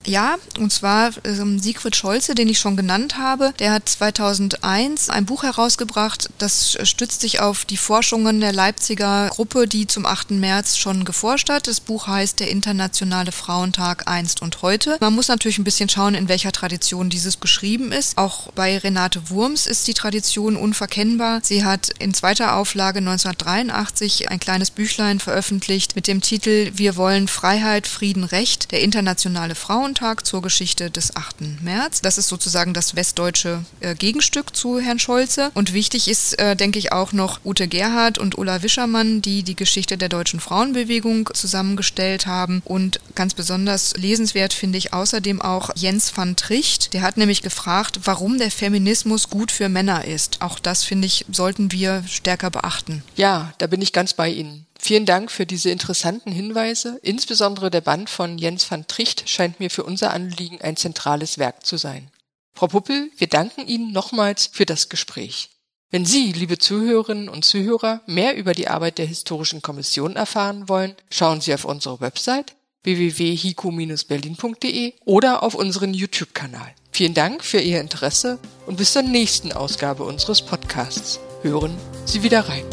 Ja, 0.06 0.36
und 0.60 0.72
zwar 0.72 1.12
ähm, 1.24 1.60
Siegfried 1.60 1.96
Scholze, 1.96 2.36
den 2.36 2.50
ich 2.50 2.60
schon 2.60 2.76
genannt 2.76 3.18
habe. 3.18 3.54
Der 3.60 3.72
hat 3.72 3.88
2001 3.88 5.10
ein 5.10 5.26
Buch 5.26 5.44
herausgebracht, 5.44 6.30
das 6.38 6.78
stützt 6.84 7.22
sich 7.22 7.40
auf 7.40 7.66
die 7.66 7.78
Forschungen 7.78 8.42
der 8.42 8.52
Leipziger 8.52 9.30
Gruppe, 9.30 9.68
die 9.68 9.88
zum 9.88 10.06
8. 10.06 10.32
März 10.32 10.78
schon 10.78 11.06
geforscht 11.06 11.50
hat. 11.50 11.68
Das 11.68 11.80
Buch 11.80 12.08
heißt 12.08 12.40
Der 12.40 12.50
Internationale 12.50 13.32
Frauentag 13.32 14.08
einst 14.08 14.42
und 14.42 14.62
heute. 14.62 14.98
Man 15.00 15.16
muss 15.16 15.28
natürlich 15.28 15.58
ein 15.58 15.64
bisschen 15.64 15.90
schauen, 15.90 16.16
in 16.16 16.28
welcher 16.28 16.52
Tradition 16.52 17.10
dieses 17.10 17.38
beschrieben 17.38 17.92
ist. 17.92 18.18
Auch 18.18 18.52
bei 18.52 18.78
Renate 18.78 19.30
Wurms 19.30 19.68
ist 19.68 19.88
die 19.88 19.94
Tradition 19.94 20.56
unverkennbar. 20.56 21.40
Sie 21.44 21.64
hat 21.64 21.90
in 22.00 22.14
zweiter 22.14 22.56
Auflage 22.56 23.00
1983 23.00 24.30
ein 24.30 24.40
kleines 24.40 24.72
Büchlein 24.72 25.20
veröffentlicht 25.20 25.96
mit 25.96 26.08
dem 26.08 26.22
Titel 26.22 26.72
Wir 26.74 26.96
wollen 26.96 27.28
Freiheit, 27.28 27.88
Frieden, 27.88 28.24
Recht, 28.24 28.72
der 28.72 28.82
Internationale 28.82 29.56
Frauentag. 29.56 29.93
Frauentag 29.94 30.26
zur 30.26 30.42
Geschichte 30.42 30.90
des 30.90 31.16
8. 31.16 31.62
März. 31.62 32.02
Das 32.02 32.18
ist 32.18 32.28
sozusagen 32.28 32.74
das 32.74 32.96
westdeutsche 32.96 33.64
äh, 33.80 33.94
Gegenstück 33.94 34.56
zu 34.56 34.80
Herrn 34.80 34.98
Scholze. 34.98 35.52
Und 35.54 35.74
wichtig 35.74 36.08
ist, 36.08 36.40
äh, 36.40 36.56
denke 36.56 36.80
ich, 36.80 36.92
auch 36.92 37.14
noch 37.14 37.42
Ute 37.46 37.68
Gerhard 37.68 38.18
und 38.18 38.36
Ulla 38.36 38.64
Wischermann, 38.64 39.22
die 39.22 39.44
die 39.44 39.56
Geschichte 39.56 39.98
der 39.98 40.10
deutschen 40.10 40.40
Frauenbewegung 40.40 41.30
zusammengestellt 41.34 42.26
haben. 42.26 42.64
Und 42.66 43.00
ganz 43.14 43.36
besonders 43.36 43.96
lesenswert 43.96 44.54
finde 44.54 44.80
ich 44.80 44.94
außerdem 44.94 45.42
auch 45.44 45.70
Jens 45.76 46.16
van 46.18 46.36
Tricht. 46.36 46.94
Der 46.94 47.04
hat 47.04 47.18
nämlich 47.18 47.44
gefragt, 47.44 48.00
warum 48.06 48.40
der 48.40 48.50
Feminismus 48.50 49.30
gut 49.30 49.52
für 49.52 49.70
Männer 49.70 50.06
ist. 50.06 50.42
Auch 50.42 50.58
das, 50.58 50.84
finde 50.84 51.06
ich, 51.06 51.26
sollten 51.32 51.72
wir 51.72 52.04
stärker 52.08 52.50
beachten. 52.50 53.04
Ja, 53.16 53.54
da 53.60 53.68
bin 53.68 53.82
ich 53.82 53.94
ganz 53.94 54.16
bei 54.16 54.30
Ihnen. 54.30 54.66
Vielen 54.84 55.06
Dank 55.06 55.32
für 55.32 55.46
diese 55.46 55.70
interessanten 55.70 56.34
Hinweise. 56.34 57.00
Insbesondere 57.04 57.72
der 57.72 57.80
Band 57.80 58.10
von 58.10 58.38
Jens 58.38 58.70
van 58.70 58.86
Tricht 58.86 59.30
scheint 59.30 59.62
mir 59.62 59.70
für 59.70 59.86
unser 59.86 60.12
Anliegen 60.12 60.60
ein 60.60 60.76
zentrales 60.76 61.38
Werk 61.38 61.66
zu 61.66 61.78
sein. 61.78 62.12
Frau 62.54 62.68
Puppel, 62.68 63.10
wir 63.16 63.28
danken 63.28 63.66
Ihnen 63.66 63.94
nochmals 63.94 64.50
für 64.52 64.66
das 64.66 64.90
Gespräch. 64.90 65.52
Wenn 65.90 66.06
Sie, 66.06 66.34
liebe 66.34 66.58
Zuhörerinnen 66.58 67.30
und 67.30 67.46
Zuhörer, 67.46 68.02
mehr 68.08 68.36
über 68.36 68.52
die 68.52 68.68
Arbeit 68.68 68.98
der 68.98 69.06
Historischen 69.06 69.62
Kommission 69.62 70.18
erfahren 70.18 70.68
wollen, 70.68 70.98
schauen 71.10 71.40
Sie 71.40 71.54
auf 71.54 71.64
unsere 71.64 72.02
Website 72.02 72.54
www.hiku-berlin.de 72.84 74.96
oder 75.06 75.44
auf 75.44 75.56
unseren 75.56 75.94
YouTube-Kanal. 75.94 76.76
Vielen 76.92 77.14
Dank 77.14 77.46
für 77.46 77.62
Ihr 77.62 77.80
Interesse 77.80 78.38
und 78.66 78.76
bis 78.76 78.92
zur 78.92 79.04
nächsten 79.04 79.54
Ausgabe 79.54 80.04
unseres 80.04 80.42
Podcasts. 80.42 81.22
Hören 81.42 81.74
Sie 82.06 82.22
wieder 82.22 82.50
rein. 82.50 82.66